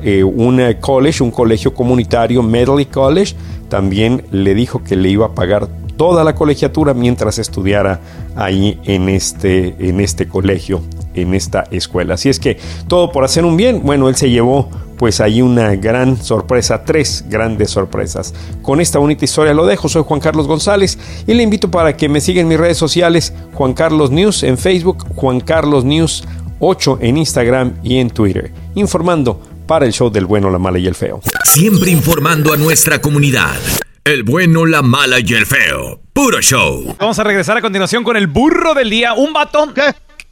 eh, 0.04 0.24
un 0.24 0.60
eh, 0.60 0.80
college, 0.80 1.24
un 1.24 1.32
colegio 1.32 1.74
comunitario, 1.74 2.42
Medley 2.44 2.86
College, 2.86 3.36
también 3.70 4.24
le 4.32 4.54
dijo 4.56 4.84
que 4.84 4.96
le 4.96 5.10
iba 5.10 5.28
a 5.28 5.36
pagar 5.36 5.68
toda 5.98 6.24
la 6.24 6.34
colegiatura 6.36 6.94
mientras 6.96 7.38
estudiara 7.38 8.00
ahí 8.36 8.80
en 8.86 9.08
este, 9.10 9.76
en 9.88 10.00
este 10.00 10.28
colegio, 10.28 10.82
en 11.14 11.34
esta 11.34 11.66
escuela. 11.72 12.16
Así 12.16 12.30
es 12.30 12.40
que 12.40 12.58
todo 12.88 13.12
por 13.12 13.24
hacer 13.24 13.46
un 13.46 13.58
bien. 13.58 13.82
Bueno, 13.84 14.10
él 14.10 14.16
se 14.16 14.30
llevó 14.30 14.70
pues 14.98 15.20
ahí 15.20 15.42
una 15.42 15.76
gran 15.76 16.22
sorpresa, 16.22 16.84
tres 16.86 17.26
grandes 17.28 17.72
sorpresas. 17.72 18.36
Con 18.62 18.80
esta 18.80 19.00
bonita 19.00 19.26
historia 19.26 19.54
lo 19.54 19.66
dejo, 19.66 19.90
soy 19.90 20.04
Juan 20.06 20.20
Carlos 20.20 20.48
González 20.48 21.00
y 21.26 21.34
le 21.34 21.42
invito 21.42 21.72
para 21.72 21.98
que 21.98 22.08
me 22.08 22.22
siga 22.22 22.42
en 22.42 22.48
mis 22.48 22.60
redes 22.60 22.78
sociales, 22.78 23.34
Juan 23.54 23.74
Carlos 23.74 24.12
News 24.12 24.44
en 24.44 24.60
Facebook, 24.60 25.08
Juan 25.16 25.40
Carlos 25.40 25.86
News 25.86 26.24
8 26.60 27.00
en 27.02 27.18
Instagram 27.18 27.74
y 27.84 27.98
en 27.98 28.12
Twitter, 28.12 28.54
informando 28.76 29.42
para 29.66 29.86
el 29.86 29.92
show 29.92 30.12
del 30.12 30.28
bueno, 30.28 30.52
la 30.52 30.60
mala 30.60 30.78
y 30.78 30.86
el 30.86 30.94
feo. 30.94 31.22
Siempre 31.46 31.90
informando 31.90 32.54
a 32.54 32.58
nuestra 32.58 33.02
comunidad. 33.02 33.56
El 34.04 34.24
bueno, 34.24 34.66
la 34.66 34.82
mala 34.82 35.20
y 35.20 35.34
el 35.34 35.46
feo. 35.46 36.00
Puro 36.14 36.42
show. 36.42 36.96
Vamos 37.00 37.18
a 37.18 37.24
regresar 37.24 37.58
a 37.58 37.62
continuación 37.62 38.04
con 38.04 38.18
el 38.18 38.28
burro 38.28 38.74
del 38.74 38.90
día. 38.90 39.14
Un 39.14 39.32
vato 39.32 39.74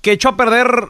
que 0.02 0.12
echó 0.12 0.30
a 0.30 0.38
perder. 0.38 0.90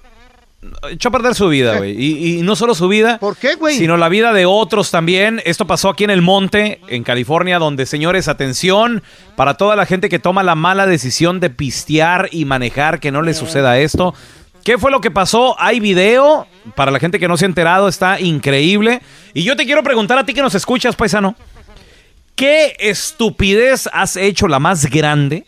Echó 0.90 1.08
a 1.08 1.12
perder 1.14 1.36
su 1.36 1.48
vida, 1.48 1.78
güey. 1.78 1.96
Y, 1.98 2.40
y 2.40 2.42
no 2.42 2.54
solo 2.58 2.76
su 2.76 2.90
vida. 2.90 3.18
¿Por 3.18 3.38
qué, 3.38 3.56
güey? 3.56 3.78
Sino 3.78 3.96
la 3.96 4.10
vida 4.10 4.34
de 4.34 4.46
otros 4.46 4.92
también. 4.92 5.42
Esto 5.46 5.66
pasó 5.66 5.88
aquí 5.88 6.04
en 6.04 6.10
el 6.10 6.22
monte, 6.22 6.82
en 6.90 7.04
California, 7.04 7.60
donde, 7.60 7.86
señores, 7.86 8.28
atención, 8.28 9.02
para 9.38 9.54
toda 9.54 9.78
la 9.78 9.86
gente 9.86 10.10
que 10.10 10.20
toma 10.20 10.44
la 10.44 10.56
mala 10.56 10.86
decisión 10.86 11.40
de 11.40 11.50
pistear 11.50 12.28
y 12.34 12.44
manejar, 12.44 13.00
que 13.00 13.10
no 13.10 13.22
le 13.22 13.34
suceda 13.34 13.80
esto. 13.80 14.14
¿Qué 14.66 14.78
fue 14.78 14.92
lo 14.92 15.00
que 15.00 15.12
pasó? 15.12 15.56
Hay 15.60 15.80
video. 15.80 16.46
Para 16.76 16.92
la 16.92 17.00
gente 17.00 17.20
que 17.20 17.30
no 17.30 17.38
se 17.38 17.46
ha 17.46 17.48
enterado, 17.48 17.88
está 17.88 18.20
increíble. 18.20 19.02
Y 19.34 19.44
yo 19.44 19.56
te 19.56 19.66
quiero 19.66 19.82
preguntar 19.82 20.18
a 20.18 20.26
ti 20.26 20.34
que 20.34 20.42
nos 20.42 20.56
escuchas, 20.56 20.96
paisano. 20.98 21.36
¿Qué 22.36 22.76
estupidez 22.80 23.90
has 23.92 24.16
hecho 24.18 24.48
la 24.48 24.60
más 24.60 24.90
grande 24.90 25.46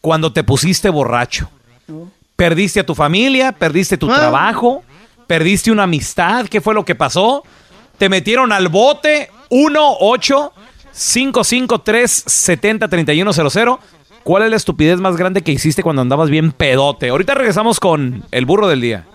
cuando 0.00 0.32
te 0.32 0.44
pusiste 0.44 0.88
borracho? 0.88 1.48
¿Perdiste 2.36 2.80
a 2.80 2.86
tu 2.86 2.94
familia? 2.94 3.52
¿Perdiste 3.52 3.96
tu 3.96 4.08
trabajo? 4.08 4.82
¿Perdiste 5.26 5.70
una 5.70 5.84
amistad? 5.84 6.46
¿Qué 6.46 6.60
fue 6.60 6.74
lo 6.74 6.84
que 6.84 6.94
pasó? 6.94 7.44
¿Te 7.98 8.08
metieron 8.08 8.52
al 8.52 8.68
bote? 8.68 9.30
1 9.50 9.96
8 10.00 10.52
553 10.92 12.24
70 12.26 12.88
3100 12.88 13.78
¿Cuál 14.24 14.44
es 14.44 14.50
la 14.50 14.56
estupidez 14.56 15.00
más 15.00 15.16
grande 15.16 15.42
que 15.42 15.52
hiciste 15.52 15.82
cuando 15.82 16.02
andabas 16.02 16.30
bien 16.30 16.50
pedote? 16.50 17.10
Ahorita 17.10 17.34
regresamos 17.34 17.78
con 17.78 18.24
el 18.30 18.46
burro 18.46 18.68
del 18.68 18.80
día. 18.80 19.06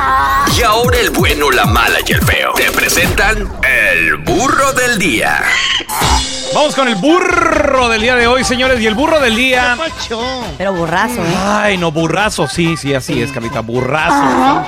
Y 0.56 0.62
ahora 0.62 0.98
el 0.98 1.10
bueno, 1.10 1.50
la 1.50 1.64
mala 1.64 1.98
y 2.06 2.12
el 2.12 2.22
feo. 2.22 2.52
Te 2.54 2.70
presentan 2.70 3.50
el 3.62 4.16
burro 4.18 4.72
del 4.72 4.98
día. 4.98 5.42
Vamos 6.54 6.74
con 6.74 6.88
el 6.88 6.96
burro 6.96 7.88
del 7.88 8.02
día 8.02 8.16
de 8.16 8.26
hoy, 8.26 8.44
señores. 8.44 8.80
Y 8.80 8.86
el 8.86 8.94
burro 8.94 9.20
del 9.20 9.36
día. 9.36 9.78
Pero 10.58 10.72
burrazo, 10.74 11.24
¿eh? 11.24 11.36
Ay, 11.46 11.78
no, 11.78 11.92
burrazo. 11.92 12.48
Sí, 12.48 12.76
sí, 12.76 12.92
así 12.94 13.22
es, 13.22 13.30
Carlita. 13.32 13.60
Burrazo. 13.60 14.66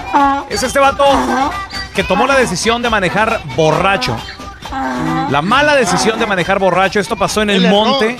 Es 0.49 0.63
este 0.63 0.79
vato 0.79 1.05
que 1.95 2.05
tomó 2.05 2.27
la 2.27 2.37
decisión 2.37 2.81
de 2.83 2.89
manejar 2.89 3.41
borracho. 3.57 4.17
La 5.31 5.43
mala 5.43 5.75
decisión 5.75 6.19
de 6.19 6.27
manejar 6.27 6.59
borracho. 6.59 7.01
Esto 7.01 7.17
pasó 7.17 7.43
en 7.43 7.51
el, 7.51 7.69
monte. 7.69 8.17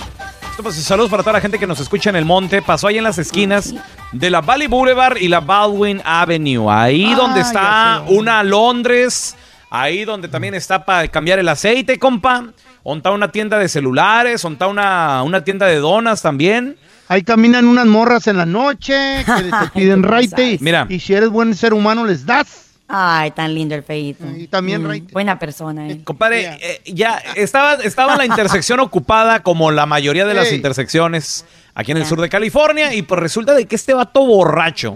Pasó- 0.61 0.81
saludos 0.81 1.09
para 1.09 1.23
toda 1.23 1.33
la 1.33 1.41
gente 1.41 1.57
que 1.57 1.65
nos 1.67 1.79
escucha 1.79 2.09
en 2.09 2.15
el 2.15 2.25
monte. 2.25 2.61
Pasó 2.61 2.87
ahí 2.87 2.97
en 2.97 3.03
las 3.03 3.17
esquinas 3.17 3.73
de 4.11 4.29
la 4.29 4.41
Valley 4.41 4.67
Boulevard 4.67 5.17
y 5.17 5.27
la 5.27 5.39
Baldwin 5.39 6.01
Avenue. 6.05 6.69
Ahí 6.69 7.11
Ah, 7.13 7.15
donde 7.15 7.41
está 7.41 8.03
una 8.07 8.43
Londres. 8.43 9.35
Ahí 9.69 10.05
donde 10.05 10.27
también 10.27 10.53
está 10.53 10.85
para 10.85 11.07
cambiar 11.07 11.39
el 11.39 11.49
aceite, 11.49 11.97
compa. 11.97 12.45
Está 12.85 13.11
una 13.11 13.29
tienda 13.31 13.57
de 13.57 13.67
celulares. 13.69 14.43
Está 14.45 14.67
una, 14.67 15.23
una 15.23 15.43
tienda 15.43 15.65
de 15.65 15.77
donas 15.77 16.21
también. 16.21 16.77
Ahí 17.07 17.23
caminan 17.23 17.65
unas 17.67 17.85
morras 17.85 18.27
en 18.27 18.37
la 18.37 18.45
noche 18.45 19.23
que 19.25 19.43
te 19.43 19.67
piden 19.73 20.03
raite. 20.03 20.57
Mira. 20.61 20.85
Y 20.89 20.99
si 20.99 21.13
eres 21.13 21.29
buen 21.29 21.55
ser 21.55 21.73
humano, 21.73 22.05
les 22.05 22.25
das. 22.25 22.62
Ay, 22.87 23.31
tan 23.31 23.53
lindo 23.53 23.75
el 23.75 23.83
feito. 23.83 24.25
Y 24.35 24.47
también, 24.47 24.83
Mm, 24.83 24.87
Ray. 24.87 24.99
Buena 25.11 25.39
persona, 25.39 25.87
eh. 25.89 26.01
Compadre, 26.03 26.57
eh, 26.61 26.81
ya 26.85 27.17
estaba, 27.35 27.75
estaba 27.75 28.15
la 28.17 28.25
intersección 28.25 28.79
ocupada 28.81 29.41
como 29.41 29.71
la 29.71 29.85
mayoría 29.85 30.25
de 30.25 30.33
las 30.33 30.51
intersecciones 30.51 31.45
aquí 31.75 31.91
en 31.91 31.97
el 31.97 32.05
sur 32.05 32.21
de 32.21 32.29
California 32.29 32.93
y 32.93 33.01
pues 33.01 33.19
resulta 33.19 33.53
de 33.53 33.65
que 33.65 33.75
este 33.75 33.93
vato 33.93 34.25
borracho, 34.25 34.95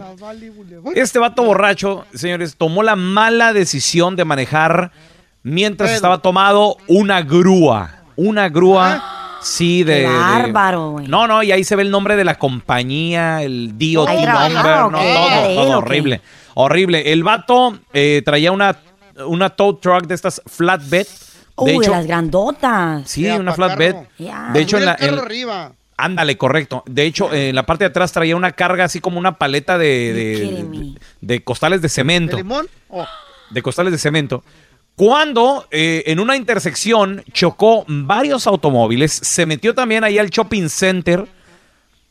este 0.96 1.18
vato 1.18 1.44
borracho, 1.44 2.06
señores, 2.14 2.56
tomó 2.58 2.84
la 2.84 2.96
mala 2.96 3.54
decisión 3.54 4.16
de 4.16 4.26
manejar 4.26 4.92
mientras 5.44 5.92
estaba 5.92 6.20
tomado 6.20 6.78
una 6.88 7.22
grúa, 7.22 8.04
una 8.16 8.50
grúa, 8.50 9.40
sí, 9.42 9.84
de... 9.84 10.06
Bárbaro, 10.06 10.92
güey. 10.92 11.08
no, 11.08 11.26
no, 11.26 11.42
y 11.42 11.52
ahí 11.52 11.64
se 11.64 11.76
ve 11.76 11.84
el 11.84 11.90
nombre 11.90 12.16
de 12.16 12.26
la 12.26 12.36
compañía, 12.36 13.42
el 13.42 13.72
DOT 13.78 14.10
Ahí 14.10 14.22
trabajaba, 14.22 14.50
number, 14.52 14.74
¿o 14.74 14.92
no, 14.92 14.98
todo, 15.00 15.28
¿Era 15.28 15.42
de 15.42 15.50
él 15.50 15.56
todo 15.56 15.84
qué? 15.86 16.22
Horrible. 16.66 17.12
El 17.14 17.24
vato 17.24 17.78
eh, 17.94 18.22
traía 18.26 18.52
una, 18.52 18.78
una 19.26 19.50
tow 19.52 19.76
truck 19.78 20.06
de 20.08 20.16
estas 20.16 20.42
flatbed. 20.46 21.06
Uy, 21.56 21.72
De 21.72 21.78
hecho, 21.78 21.92
de 21.92 21.98
las 21.98 22.08
grandotas. 22.08 23.10
Sí, 23.10 23.28
una 23.28 23.54
flatbed. 23.54 23.96
De 24.18 24.60
hecho, 24.62 24.78
en 24.78 24.86
la, 24.86 24.92
el 24.94 24.98
carro 25.00 25.14
en- 25.14 25.20
arriba. 25.26 25.72
ándale, 25.98 26.38
correcto. 26.38 26.84
De 26.86 27.04
hecho, 27.04 27.34
en 27.34 27.56
la 27.56 27.66
parte 27.66 27.84
de 27.84 27.90
atrás 27.90 28.12
traía 28.12 28.36
una 28.36 28.52
carga 28.52 28.84
así 28.86 29.00
como 29.00 29.18
una 29.20 29.38
paleta 29.38 29.78
de, 29.78 30.14
de, 30.14 30.94
de 31.22 31.44
costales 31.44 31.82
de 31.82 31.86
¿De 31.88 31.90
cemento. 31.90 32.38
limón? 32.38 32.68
Oh. 32.90 33.06
De 33.50 33.62
costales 33.62 33.92
de 33.92 33.98
cemento. 33.98 34.44
Cuando 34.96 35.68
eh, 35.72 36.04
en 36.08 36.20
una 36.20 36.36
intersección 36.36 37.24
chocó 37.32 37.86
varios 37.88 38.48
automóviles, 38.48 39.12
se 39.12 39.46
metió 39.46 39.76
también 39.76 40.04
ahí 40.04 40.18
al 40.18 40.30
shopping 40.30 40.70
center, 40.70 41.28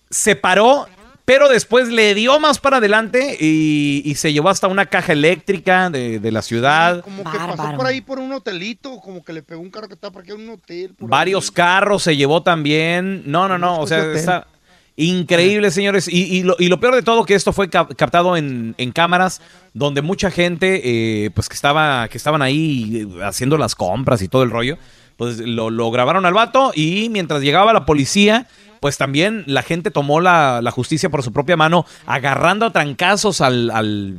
se 0.09 0.37
paró, 0.37 0.87
pero 1.27 1.51
después 1.51 1.89
le 1.89 2.15
dio 2.15 2.41
más 2.41 2.59
para 2.59 2.79
adelante 2.79 3.37
y, 3.39 4.01
y 4.05 4.15
se 4.15 4.33
llevó 4.33 4.49
hasta 4.49 4.69
una 4.69 4.87
caja 4.87 5.13
eléctrica 5.13 5.91
de, 5.91 6.21
de 6.21 6.33
la 6.33 6.41
ciudad. 6.41 7.03
Como 7.03 7.23
que 7.31 7.37
pasó 7.37 7.77
por 7.77 7.85
ahí 7.87 8.01
por 8.01 8.19
un 8.19 8.33
hotelito, 8.33 8.99
como 9.01 9.23
que 9.23 9.35
le 9.35 9.43
pegó 9.43 9.61
un 9.61 9.71
carro 9.71 9.89
que 9.89 9.95
estaba 9.95 10.15
parqueado 10.15 10.41
en 10.41 10.49
un 10.49 10.55
hotel. 10.55 10.95
por 10.95 11.11
Varios 11.11 11.51
carros 11.51 12.05
se 12.05 12.17
llevó 12.17 12.43
también. 12.43 13.25
No, 13.27 13.49
no, 13.49 13.59
no. 13.59 13.81
O 13.81 13.87
sea, 13.87 14.13
está 14.13 14.47
increíble, 14.95 15.71
señores. 15.71 16.09
Y, 16.09 16.23
y 16.39 16.43
lo, 16.43 16.57
y 16.59 16.69
lo 16.69 16.81
peor 16.81 16.95
de 16.95 17.03
todo 17.03 17.25
que 17.25 17.35
esto 17.35 17.53
fue 17.53 17.69
cap- 17.69 17.93
captado 17.97 18.37
en, 18.37 18.75
en 18.79 18.93
cámaras 18.93 19.43
donde 19.75 20.03
mucha 20.03 20.31
gente, 20.31 20.81
eh, 21.25 21.31
pues 21.33 21.49
que 21.49 21.55
estaba, 21.55 22.09
que 22.09 22.17
estaban 22.17 22.41
ahí 22.41 23.05
eh, 23.19 23.25
haciendo 23.25 23.59
las 23.59 23.75
compras 23.75 24.23
y 24.23 24.29
todo 24.29 24.43
el 24.43 24.51
rollo, 24.51 24.79
pues 25.17 25.39
lo, 25.39 25.71
lo 25.71 25.91
grabaron 25.91 26.25
al 26.25 26.35
vato 26.35 26.73
y 26.75 27.09
mientras 27.11 27.43
llegaba 27.43 27.73
la 27.73 27.85
policía, 27.85 28.47
pues 28.87 28.99
también 28.99 29.43
la 29.49 29.63
gente 29.63 29.91
tomó 29.91 30.21
la, 30.21 30.61
la 30.63 30.71
justicia 30.71 31.11
por 31.11 31.25
su 31.25 31.33
propia 31.33 31.57
mano, 31.57 31.85
agarrando 32.07 32.67
a 32.67 32.71
trancazos 32.71 33.41
al, 33.41 33.69
al 33.73 34.19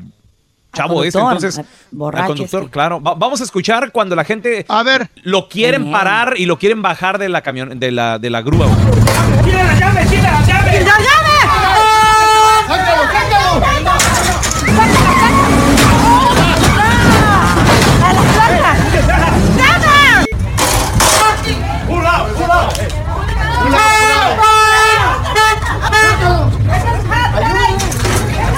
chavo 0.74 1.06
este. 1.06 1.18
Entonces, 1.20 1.60
al 1.60 1.66
borracho 1.92 2.24
al 2.24 2.28
conductor, 2.28 2.62
este. 2.64 2.72
claro. 2.74 3.02
Va- 3.02 3.14
vamos 3.16 3.40
a 3.40 3.46
escuchar 3.46 3.94
cuando 3.94 4.14
la 4.18 4.26
gente 4.26 4.66
a 4.68 4.84
ver. 4.84 5.08
lo 5.24 5.48
quieren 5.48 5.84
Bien. 5.84 5.94
parar 5.94 6.34
y 6.36 6.46
lo 6.48 6.60
quieren 6.60 6.82
bajar 6.82 7.18
de 7.18 7.30
la 7.30 7.44
camión, 7.44 7.80
de 7.80 7.92
la, 7.94 8.20
de 8.20 8.30
la 8.30 8.42
grúa. 8.42 8.68
¡Tira 9.46 9.64
la 9.64 9.80
llave, 9.80 10.06
tira 10.08 10.32
la 10.34 10.46
llave! 10.46 10.72
¡La 10.84 10.98
llave! 10.98 11.38
¡Sácalo, 12.68 13.04
sácalo! 13.04 13.37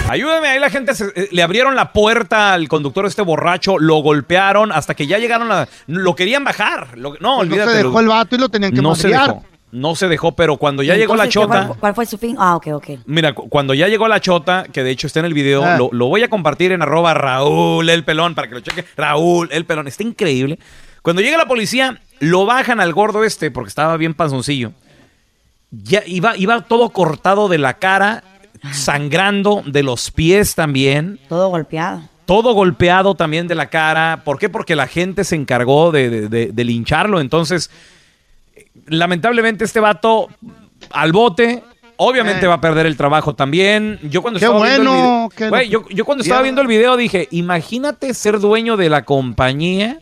Ayúdeme, 0.10 0.48
ahí 0.48 0.60
la 0.60 0.70
gente 0.70 0.94
se- 0.96 1.12
eh, 1.16 1.30
le 1.32 1.44
abrieron 1.44 1.76
la 1.76 1.92
puerta 1.94 2.54
al 2.54 2.68
conductor 2.68 3.06
este 3.06 3.22
borracho, 3.22 3.78
lo 3.80 3.98
golpearon 3.98 4.72
hasta 4.72 4.94
que 4.96 5.08
ya 5.08 5.18
llegaron 5.18 5.52
a... 5.52 5.68
Lo 5.88 6.16
querían 6.16 6.44
bajar. 6.44 6.98
Lo- 6.98 7.12
no, 7.12 7.18
Pues 7.18 7.22
no 7.22 7.38
olvídate. 7.38 7.72
se 7.72 7.78
dejó 7.78 7.90
lo- 7.92 8.00
el 8.00 8.08
vato 8.08 8.36
y 8.36 8.40
lo 8.40 8.50
tenían 8.50 8.72
que 8.74 8.82
no 8.82 8.96
se 8.96 9.08
madrear. 9.10 9.28
dejó. 9.28 9.46
No 9.72 9.96
se 9.96 10.08
dejó, 10.08 10.32
pero 10.32 10.58
cuando 10.58 10.82
ya 10.82 10.96
llegó 10.96 11.16
la 11.16 11.26
Entonces, 11.26 11.42
¿qué 11.42 11.54
chota... 11.58 11.68
fue- 11.68 11.78
¿Cuál 11.78 11.94
fue 11.96 12.06
su 12.08 12.18
fin? 12.18 12.36
Ah, 12.40 12.56
ok, 12.56 12.68
ok. 12.74 12.86
Mira, 13.06 13.34
cu- 13.34 13.48
cuando 13.50 13.76
ya 13.76 13.88
llegó 13.88 14.08
la 14.08 14.20
chota, 14.20 14.66
que 14.72 14.84
de 14.84 14.90
hecho 14.90 15.06
está 15.06 15.20
en 15.20 15.26
el 15.28 15.34
video, 15.36 15.64
Ah. 15.64 15.78
lo, 15.78 15.90
lo 15.92 16.08
voy 16.08 16.24
a 16.24 16.28
compartir 16.30 16.72
en 16.72 16.82
arroba 16.82 17.14
Raúl 17.14 17.88
el 17.88 18.04
pelón 18.04 18.34
para 18.34 18.48
que 18.48 18.56
lo 18.56 18.62
cheque. 18.62 18.84
Raúl 18.98 19.48
el 19.52 19.66
pelón, 19.66 19.88
está 19.88 20.02
increíble. 20.02 20.58
Cuando 21.04 21.22
llega 21.22 21.38
la 21.38 21.46
policía, 21.46 22.02
lo 22.20 22.46
bajan 22.48 22.80
al 22.80 22.94
gordo 22.94 23.24
este 23.24 23.52
porque 23.52 23.70
estaba 23.70 23.96
bien 23.98 24.16
panzoncillo. 24.16 24.72
Ya 25.72 26.02
iba, 26.08 26.36
iba 26.36 26.62
todo 26.62 26.90
cortado 26.90 27.48
de 27.48 27.60
la 27.60 27.76
cara, 27.76 28.24
sangrando 28.72 29.64
de 29.66 29.84
los 29.84 30.12
pies 30.12 30.56
también. 30.56 31.20
Todo 31.30 31.50
golpeado. 31.50 32.02
Todo 32.26 32.54
golpeado 32.54 33.16
también 33.16 33.48
de 33.48 33.56
la 33.56 33.70
cara. 33.70 34.22
¿Por 34.24 34.38
qué? 34.38 34.50
Porque 34.50 34.76
la 34.76 34.86
gente 34.88 35.24
se 35.24 35.36
encargó 35.36 35.92
de, 35.92 36.10
de- 36.10 36.30
de- 36.30 36.52
de 36.52 36.64
lincharlo. 36.64 37.20
Entonces, 37.22 37.72
lamentablemente 38.88 39.64
este 39.66 39.80
vato 39.80 40.28
al 40.92 41.12
bote. 41.12 41.64
Obviamente 42.02 42.46
Eh. 42.46 42.48
va 42.48 42.54
a 42.56 42.62
perder 42.62 42.86
el 42.86 42.96
trabajo 42.96 43.36
también. 43.36 44.00
Yo 44.04 44.22
cuando 44.22 44.40
Qué 44.40 44.46
estaba 44.46 44.64
viendo 44.64 45.30
el 45.38 45.50
video, 45.50 45.62
yo, 45.70 45.90
yo 45.90 46.06
cuando 46.06 46.22
estaba 46.22 46.42
viendo 46.42 46.62
el 46.62 46.68
video 46.68 46.96
dije, 46.96 47.28
imagínate 47.32 48.14
ser 48.14 48.40
dueño 48.40 48.78
de 48.78 48.90
la 48.90 49.04
compañía 49.04 50.00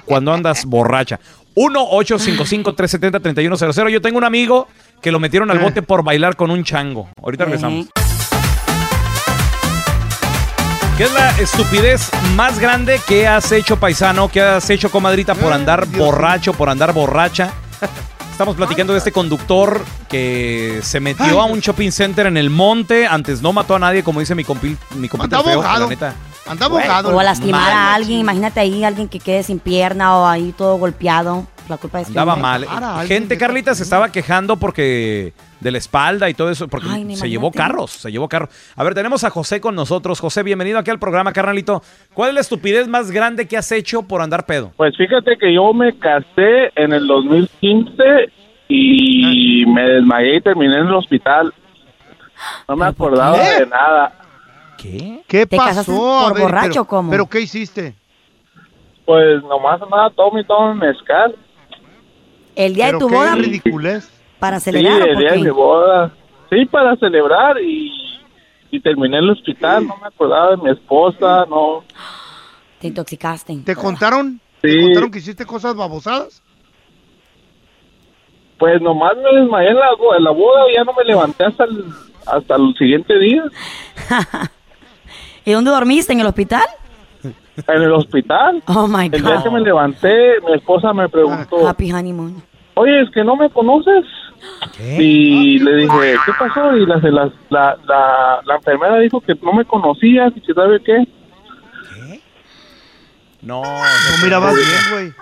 cuando 0.06 0.32
andas 0.32 0.64
borracha? 0.64 1.20
1-855-370-3100. 1.54 3.90
Yo 3.90 4.00
tengo 4.00 4.18
un 4.18 4.24
amigo 4.24 4.68
que 5.00 5.12
lo 5.12 5.20
metieron 5.20 5.50
al 5.50 5.58
bote 5.58 5.82
por 5.82 6.02
bailar 6.02 6.36
con 6.36 6.50
un 6.50 6.64
chango. 6.64 7.08
Ahorita 7.22 7.44
regresamos. 7.44 7.88
¿Qué 10.96 11.04
es 11.04 11.12
la 11.12 11.30
estupidez 11.38 12.10
más 12.34 12.58
grande 12.58 12.98
que 13.06 13.28
has 13.28 13.52
hecho, 13.52 13.78
paisano? 13.78 14.28
¿Qué 14.28 14.40
has 14.40 14.68
hecho, 14.68 14.90
comadrita, 14.90 15.36
por 15.36 15.52
andar 15.52 15.86
borracho, 15.86 16.52
por 16.54 16.68
andar 16.68 16.92
borracha? 16.92 17.52
Estamos 18.32 18.56
platicando 18.56 18.92
de 18.92 18.98
este 18.98 19.12
conductor 19.12 19.84
que 20.08 20.80
se 20.82 21.00
metió 21.00 21.40
a 21.40 21.44
un 21.44 21.60
shopping 21.60 21.90
center 21.90 22.26
en 22.26 22.36
el 22.36 22.50
monte. 22.50 23.06
Antes 23.06 23.42
no 23.42 23.52
mató 23.52 23.76
a 23.76 23.78
nadie, 23.78 24.02
como 24.02 24.20
dice 24.20 24.34
mi 24.34 24.44
compi, 24.44 24.76
mi 24.96 25.08
compita 25.08 25.42
feo, 25.42 25.62
la 25.62 25.86
neta. 25.86 26.14
Anda 26.48 26.66
abogado. 26.66 27.14
O 27.14 27.20
a 27.20 27.24
lastimar 27.24 27.60
Mal, 27.60 27.72
a 27.72 27.94
alguien. 27.94 28.20
Imagínate 28.20 28.60
ahí 28.60 28.84
alguien 28.84 29.08
que 29.08 29.18
quede 29.20 29.42
sin 29.42 29.58
pierna 29.58 30.16
o 30.16 30.26
ahí 30.26 30.52
todo 30.56 30.76
golpeado. 30.76 31.46
La 31.68 31.76
culpa 31.76 32.00
es 32.00 32.06
que 32.06 32.18
Andaba 32.18 32.36
mal. 32.36 32.66
Gente, 33.06 33.36
Carlita, 33.36 33.74
se 33.74 33.82
estaba 33.82 34.10
quejando 34.10 34.56
porque 34.56 35.34
de 35.60 35.70
la 35.70 35.78
espalda 35.78 36.30
y 36.30 36.34
todo 36.34 36.50
eso, 36.50 36.68
porque 36.68 36.86
Ay, 36.88 37.16
se 37.16 37.28
llevó 37.28 37.50
carros, 37.50 37.90
se 37.90 38.10
llevó 38.10 38.28
carros. 38.28 38.48
A 38.74 38.84
ver, 38.84 38.94
tenemos 38.94 39.24
a 39.24 39.30
José 39.30 39.60
con 39.60 39.74
nosotros. 39.74 40.20
José, 40.20 40.42
bienvenido 40.42 40.78
aquí 40.78 40.90
al 40.90 40.98
programa, 40.98 41.32
carnalito. 41.32 41.82
¿Cuál 42.14 42.30
es 42.30 42.34
la 42.34 42.40
estupidez 42.40 42.88
más 42.88 43.10
grande 43.10 43.46
que 43.46 43.56
has 43.56 43.70
hecho 43.72 44.02
por 44.02 44.22
andar 44.22 44.46
pedo? 44.46 44.72
Pues 44.76 44.96
fíjate 44.96 45.36
que 45.36 45.52
yo 45.52 45.72
me 45.74 45.98
casé 45.98 46.72
en 46.74 46.92
el 46.92 47.06
2015 47.06 48.02
y 48.68 49.64
me 49.66 49.82
desmayé 49.82 50.36
y 50.36 50.40
terminé 50.40 50.76
en 50.76 50.86
el 50.86 50.94
hospital. 50.94 51.52
No 52.68 52.76
me 52.76 52.86
acordaba 52.86 53.36
qué? 53.36 53.60
de 53.60 53.66
nada. 53.66 54.12
¿Qué? 54.78 55.22
¿Qué 55.26 55.46
¿Te 55.46 55.56
pasó? 55.56 56.22
por 56.24 56.34
ver, 56.34 56.42
borracho 56.44 56.70
pero, 56.70 56.84
cómo? 56.86 57.10
¿Pero 57.10 57.26
qué 57.28 57.40
hiciste? 57.40 57.94
Pues 59.04 59.42
nomás 59.42 59.80
andaba 59.82 60.10
todo 60.10 60.38
y 60.38 60.44
todo 60.44 60.72
en 60.72 60.78
mezcal. 60.78 61.34
El 62.54 62.74
día 62.74 62.86
de 62.86 62.90
¿Pero 62.92 62.98
tu 63.00 63.08
qué 63.08 63.14
boda. 63.14 63.34
ridiculez? 63.34 64.10
Para 64.38 64.60
Sí, 64.60 64.64
celebrar. 64.70 65.02
¿o 65.02 65.04
el 65.04 65.12
por 65.14 65.22
día 65.22 65.32
de 65.32 65.38
mi 65.38 65.50
boda. 65.50 66.12
Sí, 66.50 66.64
para 66.66 66.96
celebrar 66.96 67.60
y, 67.60 67.90
y 68.70 68.80
terminé 68.80 69.18
en 69.18 69.24
el 69.24 69.30
hospital. 69.30 69.86
No 69.86 69.96
me 69.96 70.06
acordaba 70.06 70.50
de 70.52 70.56
mi 70.58 70.70
esposa, 70.70 71.44
no. 71.50 71.84
Te 72.80 72.86
intoxicaste. 72.88 73.56
¿Te 73.64 73.74
contaron? 73.74 74.40
¿Te 74.60 74.70
Sí. 74.70 74.80
contaron 74.80 75.10
que 75.10 75.18
hiciste 75.18 75.44
cosas 75.46 75.74
babosadas? 75.74 76.42
Pues 78.58 78.80
nomás 78.82 79.12
me 79.16 79.40
desmayé 79.40 79.68
en 79.70 79.76
la, 79.76 79.88
en 80.18 80.24
la 80.24 80.30
boda 80.32 80.70
y 80.70 80.74
ya 80.76 80.84
no 80.84 80.92
me 80.92 81.04
levanté 81.04 81.44
hasta 81.44 81.64
el, 81.64 81.84
hasta 82.26 82.56
el 82.56 82.74
siguiente 82.76 83.16
día. 83.18 83.44
¿Y 85.48 85.52
dónde 85.52 85.70
dormiste? 85.70 86.12
¿En 86.12 86.20
el 86.20 86.26
hospital? 86.26 86.66
En 87.24 87.82
el 87.82 87.90
hospital. 87.92 88.62
Oh 88.66 88.86
my 88.86 89.06
El 89.06 89.22
día 89.22 89.36
God. 89.36 89.42
que 89.44 89.50
me 89.50 89.60
levanté, 89.60 90.40
mi 90.46 90.52
esposa 90.52 90.92
me 90.92 91.08
preguntó, 91.08 91.66
Happy 91.66 91.90
honeymoon. 91.90 92.42
oye, 92.74 93.00
es 93.00 93.10
que 93.10 93.24
no 93.24 93.34
me 93.34 93.48
conoces. 93.48 94.04
Y 94.78 95.58
le 95.58 95.76
dije, 95.76 96.16
¿qué 96.26 96.32
pasó? 96.38 96.76
Y 96.76 96.84
la, 96.84 96.96
la, 96.98 97.32
la, 97.48 97.76
la, 97.86 98.40
la 98.44 98.54
enfermera 98.56 98.98
dijo 98.98 99.22
que 99.22 99.34
no 99.42 99.54
me 99.54 99.64
conocías 99.64 100.32
y 100.36 100.40
que 100.42 100.52
sabe 100.52 100.82
qué. 100.84 101.08
No, 103.40 103.62
No 103.62 104.24
mirabas 104.24 104.54
bien, 104.54 104.68
güey. 104.92 105.12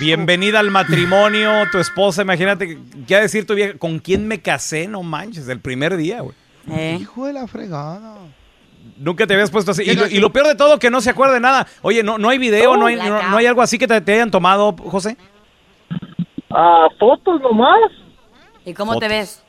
Bienvenida 0.00 0.60
al 0.60 0.70
matrimonio, 0.70 1.50
tu 1.70 1.76
esposa, 1.78 2.22
imagínate, 2.22 2.78
¿qué 3.06 3.14
va 3.14 3.18
a 3.18 3.22
decir 3.22 3.46
tu 3.46 3.54
vieja? 3.54 3.76
¿Con 3.76 3.98
quién 3.98 4.26
me 4.26 4.40
casé? 4.40 4.88
No 4.88 5.02
manches, 5.02 5.46
el 5.48 5.60
primer 5.60 5.96
día, 5.98 6.22
güey. 6.22 6.34
Eh. 6.70 6.96
Hijo 7.00 7.26
de 7.26 7.34
la 7.34 7.46
fregada. 7.46 8.14
Nunca 8.96 9.26
te 9.26 9.34
habías 9.34 9.50
puesto 9.50 9.72
así. 9.72 9.82
Y 9.82 9.94
lo, 9.94 10.06
y 10.06 10.18
lo 10.18 10.30
peor 10.30 10.46
de 10.46 10.54
todo, 10.54 10.78
que 10.78 10.90
no 10.90 11.00
se 11.00 11.10
acuerda 11.10 11.34
de 11.34 11.40
nada. 11.40 11.66
Oye, 11.82 12.02
no, 12.02 12.18
no 12.18 12.28
hay 12.28 12.38
video, 12.38 12.76
no, 12.76 12.86
hay, 12.86 12.96
no, 12.96 13.22
no 13.30 13.36
hay 13.36 13.46
algo 13.46 13.62
así 13.62 13.78
que 13.78 13.86
te, 13.86 14.00
te 14.00 14.14
hayan 14.14 14.30
tomado, 14.30 14.72
José. 14.72 15.16
Ah, 16.50 16.88
fotos 16.98 17.40
nomás. 17.40 17.90
¿Y 18.64 18.74
cómo 18.74 18.98
te 18.98 19.08
ves? 19.08 19.44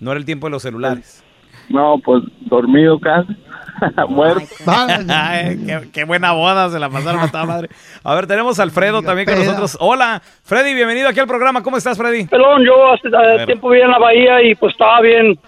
No 0.00 0.10
era 0.10 0.18
el 0.18 0.24
tiempo 0.24 0.46
de 0.46 0.52
los 0.52 0.62
celulares. 0.62 1.24
No, 1.68 1.98
pues 2.04 2.22
dormido 2.40 2.98
casi. 3.00 3.34
Muerto. 4.08 4.46
Ay, 5.08 5.64
qué, 5.66 5.88
qué 5.92 6.04
buena 6.04 6.32
boda 6.32 6.68
se 6.70 6.78
la 6.78 6.90
pasaron 6.90 7.22
a 7.22 7.30
toda 7.30 7.44
madre. 7.44 7.68
A 8.02 8.14
ver, 8.14 8.26
tenemos 8.26 8.58
a 8.58 8.62
Alfredo 8.62 9.02
también 9.02 9.26
con 9.26 9.38
nosotros. 9.38 9.76
Hola, 9.80 10.20
Freddy, 10.42 10.74
bienvenido 10.74 11.08
aquí 11.08 11.20
al 11.20 11.26
programa. 11.26 11.62
¿Cómo 11.62 11.76
estás, 11.76 11.96
Freddy? 11.96 12.26
Pelón, 12.26 12.64
yo 12.64 12.92
hace 12.92 13.08
tiempo 13.46 13.70
vivía 13.70 13.86
en 13.86 13.90
la 13.90 13.98
bahía 13.98 14.42
y 14.42 14.54
pues 14.54 14.72
estaba 14.72 15.00
bien, 15.00 15.38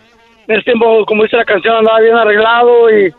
en 0.49 0.55
ese 0.55 0.63
tiempo, 0.63 1.05
como 1.07 1.23
dice 1.23 1.37
la 1.37 1.45
canción, 1.45 1.77
andaba 1.77 2.01
bien 2.01 2.17
arreglado 2.17 2.91
y, 2.91 3.15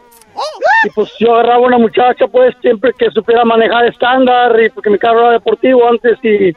y, 0.84 0.90
pues 0.92 1.12
yo 1.20 1.34
agarraba 1.34 1.60
una 1.60 1.78
muchacha 1.78 2.28
pues 2.28 2.56
siempre 2.62 2.94
que 2.98 3.10
supiera 3.12 3.44
manejar 3.44 3.86
estándar 3.86 4.60
y 4.62 4.70
porque 4.70 4.90
mi 4.90 4.98
carro 4.98 5.22
era 5.22 5.32
deportivo 5.32 5.88
antes 5.88 6.18
y, 6.24 6.56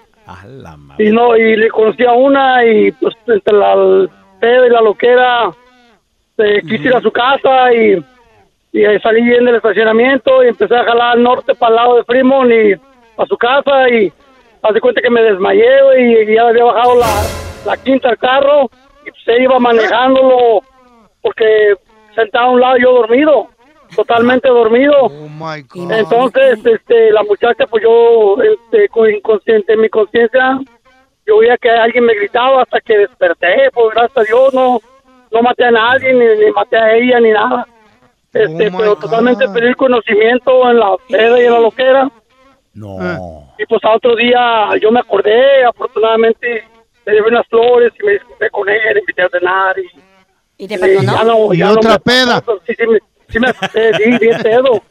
y 0.98 1.10
no, 1.10 1.36
y 1.36 1.56
le 1.56 1.68
conocí 1.68 2.04
a 2.04 2.12
una 2.12 2.64
y 2.64 2.92
pues 2.92 3.14
entre 3.26 3.56
la 3.56 3.72
el 3.72 4.10
pedo 4.40 4.66
y 4.66 4.70
la 4.70 4.80
loquera 4.80 5.50
eh, 6.38 6.62
quise 6.62 6.88
ir 6.88 6.94
a 6.94 7.00
su 7.00 7.10
casa 7.10 7.72
y, 7.74 8.02
y 8.72 8.84
ahí 8.84 8.98
salí 9.00 9.22
bien 9.22 9.44
del 9.44 9.56
estacionamiento 9.56 10.44
y 10.44 10.48
empecé 10.48 10.74
a 10.74 10.84
jalar 10.84 11.12
al 11.12 11.22
norte 11.22 11.54
para 11.54 11.70
el 11.70 11.76
lado 11.76 11.96
de 11.96 12.04
Fremont 12.04 12.50
y 12.50 12.72
a 12.72 13.26
su 13.26 13.36
casa 13.36 13.88
y 13.90 14.12
hace 14.62 14.80
cuenta 14.80 15.02
que 15.02 15.10
me 15.10 15.22
desmayé 15.22 15.68
y 15.98 16.34
ya 16.34 16.48
había 16.48 16.64
bajado 16.64 16.98
la, 16.98 17.06
la 17.66 17.76
quinta 17.76 18.08
al 18.08 18.18
carro 18.18 18.70
y 19.04 19.24
se 19.24 19.42
iba 19.42 19.58
manejándolo 19.58 20.62
porque 21.22 21.74
sentado 22.14 22.46
a 22.46 22.50
un 22.50 22.60
lado 22.60 22.76
yo 22.78 22.92
dormido, 22.92 23.48
totalmente 23.94 24.48
dormido. 24.48 25.10
Entonces, 25.74 26.58
este, 26.64 27.10
la 27.12 27.22
muchacha, 27.22 27.66
pues 27.66 27.82
yo, 27.82 28.36
este, 28.42 28.88
con 28.88 29.10
inconsciente, 29.10 29.72
en 29.72 29.80
mi 29.80 29.88
conciencia, 29.88 30.60
yo 31.26 31.38
veía 31.38 31.56
que 31.58 31.70
alguien 31.70 32.04
me 32.04 32.14
gritaba 32.14 32.62
hasta 32.62 32.80
que 32.80 32.98
desperté, 32.98 33.70
pues 33.72 33.94
gracias 33.94 34.16
a 34.18 34.22
Dios 34.22 34.54
no, 34.54 34.80
no 35.30 35.42
maté 35.42 35.64
a 35.64 35.70
nadie, 35.70 36.12
ni, 36.12 36.44
ni 36.44 36.50
maté 36.52 36.76
a 36.76 36.94
ella, 36.96 37.20
ni 37.20 37.30
nada. 37.30 37.66
Este, 38.32 38.70
pero 38.70 38.94
totalmente 38.96 39.48
perdí 39.48 39.68
el 39.68 39.76
conocimiento 39.76 40.70
en 40.70 40.78
la 40.78 40.96
peda 41.08 41.40
y 41.40 41.46
en 41.46 41.52
la 41.52 41.60
loquera. 41.60 42.10
No. 42.74 43.52
Y 43.58 43.66
pues 43.66 43.82
a 43.84 43.90
otro 43.96 44.14
día 44.14 44.68
yo 44.80 44.92
me 44.92 45.00
acordé, 45.00 45.64
afortunadamente 45.64 46.62
le 47.06 47.12
llevé 47.12 47.28
unas 47.28 47.46
flores 47.48 47.92
y 48.00 48.06
me 48.06 48.12
disculpé 48.12 48.48
con 48.50 48.68
ella, 48.68 48.92
le 48.94 49.00
invité 49.00 49.22
a 49.22 49.28
cenar 49.28 49.76
y... 49.78 50.64
¿Y 50.64 50.68
te 50.68 50.78
perdonó? 50.78 51.12
Ya 51.12 51.24
no, 51.24 51.54
Y 51.54 51.58
ya 51.58 51.66
no 51.66 51.72
otra 51.72 51.92
me- 51.92 51.98
peda. 52.00 52.44
Sí, 52.66 52.74
sí, 52.76 52.86
me, 52.86 52.98
sí, 53.30 53.38
me 53.40 53.48
sí, 53.52 54.18
bien 54.18 54.42
pedo. 54.42 54.82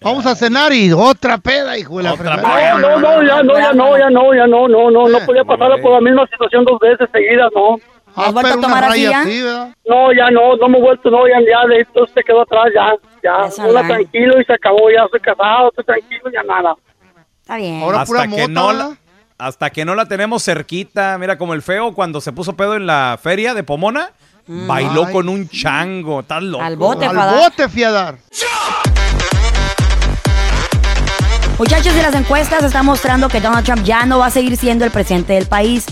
Vamos 0.00 0.26
a 0.26 0.34
cenar 0.34 0.72
y 0.72 0.92
otra 0.92 1.38
peda, 1.38 1.78
hijo 1.78 1.98
de 1.98 2.04
la 2.04 2.16
fregada. 2.16 2.78
No, 2.78 2.98
no, 2.98 2.98
no, 2.98 3.22
ya 3.22 3.42
no, 3.42 3.58
ya 3.58 3.72
no, 3.72 3.98
ya 3.98 4.10
no, 4.10 4.34
ya 4.34 4.46
no, 4.46 4.68
no, 4.68 4.90
no, 4.90 5.08
no 5.08 5.18
podía 5.26 5.44
pasar 5.44 5.80
por 5.80 5.92
la 5.92 6.00
misma 6.00 6.26
situación 6.26 6.64
dos 6.64 6.78
veces 6.78 7.08
seguidas, 7.12 7.50
no. 7.54 7.76
¿Has 8.16 8.32
vuelto 8.32 8.58
a 8.58 8.60
tomar 8.60 8.84
así 8.84 9.02
ya? 9.02 9.24
No, 9.86 10.12
ya 10.12 10.30
no, 10.30 10.56
no 10.56 10.68
me 10.68 10.78
he 10.78 10.80
vuelto, 10.80 11.10
no, 11.10 11.26
ya, 11.26 11.40
ya, 11.40 11.66
de 11.68 11.80
esto 11.80 12.06
se 12.06 12.22
quedó 12.22 12.42
atrás, 12.42 12.66
ya, 12.74 12.94
ya, 13.22 13.64
hola, 13.64 13.80
alarma. 13.80 13.94
tranquilo 13.96 14.40
y 14.40 14.44
se 14.44 14.52
acabó, 14.52 14.90
ya 14.90 15.04
estoy 15.04 15.20
casado, 15.20 15.70
estoy 15.70 15.84
tranquilo, 15.84 16.30
ya 16.32 16.42
nada. 16.42 16.76
Está 17.40 17.56
bien. 17.56 17.82
hasta 17.82 18.28
que 18.28 18.48
no 18.48 18.72
la, 18.72 18.96
hasta 19.38 19.70
que 19.70 19.84
no 19.84 19.94
la 19.94 20.06
tenemos 20.06 20.44
cerquita, 20.44 21.18
mira 21.18 21.38
como 21.38 21.54
el 21.54 21.62
feo 21.62 21.92
cuando 21.92 22.20
se 22.20 22.32
puso 22.32 22.56
pedo 22.56 22.76
en 22.76 22.86
la 22.86 23.18
feria 23.20 23.52
de 23.52 23.64
Pomona, 23.64 24.10
bailó 24.46 25.06
Ay. 25.06 25.12
con 25.12 25.28
un 25.28 25.48
chango, 25.48 26.20
estás 26.20 26.42
loco. 26.42 26.64
Al 26.64 26.76
bote, 26.76 27.06
Al 27.06 27.16
Fadar. 27.16 27.38
bote, 27.38 27.68
fiadar. 27.68 28.18
Muchachos, 31.58 31.94
y 31.96 32.02
las 32.02 32.14
encuestas 32.14 32.64
están 32.64 32.84
mostrando 32.84 33.28
que 33.28 33.40
Donald 33.40 33.64
Trump 33.64 33.84
ya 33.84 34.04
no 34.06 34.18
va 34.18 34.26
a 34.26 34.30
seguir 34.30 34.56
siendo 34.56 34.84
el 34.84 34.90
presidente 34.90 35.34
del 35.34 35.46
país. 35.46 35.86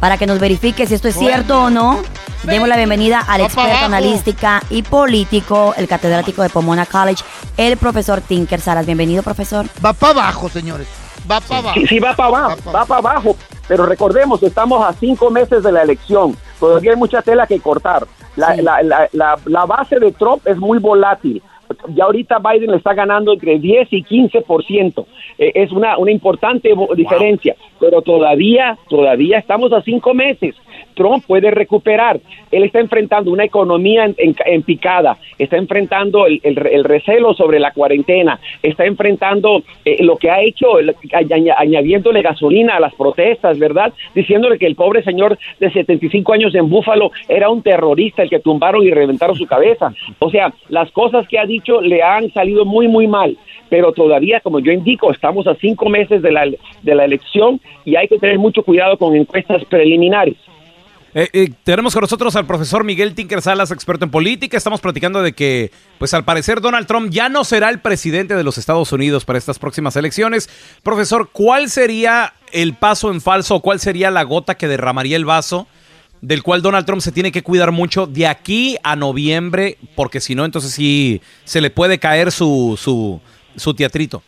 Para 0.00 0.16
que 0.16 0.26
nos 0.26 0.40
verifique 0.40 0.86
si 0.86 0.94
esto 0.94 1.06
es 1.08 1.16
cierto 1.16 1.64
o 1.64 1.70
no, 1.70 2.02
demos 2.42 2.66
la 2.66 2.76
bienvenida 2.76 3.20
al 3.20 3.42
experto 3.42 3.84
analística 3.84 4.60
y 4.68 4.82
político, 4.82 5.74
el 5.76 5.86
catedrático 5.86 6.42
de 6.42 6.48
Pomona 6.48 6.86
College, 6.86 7.22
el 7.56 7.76
profesor 7.76 8.20
Tinker 8.20 8.60
Salas. 8.60 8.84
Bienvenido, 8.84 9.22
profesor. 9.22 9.66
Va 9.84 9.92
para 9.92 10.12
abajo, 10.22 10.48
señores. 10.48 10.88
Va 11.30 11.40
para 11.40 11.60
abajo. 11.60 11.80
Sí, 11.80 11.86
sí, 11.86 11.98
va 12.00 12.16
para 12.16 12.28
abajo, 12.30 12.72
va 12.74 12.84
para 12.84 12.98
abajo. 12.98 13.36
Pero 13.68 13.86
recordemos, 13.86 14.42
estamos 14.42 14.84
a 14.84 14.92
cinco 14.98 15.30
meses 15.30 15.62
de 15.62 15.70
la 15.70 15.82
elección. 15.82 16.36
Todavía 16.62 16.92
hay 16.92 16.96
mucha 16.96 17.22
tela 17.22 17.44
que 17.48 17.58
cortar. 17.58 18.04
La, 18.36 18.54
la, 18.54 18.80
la, 18.84 19.08
la, 19.10 19.36
la 19.46 19.66
base 19.66 19.98
de 19.98 20.12
Trump 20.12 20.46
es 20.46 20.56
muy 20.58 20.78
volátil. 20.78 21.42
Ya 21.88 22.04
ahorita 22.04 22.38
Biden 22.38 22.70
le 22.70 22.76
está 22.76 22.94
ganando 22.94 23.32
entre 23.32 23.58
10 23.58 23.88
y 23.92 24.04
15%. 24.04 25.04
Eh, 25.38 25.52
es 25.56 25.72
una, 25.72 25.98
una 25.98 26.12
importante 26.12 26.72
diferencia. 26.94 27.56
Pero 27.80 28.00
todavía, 28.00 28.78
todavía 28.88 29.38
estamos 29.38 29.72
a 29.72 29.82
cinco 29.82 30.14
meses. 30.14 30.54
Trump 30.94 31.24
puede 31.26 31.50
recuperar. 31.50 32.20
Él 32.50 32.64
está 32.64 32.80
enfrentando 32.80 33.30
una 33.30 33.44
economía 33.44 34.10
en, 34.16 34.62
picada, 34.62 35.18
está 35.38 35.56
enfrentando 35.56 36.26
el, 36.26 36.40
el- 36.42 36.66
el 36.66 36.84
recelo 36.84 37.34
sobre 37.34 37.58
la 37.60 37.72
cuarentena, 37.72 38.38
está 38.62 38.84
enfrentando 38.84 39.62
eh, 39.84 40.02
lo 40.02 40.16
que 40.16 40.30
ha 40.30 40.40
hecho, 40.42 40.78
el- 40.78 40.94
aña- 41.12 41.54
añadiéndole 41.58 42.22
gasolina 42.22 42.76
a 42.76 42.80
las 42.80 42.94
protestas, 42.94 43.58
¿verdad? 43.58 43.92
Diciéndole 44.14 44.58
que 44.58 44.66
el 44.66 44.74
pobre 44.76 45.02
señor 45.02 45.38
de 45.60 45.70
75 45.70 46.32
años 46.32 46.54
en 46.54 46.68
Búfalo 46.68 47.10
era 47.28 47.50
un 47.50 47.62
terrorista 47.62 48.22
el 48.22 48.30
que 48.30 48.40
tumbaron 48.40 48.82
y 48.86 48.90
reventaron 48.90 49.36
su 49.36 49.46
cabeza. 49.46 49.92
O 50.18 50.30
sea, 50.30 50.52
las 50.68 50.90
cosas 50.92 51.26
que 51.28 51.38
ha 51.38 51.46
dicho 51.46 51.80
le 51.80 52.02
han 52.02 52.30
salido 52.32 52.64
muy, 52.64 52.88
muy 52.88 53.06
mal. 53.06 53.36
Pero 53.68 53.92
todavía, 53.92 54.40
como 54.40 54.60
yo 54.60 54.70
indico, 54.70 55.10
estamos 55.10 55.46
a 55.46 55.54
cinco 55.54 55.88
meses 55.88 56.20
de 56.20 56.30
la, 56.30 56.44
de 56.82 56.94
la 56.94 57.04
elección 57.06 57.58
y 57.86 57.96
hay 57.96 58.06
que 58.06 58.18
tener 58.18 58.38
mucho 58.38 58.62
cuidado 58.62 58.98
con 58.98 59.16
encuestas 59.16 59.64
preliminares. 59.64 60.34
Eh, 61.14 61.28
eh, 61.34 61.50
tenemos 61.64 61.92
con 61.92 62.00
nosotros 62.00 62.34
al 62.36 62.46
profesor 62.46 62.84
Miguel 62.84 63.14
Tinker 63.14 63.42
Salas, 63.42 63.70
experto 63.70 64.04
en 64.06 64.10
política. 64.10 64.56
Estamos 64.56 64.80
platicando 64.80 65.20
de 65.22 65.32
que, 65.34 65.70
pues 65.98 66.14
al 66.14 66.24
parecer, 66.24 66.62
Donald 66.62 66.86
Trump 66.86 67.10
ya 67.10 67.28
no 67.28 67.44
será 67.44 67.68
el 67.68 67.80
presidente 67.80 68.34
de 68.34 68.42
los 68.44 68.56
Estados 68.56 68.92
Unidos 68.92 69.24
para 69.26 69.38
estas 69.38 69.58
próximas 69.58 69.94
elecciones. 69.96 70.48
Profesor, 70.82 71.28
¿cuál 71.30 71.68
sería 71.68 72.32
el 72.50 72.72
paso 72.74 73.10
en 73.10 73.20
falso 73.20 73.56
o 73.56 73.60
cuál 73.60 73.78
sería 73.78 74.10
la 74.10 74.22
gota 74.22 74.54
que 74.54 74.68
derramaría 74.68 75.16
el 75.16 75.26
vaso 75.26 75.66
del 76.22 76.42
cual 76.42 76.62
Donald 76.62 76.86
Trump 76.86 77.02
se 77.02 77.12
tiene 77.12 77.30
que 77.32 77.42
cuidar 77.42 77.72
mucho 77.72 78.06
de 78.06 78.26
aquí 78.26 78.76
a 78.82 78.96
noviembre? 78.96 79.76
Porque 79.94 80.18
si 80.20 80.34
no, 80.34 80.46
entonces 80.46 80.72
sí 80.72 81.20
se 81.44 81.60
le 81.60 81.68
puede 81.68 81.98
caer 81.98 82.32
su, 82.32 82.78
su, 82.80 83.20
su 83.56 83.74
teatrito. 83.74 84.22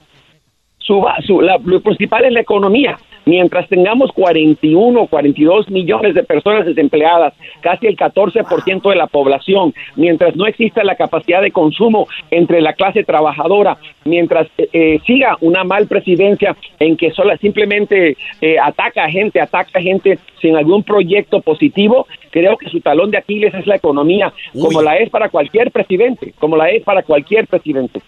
su, 0.79 1.41
la- 1.41 1.57
lo 1.65 1.81
principal 1.81 2.27
es 2.27 2.33
la 2.33 2.41
economía. 2.41 2.99
Mientras 3.27 3.69
tengamos 3.69 4.13
41, 4.13 5.07
42 5.07 5.71
millones 5.71 6.15
de 6.15 6.23
personas 6.23 6.67
desempleadas, 6.67 7.33
casi 7.63 7.87
el 7.87 7.97
14% 7.97 8.91
de 8.91 8.97
la 8.97 9.07
población, 9.07 9.73
mientras 9.97 10.37
no 10.37 10.47
exista 10.47 10.85
la 10.85 10.97
capacidad 10.97 11.41
de 11.41 11.51
consumo 11.51 12.07
entre 12.31 12.61
la 12.61 12.75
clase 12.75 13.03
trabajadora, 13.05 13.79
mientras 14.05 14.49
eh, 14.59 14.69
eh, 14.73 15.01
siga 15.07 15.37
una 15.41 15.65
mal 15.65 15.87
presidencia 15.87 16.57
en 16.79 16.97
que 16.97 17.13
sola, 17.13 17.37
simplemente 17.39 18.17
eh, 18.41 18.57
ataca 18.63 19.05
a 19.05 19.11
gente, 19.11 19.41
ataca 19.41 19.79
a 19.79 19.83
gente 19.83 20.19
sin 20.41 20.57
algún 20.57 20.83
proyecto 20.83 21.41
positivo, 21.41 22.07
creo 22.31 22.59
que 22.59 22.69
su 22.69 22.81
talón 22.81 23.11
de 23.11 23.19
Aquiles 23.19 23.55
es 23.55 23.67
la 23.67 23.77
economía, 23.77 24.33
como 24.53 24.83
la 24.83 24.97
es 24.97 25.09
para 25.09 25.31
cualquier 25.31 25.71
presidente, 25.71 26.35
como 26.39 26.57
la 26.57 26.69
es 26.69 26.83
para 26.83 27.03
cualquier 27.03 27.47
presidente. 27.47 28.01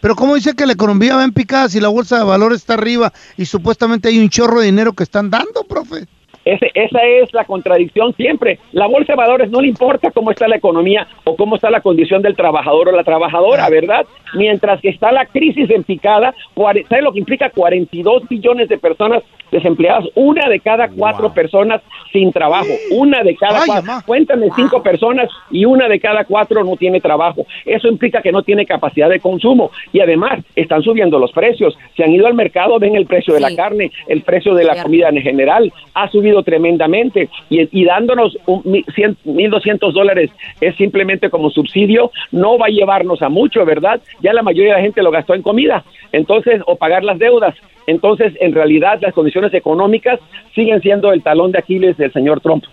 Pero 0.00 0.16
¿cómo 0.16 0.34
dice 0.34 0.54
que 0.54 0.66
la 0.66 0.72
economía 0.72 1.16
va 1.16 1.24
en 1.24 1.32
picada 1.32 1.68
si 1.68 1.80
la 1.80 1.88
bolsa 1.88 2.18
de 2.18 2.24
valores 2.24 2.60
está 2.60 2.74
arriba 2.74 3.12
y 3.36 3.46
supuestamente 3.46 4.08
hay 4.08 4.18
un 4.18 4.30
chorro 4.30 4.60
de 4.60 4.66
dinero 4.66 4.94
que 4.94 5.02
están 5.02 5.30
dando, 5.30 5.64
profe? 5.64 6.06
Ese, 6.44 6.70
esa 6.74 7.02
es 7.04 7.32
la 7.34 7.44
contradicción 7.44 8.14
siempre. 8.14 8.58
La 8.72 8.86
bolsa 8.86 9.12
de 9.12 9.16
valores 9.16 9.50
no 9.50 9.60
le 9.60 9.68
importa 9.68 10.10
cómo 10.10 10.30
está 10.30 10.48
la 10.48 10.56
economía 10.56 11.06
o 11.24 11.36
cómo 11.36 11.56
está 11.56 11.70
la 11.70 11.80
condición 11.82 12.22
del 12.22 12.36
trabajador 12.36 12.88
o 12.88 12.92
la 12.92 13.04
trabajadora, 13.04 13.68
¿verdad? 13.68 14.06
Mientras 14.34 14.80
que 14.80 14.88
está 14.88 15.12
la 15.12 15.26
crisis 15.26 15.68
en 15.70 15.84
picada, 15.84 16.34
cuare- 16.54 16.86
¿sabe 16.88 17.02
lo 17.02 17.12
que 17.12 17.18
implica? 17.18 17.50
42 17.50 18.28
billones 18.28 18.68
de 18.68 18.78
personas 18.78 19.22
desempleadas, 19.50 20.04
una 20.14 20.48
de 20.48 20.60
cada 20.60 20.88
cuatro 20.88 21.34
personas 21.34 21.82
sin 22.12 22.30
trabajo, 22.32 22.68
una 22.92 23.22
de 23.24 23.34
cada 23.34 23.58
cuatro. 23.66 23.92
Cuéntame 24.06 24.46
cinco 24.54 24.80
personas 24.82 25.28
y 25.50 25.64
una 25.64 25.88
de 25.88 25.98
cada 25.98 26.24
cuatro 26.24 26.62
no 26.62 26.76
tiene 26.76 27.00
trabajo. 27.00 27.44
Eso 27.66 27.88
implica 27.88 28.22
que 28.22 28.30
no 28.30 28.42
tiene 28.44 28.64
capacidad 28.64 29.08
de 29.08 29.18
consumo 29.18 29.72
y 29.92 29.98
además 30.00 30.38
están 30.54 30.82
subiendo 30.82 31.18
los 31.18 31.32
precios. 31.32 31.76
Se 31.96 32.04
han 32.04 32.12
ido 32.12 32.28
al 32.28 32.34
mercado, 32.34 32.78
ven 32.78 32.94
el 32.94 33.06
precio 33.06 33.34
de 33.34 33.40
la 33.40 33.48
carne, 33.56 33.90
el 34.06 34.22
precio 34.22 34.54
de 34.54 34.62
la 34.64 34.74
comida 34.84 35.08
en 35.08 35.20
general 35.20 35.72
ha 35.94 36.08
subido 36.08 36.29
tremendamente 36.42 37.28
y, 37.48 37.84
dándonos 37.84 38.36
un 38.46 38.62
mi- 38.64 38.84
cien- 38.96 39.16
1.200 39.24 39.92
dólares 39.92 40.30
es 40.60 40.74
simplemente 40.76 41.30
como 41.30 41.50
subsidio, 41.50 42.10
no 42.30 42.58
va 42.58 42.66
a 42.66 42.70
llevarnos 42.70 43.20
a 43.22 43.28
mucho, 43.28 43.64
¿verdad? 43.64 44.00
Ya 44.22 44.32
la 44.32 44.42
mayoría 44.42 44.72
de 44.72 44.78
la 44.78 44.82
gente 44.84 45.02
lo 45.02 45.10
gastó 45.10 45.34
en 45.34 45.42
comida, 45.42 45.84
entonces, 46.12 46.62
o 46.66 46.76
pagar 46.76 47.04
las 47.04 47.18
deudas. 47.18 47.54
Entonces, 47.86 48.32
en 48.40 48.52
realidad, 48.54 48.98
las 49.00 49.14
condiciones 49.14 49.52
económicas 49.54 50.20
siguen 50.54 50.80
siendo 50.80 51.12
el 51.12 51.22
talón 51.22 51.50
de 51.52 51.58
Aquiles 51.58 51.96
del 51.96 52.12
señor 52.12 52.40
Trump. 52.40 52.64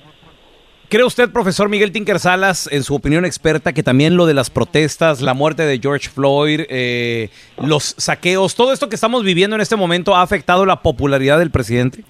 ¿Cree 0.89 1.03
usted, 1.03 1.29
profesor 1.33 1.67
Miguel 1.67 1.91
Tinker 1.91 2.17
Salas, 2.17 2.69
en 2.71 2.81
su 2.83 2.95
opinión 2.95 3.25
experta, 3.25 3.73
que 3.73 3.83
también 3.83 4.15
lo 4.15 4.25
de 4.25 4.33
las 4.33 4.49
protestas, 4.49 5.21
la 5.21 5.33
muerte 5.33 5.63
de 5.63 5.79
George 5.79 6.07
Floyd, 6.07 6.61
eh, 6.69 7.27
los 7.61 7.95
saqueos, 7.97 8.55
todo 8.55 8.71
esto 8.71 8.87
que 8.87 8.95
estamos 8.95 9.23
viviendo 9.25 9.57
en 9.57 9.61
este 9.61 9.75
momento 9.75 10.15
ha 10.15 10.21
afectado 10.21 10.65
la 10.65 10.77
popularidad 10.81 11.39
del 11.39 11.51
presidente? 11.51 12.03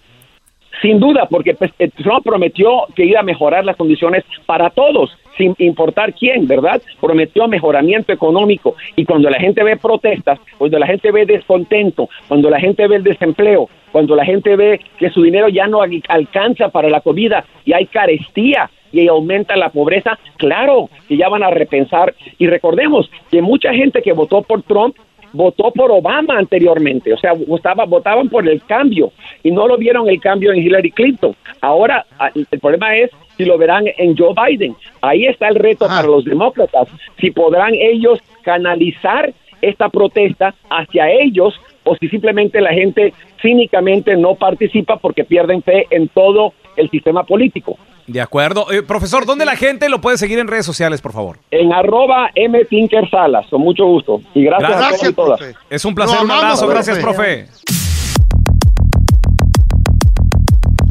Sin 0.82 1.00
duda, 1.00 1.28
porque 1.30 1.56
pues, 1.56 1.72
eh, 1.80 1.90
Trump 1.90 2.24
prometió 2.24 2.84
que 2.96 3.06
iba 3.06 3.20
a 3.20 3.24
mejorar 3.24 3.66
las 3.66 3.76
condiciones 3.76 4.24
para 4.46 4.70
todos, 4.70 5.10
sin 5.38 5.56
importar 5.60 6.14
quién, 6.14 6.48
¿verdad? 6.48 6.82
Prometió 7.02 7.48
mejoramiento 7.48 8.12
económico. 8.14 8.76
Y 8.96 9.06
cuando 9.06 9.30
la 9.30 9.40
gente 9.40 9.64
ve 9.64 9.78
protestas, 9.78 10.40
cuando 10.58 10.78
la 10.80 10.88
gente 10.88 11.12
ve 11.12 11.26
descontento, 11.26 12.10
cuando 12.28 12.50
la 12.50 12.60
gente 12.60 12.88
ve 12.88 12.98
el 12.98 13.04
desempleo, 13.04 13.70
cuando 13.92 14.16
la 14.16 14.26
gente 14.26 14.56
ve 14.56 14.80
que 14.98 15.10
su 15.10 15.22
dinero 15.24 15.48
ya 15.50 15.68
no 15.68 15.82
al- 15.82 16.04
alcanza 16.10 16.70
para 16.70 16.90
la 16.90 17.02
comida 17.02 17.46
y 17.66 17.74
hay 17.74 17.86
carestía 17.88 18.70
y 18.92 19.08
aumenta 19.08 19.56
la 19.58 19.70
pobreza, 19.70 20.18
claro 20.38 20.90
que 21.08 21.18
ya 21.18 21.28
van 21.30 21.44
a 21.44 21.50
repensar. 21.50 22.14
Y 22.38 22.48
recordemos 22.48 23.10
que 23.30 23.42
mucha 23.42 23.74
gente 23.74 24.02
que 24.02 24.14
votó 24.14 24.42
por 24.44 24.62
Trump 24.64 24.96
votó 25.34 25.72
por 25.72 25.92
Obama 25.92 26.38
anteriormente, 26.38 27.14
o 27.14 27.18
sea, 27.18 27.34
votaba, 27.34 27.86
votaban 27.86 28.30
por 28.30 28.48
el 28.48 28.62
cambio 28.64 29.12
y 29.44 29.52
no 29.52 29.68
lo 29.68 29.78
vieron 29.78 30.08
el 30.08 30.20
cambio 30.20 30.52
en 30.52 30.60
Hillary 30.60 30.92
Clinton. 30.92 31.36
Ahora 31.62 32.06
ah, 32.20 32.30
el 32.34 32.60
problema 32.60 32.96
es 32.96 33.12
si 33.38 33.46
lo 33.46 33.58
verán 33.58 33.86
en 33.98 34.18
Joe 34.18 34.34
Biden. 34.34 34.76
Ahí 35.02 35.26
está 35.26 35.48
el 35.48 35.56
reto 35.56 35.88
para 35.88 36.08
los 36.08 36.26
demócratas, 36.26 36.88
si 37.20 37.32
podrán 37.32 37.74
ellos 37.76 38.20
canalizar 38.44 39.34
esta 39.62 39.90
protesta 39.90 40.54
hacia 40.70 41.10
ellos 41.10 41.60
o 41.84 41.96
si 41.96 42.10
simplemente 42.10 42.62
la 42.62 42.74
gente 42.74 43.14
cínicamente 43.42 44.16
no 44.16 44.36
participa 44.36 44.98
porque 44.98 45.24
pierden 45.24 45.62
fe 45.62 45.88
en 45.90 46.08
todo 46.10 46.54
el 46.76 46.90
sistema 46.90 47.24
político. 47.24 47.78
De 48.08 48.22
acuerdo. 48.22 48.72
Eh, 48.72 48.84
profesor, 48.84 49.26
¿dónde 49.26 49.44
la 49.44 49.58
gente 49.58 49.90
lo 49.90 50.00
puede 50.00 50.18
seguir 50.18 50.40
en 50.40 50.48
redes 50.48 50.66
sociales, 50.66 51.02
por 51.02 51.12
favor? 51.12 51.40
En 51.52 51.74
arroba 51.74 52.30
M. 52.36 52.64
Tinker 52.66 53.10
Salas, 53.10 53.46
con 53.50 53.62
mucho 53.62 53.86
gusto. 53.86 54.22
Y 54.34 54.46
gracias, 54.46 54.72
a 54.72 54.90
todos 54.90 55.10
y 55.10 55.14
todas. 55.14 55.42
Es 55.70 55.84
un 55.84 55.94
placer, 55.94 56.24
un 56.24 56.32
abrazo, 56.32 56.68
gracias, 56.68 57.00
profe. 57.00 57.48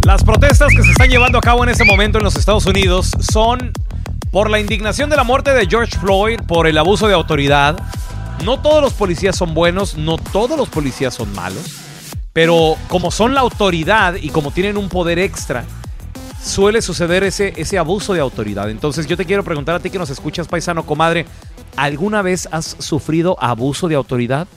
Las 0.04 0.22
protestas 0.22 0.68
que 0.76 0.82
se 0.82 0.90
están 0.90 1.08
llevando 1.08 1.38
a 1.38 1.40
cabo 1.40 1.64
en 1.64 1.70
este 1.70 1.84
momento 1.84 2.18
en 2.18 2.24
los 2.24 2.36
Estados 2.36 2.66
Unidos 2.66 3.10
son 3.18 3.72
por 4.30 4.50
la 4.50 4.60
indignación 4.60 5.08
de 5.08 5.16
la 5.16 5.24
muerte 5.24 5.54
de 5.54 5.66
George 5.66 5.98
Floyd, 5.98 6.40
por 6.46 6.66
el 6.66 6.76
abuso 6.76 7.08
de 7.08 7.14
autoridad. 7.14 7.78
No 8.44 8.60
todos 8.60 8.82
los 8.82 8.92
policías 8.92 9.34
son 9.34 9.54
buenos, 9.54 9.96
no 9.96 10.18
todos 10.18 10.58
los 10.58 10.68
policías 10.68 11.14
son 11.14 11.34
malos, 11.34 11.80
pero 12.34 12.76
como 12.88 13.10
son 13.10 13.32
la 13.32 13.40
autoridad 13.40 14.16
y 14.20 14.28
como 14.28 14.50
tienen 14.50 14.76
un 14.76 14.90
poder 14.90 15.18
extra, 15.18 15.64
suele 16.40 16.82
suceder 16.82 17.22
ese, 17.24 17.52
ese 17.56 17.78
abuso 17.78 18.12
de 18.14 18.20
autoridad. 18.20 18.70
Entonces 18.70 19.06
yo 19.06 19.16
te 19.16 19.24
quiero 19.24 19.44
preguntar 19.44 19.76
a 19.76 19.80
ti 19.80 19.90
que 19.90 19.98
nos 19.98 20.10
escuchas, 20.10 20.48
paisano, 20.48 20.84
comadre, 20.84 21.24
¿alguna 21.76 22.22
vez 22.22 22.48
has 22.52 22.64
sufrido 22.64 23.36
abuso 23.40 23.86
de 23.88 23.94
autoridad? 23.94 24.48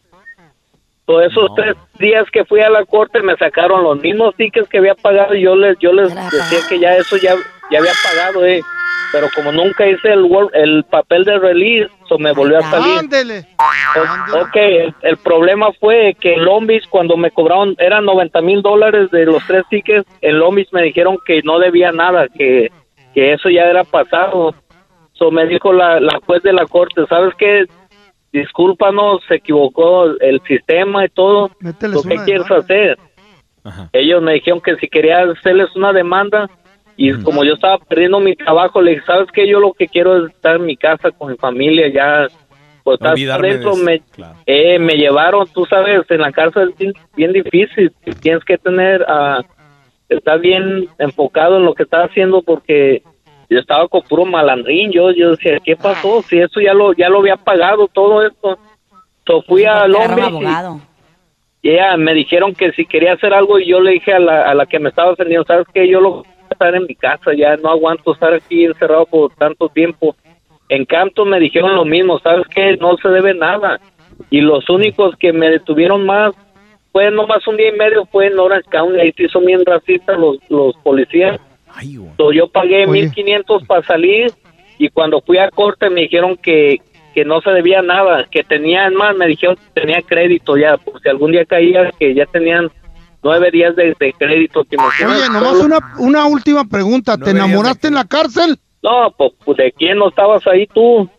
Todos 1.04 1.26
esos 1.26 1.54
tres 1.54 1.76
días 2.00 2.26
que 2.32 2.44
fui 2.44 2.60
a 2.60 2.70
la 2.70 2.84
corte 2.84 3.22
me 3.22 3.36
sacaron 3.36 3.84
los 3.84 4.00
mismos 4.00 4.34
tickets 4.34 4.68
que 4.68 4.78
había 4.78 4.94
pagado 4.94 5.34
y 5.34 5.42
yo 5.42 5.54
les, 5.54 5.78
yo 5.78 5.92
les 5.92 6.12
decía 6.12 6.58
que 6.68 6.80
ya 6.80 6.96
eso 6.96 7.16
ya, 7.16 7.34
ya 7.70 7.78
había 7.78 7.92
pagado, 8.02 8.44
eh. 8.44 8.62
Pero 9.12 9.28
como 9.34 9.52
nunca 9.52 9.86
hice 9.86 10.12
el, 10.12 10.24
wor- 10.24 10.50
el 10.52 10.84
papel 10.84 11.24
de 11.24 11.38
release, 11.38 11.88
so 12.08 12.18
me 12.18 12.32
volvió 12.32 12.58
a 12.58 12.62
salir. 12.70 12.98
Ándele. 12.98 13.46
O- 14.34 14.40
Ok, 14.42 14.56
el, 14.56 14.94
el 15.02 15.16
problema 15.18 15.72
fue 15.80 16.14
que 16.20 16.34
en 16.34 16.44
Long 16.44 16.66
Beach, 16.66 16.86
cuando 16.90 17.16
me 17.16 17.30
cobraron, 17.30 17.76
eran 17.78 18.04
90 18.04 18.40
mil 18.42 18.62
dólares 18.62 19.10
de 19.12 19.24
los 19.24 19.46
tres 19.46 19.64
tickets, 19.70 20.06
en 20.20 20.38
Long 20.38 20.56
Beach 20.56 20.68
me 20.72 20.82
dijeron 20.82 21.18
que 21.24 21.40
no 21.44 21.58
debía 21.60 21.92
nada, 21.92 22.26
que, 22.28 22.70
que 23.14 23.32
eso 23.32 23.48
ya 23.48 23.62
era 23.64 23.84
pasado. 23.84 24.54
So 25.12 25.30
me 25.30 25.46
dijo 25.46 25.72
la, 25.72 25.98
la 26.00 26.18
juez 26.26 26.42
de 26.42 26.52
la 26.52 26.66
corte, 26.66 27.06
¿sabes 27.08 27.32
qué? 27.38 27.64
Discúlpanos, 28.32 29.22
se 29.28 29.36
equivocó 29.36 30.04
el 30.20 30.42
sistema 30.46 31.04
y 31.04 31.08
todo. 31.08 31.50
Mételes 31.60 31.96
¿Lo 31.96 32.02
que 32.02 32.16
quieres 32.24 32.50
hacer? 32.50 32.98
Ellos 33.92 34.22
me 34.22 34.34
dijeron 34.34 34.60
que 34.60 34.76
si 34.76 34.88
quería 34.88 35.20
hacerles 35.22 35.74
una 35.74 35.92
demanda, 35.92 36.50
Y 36.96 37.12
como 37.22 37.44
yo 37.44 37.54
estaba 37.54 37.78
perdiendo 37.78 38.20
mi 38.20 38.34
trabajo, 38.34 38.80
le 38.80 38.92
dije, 38.92 39.02
¿sabes 39.06 39.28
qué? 39.32 39.46
Yo 39.46 39.60
lo 39.60 39.72
que 39.74 39.86
quiero 39.86 40.24
es 40.24 40.32
estar 40.32 40.56
en 40.56 40.64
mi 40.64 40.76
casa 40.76 41.10
con 41.10 41.30
mi 41.30 41.36
familia, 41.36 41.88
ya, 41.92 42.26
pues 42.82 42.98
de 43.00 43.08
adentro. 43.30 43.72
eso, 43.72 43.82
Me, 43.84 44.00
eh, 44.46 44.78
me 44.78 44.94
llevaron, 44.94 45.46
tú 45.52 45.66
sabes, 45.66 46.02
en 46.10 46.20
la 46.22 46.32
cárcel 46.32 46.70
es 46.70 46.78
bien, 46.78 46.92
bien 47.14 47.32
difícil. 47.32 47.92
Tienes 48.22 48.42
que 48.44 48.56
tener, 48.56 49.04
ah, 49.08 49.42
estar 50.08 50.38
bien 50.40 50.88
enfocado 50.98 51.56
en 51.58 51.64
lo 51.64 51.74
que 51.74 51.82
estás 51.82 52.08
haciendo 52.10 52.40
porque 52.42 53.02
yo 53.50 53.58
estaba 53.58 53.86
con 53.88 54.00
puro 54.02 54.24
malandrín. 54.24 54.90
Yo, 54.90 55.10
yo 55.10 55.32
decía, 55.32 55.58
¿qué 55.62 55.76
pasó? 55.76 56.22
Si 56.22 56.38
eso 56.38 56.60
ya 56.60 56.72
lo, 56.72 56.94
ya 56.94 57.08
lo 57.10 57.18
había 57.18 57.36
pagado 57.36 57.88
todo 57.88 58.26
esto. 58.26 58.58
So, 59.26 59.42
fui 59.42 59.64
a 59.64 59.84
un 59.84 59.92
Londres 59.92 60.18
y- 60.18 60.28
abogado. 60.28 60.80
y 61.60 61.70
ella 61.70 61.96
me 61.96 62.14
dijeron 62.14 62.54
que 62.54 62.70
si 62.72 62.86
quería 62.86 63.14
hacer 63.14 63.34
algo 63.34 63.58
y 63.58 63.66
yo 63.66 63.80
le 63.80 63.90
dije 63.92 64.12
a 64.14 64.18
la, 64.20 64.42
a 64.48 64.54
la 64.54 64.64
que 64.66 64.78
me 64.78 64.88
estaba 64.88 65.12
atendiendo, 65.12 65.44
¿sabes 65.44 65.66
qué? 65.74 65.88
Yo 65.88 66.00
lo 66.00 66.20
a 66.20 66.24
estar 66.56 66.74
en 66.74 66.86
mi 66.86 66.94
casa, 66.94 67.34
ya 67.34 67.56
no 67.56 67.70
aguanto 67.70 68.12
estar 68.12 68.32
aquí 68.32 68.64
encerrado 68.64 69.04
por 69.06 69.34
tanto 69.34 69.68
tiempo. 69.68 70.16
En 70.68 70.84
Canto 70.84 71.24
me 71.24 71.38
dijeron 71.38 71.76
lo 71.76 71.84
mismo, 71.84 72.18
¿sabes 72.18 72.46
qué? 72.48 72.76
No 72.78 72.96
se 72.96 73.08
debe 73.08 73.34
nada. 73.34 73.78
Y 74.30 74.40
los 74.40 74.68
únicos 74.68 75.14
que 75.16 75.32
me 75.32 75.50
detuvieron 75.50 76.04
más 76.06 76.34
fue 76.92 77.10
nomás 77.10 77.46
un 77.46 77.58
día 77.58 77.68
y 77.68 77.78
medio, 77.78 78.06
fue 78.06 78.28
en 78.28 78.38
Orange 78.38 78.68
County, 78.70 78.98
ahí 78.98 79.12
sí 79.16 79.28
son 79.28 79.44
bien 79.44 79.64
racistas 79.64 80.18
los, 80.18 80.38
los 80.48 80.74
policías. 80.78 81.38
So, 82.16 82.32
yo 82.32 82.48
pagué 82.48 82.86
1500 82.86 83.64
para 83.64 83.82
salir 83.82 84.32
y 84.78 84.88
cuando 84.88 85.20
fui 85.20 85.36
a 85.36 85.50
corte 85.50 85.90
me 85.90 86.02
dijeron 86.02 86.38
que, 86.38 86.78
que 87.14 87.26
no 87.26 87.42
se 87.42 87.50
debía 87.50 87.82
nada, 87.82 88.24
que 88.30 88.42
tenían 88.42 88.94
más, 88.94 89.14
me 89.14 89.26
dijeron 89.26 89.56
que 89.56 89.80
tenía 89.80 90.00
crédito 90.00 90.56
ya, 90.56 90.78
por 90.78 91.00
si 91.02 91.08
algún 91.10 91.32
día 91.32 91.44
caía, 91.44 91.90
que 91.98 92.14
ya 92.14 92.24
tenían 92.24 92.70
nueve 93.26 93.50
días 93.50 93.74
de, 93.74 93.96
de 93.98 94.12
crédito. 94.12 94.62
¿te 94.64 94.76
imaginas? 94.76 95.18
Oye, 95.18 95.28
nomás 95.28 95.54
una, 95.54 95.78
una 95.98 96.26
última 96.26 96.64
pregunta. 96.64 97.18
¿Te 97.18 97.30
enamoraste 97.30 97.88
en 97.88 97.94
la 97.94 98.04
cárcel? 98.04 98.56
No, 98.82 99.12
pues, 99.18 99.32
pues, 99.44 99.56
¿de 99.58 99.72
quién 99.72 99.98
no 99.98 100.10
estabas 100.10 100.46
ahí 100.46 100.68
tú? 100.68 101.10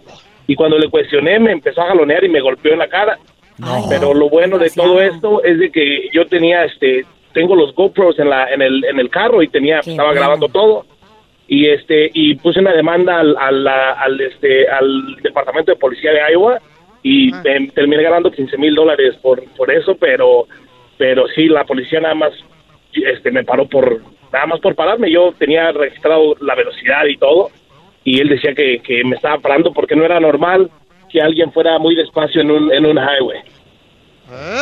Y 0.47 0.55
cuando 0.55 0.77
le 0.77 0.89
cuestioné 0.89 1.39
me 1.39 1.51
empezó 1.51 1.81
a 1.81 1.87
jalonear 1.87 2.23
y 2.23 2.29
me 2.29 2.41
golpeó 2.41 2.73
en 2.73 2.79
la 2.79 2.87
cara. 2.87 3.17
Pero 3.89 4.13
lo 4.13 4.29
bueno 4.29 4.57
de 4.57 4.69
todo 4.69 5.01
esto 5.01 5.43
es 5.43 5.59
de 5.59 5.71
que 5.71 6.09
yo 6.11 6.25
tenía, 6.27 6.65
este, 6.65 7.05
tengo 7.33 7.55
los 7.55 7.73
GoPros 7.75 8.17
en 8.19 8.29
la, 8.29 8.51
en 8.51 8.61
el, 8.61 8.83
en 8.85 8.99
el 8.99 9.09
carro 9.09 9.41
y 9.43 9.47
tenía, 9.47 9.79
estaba 9.79 10.09
bueno. 10.09 10.21
grabando 10.21 10.47
todo. 10.49 10.85
Y 11.47 11.67
este 11.67 12.09
y 12.13 12.35
puse 12.35 12.59
una 12.59 12.73
demanda 12.73 13.19
al, 13.19 13.35
al, 13.37 13.67
al, 13.67 14.21
este 14.21 14.67
al 14.69 15.17
departamento 15.21 15.71
de 15.71 15.77
policía 15.77 16.11
de 16.11 16.31
Iowa 16.31 16.59
y 17.03 17.31
em, 17.43 17.69
terminé 17.69 18.01
ganando 18.01 18.31
15 18.31 18.57
mil 18.57 18.73
dólares 18.73 19.15
por 19.21 19.43
por 19.57 19.69
eso 19.69 19.95
pero 19.95 20.47
pero 20.97 21.27
sí 21.35 21.49
la 21.49 21.65
policía 21.65 21.99
nada 21.99 22.15
más 22.15 22.31
este 22.93 23.29
me 23.29 23.43
paró 23.43 23.67
por 23.67 24.01
nada 24.31 24.47
más 24.47 24.59
por 24.59 24.75
pararme. 24.75 25.11
Yo 25.11 25.33
tenía 25.37 25.71
registrado 25.71 26.35
la 26.41 26.55
velocidad 26.55 27.05
y 27.05 27.17
todo 27.17 27.51
y 28.04 28.20
él 28.20 28.30
decía 28.30 28.54
que, 28.54 28.82
que 28.84 29.04
me 29.04 29.16
estaba 29.16 29.39
parando 29.39 29.74
porque 29.74 29.95
no 29.95 30.04
era 30.04 30.20
normal 30.20 30.70
que 31.10 31.22
alguien 31.22 31.51
fuera 31.51 31.78
muy 31.80 31.95
despacio 31.95 32.41
en 32.41 32.51
un 32.51 32.72
en 32.74 32.86
un 32.86 32.97
highway 32.97 33.41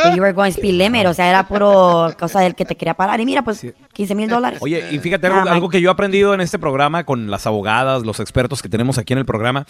Que 0.03 0.15
you 0.15 0.21
were 0.21 0.33
going 0.33 0.51
speed 0.51 0.73
limit, 0.73 1.05
o 1.05 1.13
sea, 1.13 1.29
era 1.29 1.47
puro 1.47 2.09
cosa 2.19 2.41
del 2.41 2.55
que 2.55 2.65
te 2.65 2.75
quería 2.75 2.93
parar. 2.93 3.19
Y 3.19 3.25
mira, 3.25 3.43
pues, 3.43 3.65
15 3.93 4.15
mil 4.15 4.27
dólares. 4.27 4.59
Oye, 4.61 4.83
y 4.91 4.99
fíjate 4.99 5.27
algo, 5.27 5.49
algo 5.49 5.69
que 5.69 5.79
yo 5.79 5.89
he 5.89 5.93
aprendido 5.93 6.33
en 6.33 6.41
este 6.41 6.59
programa 6.59 7.05
con 7.05 7.29
las 7.29 7.47
abogadas, 7.47 8.03
los 8.03 8.19
expertos 8.19 8.61
que 8.61 8.69
tenemos 8.69 8.97
aquí 8.97 9.13
en 9.13 9.19
el 9.19 9.25
programa. 9.25 9.65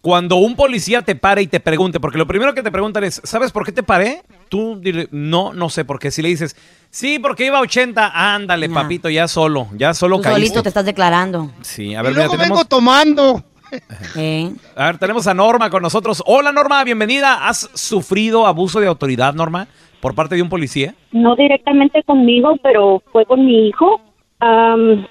Cuando 0.00 0.36
un 0.36 0.56
policía 0.56 1.02
te 1.02 1.14
pare 1.14 1.42
y 1.42 1.46
te 1.46 1.60
pregunte, 1.60 2.00
porque 2.00 2.16
lo 2.16 2.26
primero 2.26 2.54
que 2.54 2.62
te 2.62 2.70
preguntan 2.72 3.04
es, 3.04 3.20
¿sabes 3.24 3.52
por 3.52 3.66
qué 3.66 3.72
te 3.72 3.82
paré? 3.82 4.22
Tú 4.48 4.78
dile, 4.80 5.08
no, 5.10 5.52
no 5.52 5.68
sé 5.68 5.84
por 5.84 5.98
qué. 5.98 6.10
Si 6.10 6.22
le 6.22 6.30
dices, 6.30 6.56
sí, 6.88 7.18
porque 7.18 7.44
iba 7.44 7.58
a 7.58 7.60
80, 7.60 8.10
ándale, 8.34 8.70
papito, 8.70 9.10
ya 9.10 9.28
solo, 9.28 9.68
ya 9.76 9.92
solo 9.92 10.16
Tú 10.16 10.22
caíste. 10.22 10.40
solito 10.40 10.62
te 10.62 10.68
estás 10.70 10.86
declarando. 10.86 11.50
Sí, 11.60 11.94
a 11.94 12.00
Y 12.00 12.02
ver, 12.02 12.12
mira, 12.12 12.24
luego 12.24 12.32
tenemos, 12.32 12.48
vengo 12.58 12.64
tomando. 12.68 13.44
Eh. 14.16 14.50
a 14.74 14.86
ver, 14.86 14.98
tenemos 14.98 15.28
a 15.28 15.34
Norma 15.34 15.70
con 15.70 15.80
nosotros. 15.82 16.22
Hola, 16.26 16.50
Norma, 16.50 16.82
bienvenida. 16.82 17.46
¿Has 17.46 17.70
sufrido 17.74 18.46
abuso 18.46 18.80
de 18.80 18.88
autoridad, 18.88 19.32
Norma, 19.34 19.68
por 20.00 20.16
parte 20.16 20.34
de 20.34 20.42
un 20.42 20.48
policía? 20.48 20.94
no 21.12 21.36
directamente 21.36 22.02
conmigo, 22.02 22.56
pero 22.64 23.00
fue 23.12 23.24
con 23.26 23.44
mi 23.46 23.68
hijo. 23.68 24.00
Am, 24.40 25.06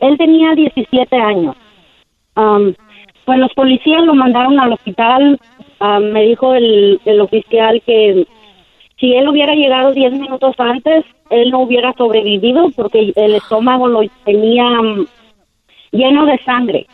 él 0.00 0.18
tenía 0.18 0.52
17 0.54 1.16
años. 1.16 1.56
Pues 3.24 3.38
los 3.38 3.52
policías 3.54 4.02
lo 4.04 4.14
mandaron 4.14 4.58
al 4.60 4.72
hospital. 4.72 5.38
Am, 5.80 6.10
me 6.12 6.22
dijo 6.22 6.54
el, 6.54 7.00
el 7.04 7.20
oficial 7.20 7.82
que 7.84 8.26
si 8.98 9.14
él 9.14 9.28
hubiera 9.28 9.54
llegado 9.54 9.92
10 9.92 10.12
minutos 10.12 10.54
antes, 10.58 11.04
él 11.30 11.50
no 11.50 11.60
hubiera 11.60 11.92
sobrevivido 11.94 12.70
porque 12.76 13.12
el 13.16 13.34
estómago 13.34 13.88
lo 13.88 14.00
tenía 14.24 14.64
am, 14.64 15.06
lleno 15.90 16.26
de 16.26 16.38
sangre. 16.44 16.86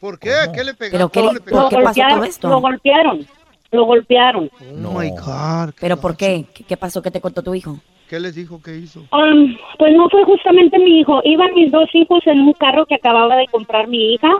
¿Por 0.00 0.18
qué? 0.18 0.30
¿Qué 0.54 0.62
le 0.64 0.74
¿Pero 0.74 1.08
pegaron? 1.08 1.10
qué, 1.10 1.20
¿Cómo 1.20 1.32
le 1.32 1.40
por 1.40 1.44
pegaron? 1.48 1.70
qué 1.70 1.82
pasó 1.82 2.14
todo 2.14 2.24
esto? 2.24 2.48
Lo 2.48 2.60
golpearon, 2.60 3.26
lo 3.72 3.84
golpearon. 3.84 4.50
Oh 4.84 4.98
my 5.00 5.10
God. 5.10 5.74
¿Pero 5.80 5.96
por 5.96 6.16
qué? 6.16 6.44
¿Qué, 6.54 6.64
qué 6.64 6.76
pasó? 6.76 7.00
¿Qué 7.02 7.10
te 7.10 7.20
contó 7.20 7.42
tu 7.42 7.54
hijo? 7.54 7.78
¿Qué 8.08 8.20
les 8.20 8.34
dijo 8.34 8.60
que 8.62 8.76
hizo? 8.76 9.00
Um, 9.12 9.56
pues 9.78 9.94
no 9.94 10.08
fue 10.08 10.24
justamente 10.24 10.78
mi 10.78 11.00
hijo. 11.00 11.20
Iban 11.24 11.54
mis 11.54 11.72
dos 11.72 11.88
hijos 11.94 12.24
en 12.26 12.40
un 12.40 12.52
carro 12.52 12.86
que 12.86 12.94
acababa 12.94 13.36
de 13.36 13.46
comprar 13.48 13.88
mi 13.88 14.14
hija. 14.14 14.30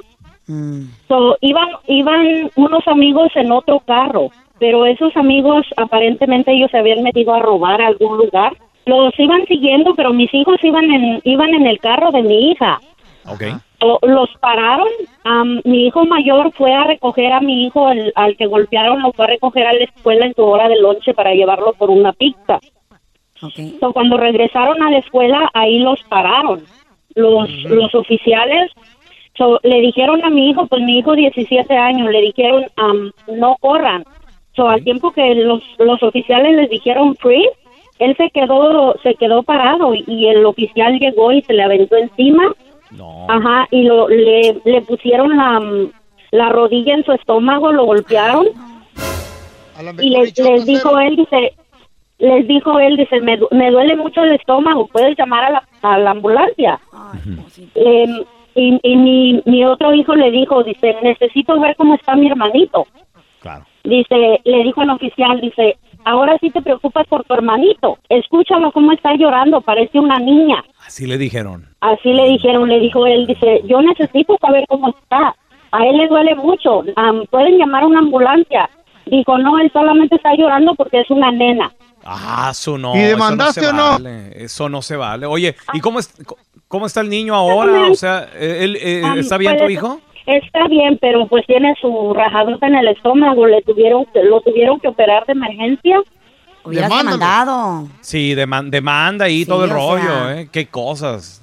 So, 1.08 1.36
iban, 1.40 1.68
iban 1.88 2.50
unos 2.54 2.86
amigos 2.86 3.32
en 3.34 3.50
otro 3.50 3.80
carro, 3.80 4.30
pero 4.60 4.86
esos 4.86 5.16
amigos 5.16 5.66
aparentemente 5.76 6.52
ellos 6.52 6.70
se 6.70 6.78
habían 6.78 7.02
metido 7.02 7.34
a 7.34 7.40
robar 7.40 7.80
a 7.82 7.88
algún 7.88 8.18
lugar. 8.18 8.52
Los 8.84 9.12
iban 9.18 9.44
siguiendo, 9.46 9.96
pero 9.96 10.12
mis 10.12 10.32
hijos 10.32 10.62
iban 10.62 10.84
en, 10.92 11.20
iban 11.24 11.52
en 11.52 11.66
el 11.66 11.80
carro 11.80 12.12
de 12.12 12.22
mi 12.22 12.50
hija. 12.52 12.80
Ok. 13.28 13.42
O- 13.80 13.98
los 14.06 14.28
pararon. 14.40 14.86
mi 15.64 15.86
hijo 15.88 16.04
mayor 16.06 16.52
fue 16.52 16.72
a 16.72 16.84
recoger 16.84 17.32
a 17.32 17.40
mi 17.40 17.64
hijo, 17.66 17.90
el- 17.90 18.12
al 18.14 18.36
que 18.36 18.46
golpearon, 18.46 19.02
lo 19.02 19.12
fue 19.12 19.24
a 19.24 19.28
recoger 19.28 19.66
a 19.66 19.72
la 19.72 19.82
escuela 19.84 20.26
en 20.26 20.34
su 20.34 20.44
hora 20.44 20.68
de 20.68 20.76
lonche 20.80 21.12
para 21.12 21.34
llevarlo 21.34 21.72
por 21.72 21.90
una 21.90 22.12
pizza. 22.12 22.60
So, 23.80 23.92
cuando 23.92 24.16
regresaron 24.16 24.82
a 24.82 24.90
la 24.90 24.98
escuela, 24.98 25.50
ahí 25.54 25.78
los 25.78 26.02
pararon. 26.04 26.62
Los, 27.14 27.48
los 27.64 27.94
oficiales 27.94 28.70
So, 29.36 29.60
le 29.62 29.80
dijeron 29.80 30.24
a 30.24 30.30
mi 30.30 30.50
hijo, 30.50 30.66
pues 30.66 30.82
mi 30.82 30.98
hijo 30.98 31.14
17 31.14 31.76
años, 31.76 32.10
le 32.10 32.22
dijeron, 32.22 32.64
am, 32.76 33.12
no 33.28 33.56
corran. 33.60 34.04
So, 34.54 34.68
al 34.68 34.82
tiempo 34.82 35.12
que 35.12 35.34
los, 35.34 35.62
los 35.78 36.02
oficiales 36.02 36.56
les 36.56 36.70
dijeron 36.70 37.14
freeze, 37.16 37.50
él 37.98 38.16
se 38.16 38.30
quedó, 38.30 38.94
se 39.02 39.14
quedó 39.14 39.42
parado 39.42 39.94
y, 39.94 40.04
y 40.06 40.28
el 40.28 40.44
oficial 40.46 40.98
llegó 40.98 41.32
y 41.32 41.42
se 41.42 41.52
le 41.52 41.62
aventó 41.62 41.96
encima. 41.96 42.44
Ajá, 43.28 43.68
y 43.70 43.82
lo, 43.82 44.08
le, 44.08 44.56
le 44.64 44.80
pusieron 44.82 45.36
la, 45.36 45.60
mm, 45.60 45.90
la 46.30 46.48
rodilla 46.48 46.94
en 46.94 47.04
su 47.04 47.12
estómago, 47.12 47.72
lo 47.72 47.84
golpearon. 47.84 48.46
Y 50.00 50.08
les, 50.08 50.38
les 50.38 50.64
dijo 50.64 50.98
él, 50.98 51.16
dice, 51.16 51.52
les 52.18 52.46
dijo 52.48 52.78
él, 52.78 52.96
dice, 52.96 53.20
me, 53.20 53.36
du- 53.36 53.48
me 53.50 53.70
duele 53.70 53.96
mucho 53.96 54.22
el 54.22 54.32
estómago, 54.34 54.86
puedes 54.88 55.16
llamar 55.18 55.44
a 55.44 55.50
la, 55.50 55.62
a 55.82 55.98
la 55.98 56.10
ambulancia. 56.12 56.78
Em, 57.74 58.22
y 58.54 58.80
y 58.82 58.96
mi, 58.96 59.42
mi 59.44 59.64
otro 59.64 59.92
hijo 59.94 60.14
le 60.14 60.30
dijo, 60.30 60.62
dice, 60.62 60.96
necesito 61.02 61.58
ver 61.60 61.76
cómo 61.76 61.94
está 61.94 62.16
mi 62.16 62.26
hermanito. 62.28 62.86
Dice, 63.84 64.40
le 64.44 64.62
dijo 64.64 64.82
el 64.82 64.90
oficial, 64.90 65.40
dice, 65.40 65.76
ahora 66.04 66.36
sí 66.40 66.50
te 66.50 66.62
preocupas 66.62 67.06
por 67.06 67.22
tu 67.24 67.34
hermanito. 67.34 67.98
Escúchalo 68.08 68.72
cómo 68.72 68.92
está 68.92 69.14
llorando, 69.14 69.60
parece 69.60 70.00
una 70.00 70.18
niña. 70.18 70.64
Así 70.86 71.06
le 71.06 71.18
dijeron. 71.18 71.66
Así 71.80 72.12
le 72.12 72.28
dijeron, 72.30 72.68
le 72.68 72.80
dijo 72.80 73.06
él, 73.06 73.26
dice, 73.26 73.60
yo 73.66 73.82
necesito 73.82 74.36
saber 74.40 74.64
cómo 74.68 74.88
está. 74.88 75.36
A 75.72 75.86
él 75.86 75.98
le 75.98 76.08
duele 76.08 76.34
mucho, 76.34 76.82
am, 76.96 77.24
pueden 77.30 77.58
llamar 77.58 77.82
a 77.82 77.86
una 77.86 77.98
ambulancia. 77.98 78.70
Dijo, 79.04 79.36
no, 79.38 79.58
él 79.58 79.70
solamente 79.72 80.16
está 80.16 80.34
llorando 80.34 80.74
porque 80.74 81.00
es 81.00 81.10
una 81.10 81.30
nena. 81.30 81.70
Ah, 82.08 82.48
eso 82.52 82.78
no. 82.78 82.94
¿Y 82.94 83.00
eso 83.00 83.08
demandaste 83.10 83.60
se 83.60 83.66
o 83.68 83.72
no? 83.72 83.90
vale, 83.90 84.44
Eso 84.44 84.68
no 84.68 84.80
se 84.82 84.96
vale. 84.96 85.26
Oye, 85.26 85.56
¿y 85.72 85.80
cómo, 85.80 85.98
es, 85.98 86.14
cómo 86.68 86.86
está 86.86 87.00
el 87.00 87.08
niño 87.08 87.34
ahora? 87.34 87.88
O 87.90 87.94
sea, 87.94 88.28
¿él, 88.38 88.76
eh, 88.80 89.02
¿está 89.16 89.36
bien 89.38 89.56
tu 89.56 89.64
pues, 89.64 89.72
hijo? 89.72 90.00
Está 90.26 90.66
bien, 90.68 90.98
pero 91.00 91.26
pues 91.28 91.44
tiene 91.46 91.74
su 91.80 92.12
rajadota 92.14 92.66
en 92.66 92.76
el 92.76 92.88
estómago, 92.88 93.46
le 93.46 93.62
tuvieron, 93.62 94.06
lo 94.24 94.40
tuvieron 94.40 94.78
que 94.80 94.88
operar 94.88 95.24
de 95.26 95.32
emergencia. 95.32 96.00
Hubieras 96.64 96.90
demandado. 96.90 97.86
Sí, 98.00 98.34
deman- 98.34 98.70
demanda 98.70 99.28
y 99.28 99.44
todo 99.46 99.64
el 99.64 99.70
rollo, 99.70 100.02
sea. 100.02 100.40
¿eh? 100.40 100.48
Qué 100.50 100.66
cosas. 100.66 101.42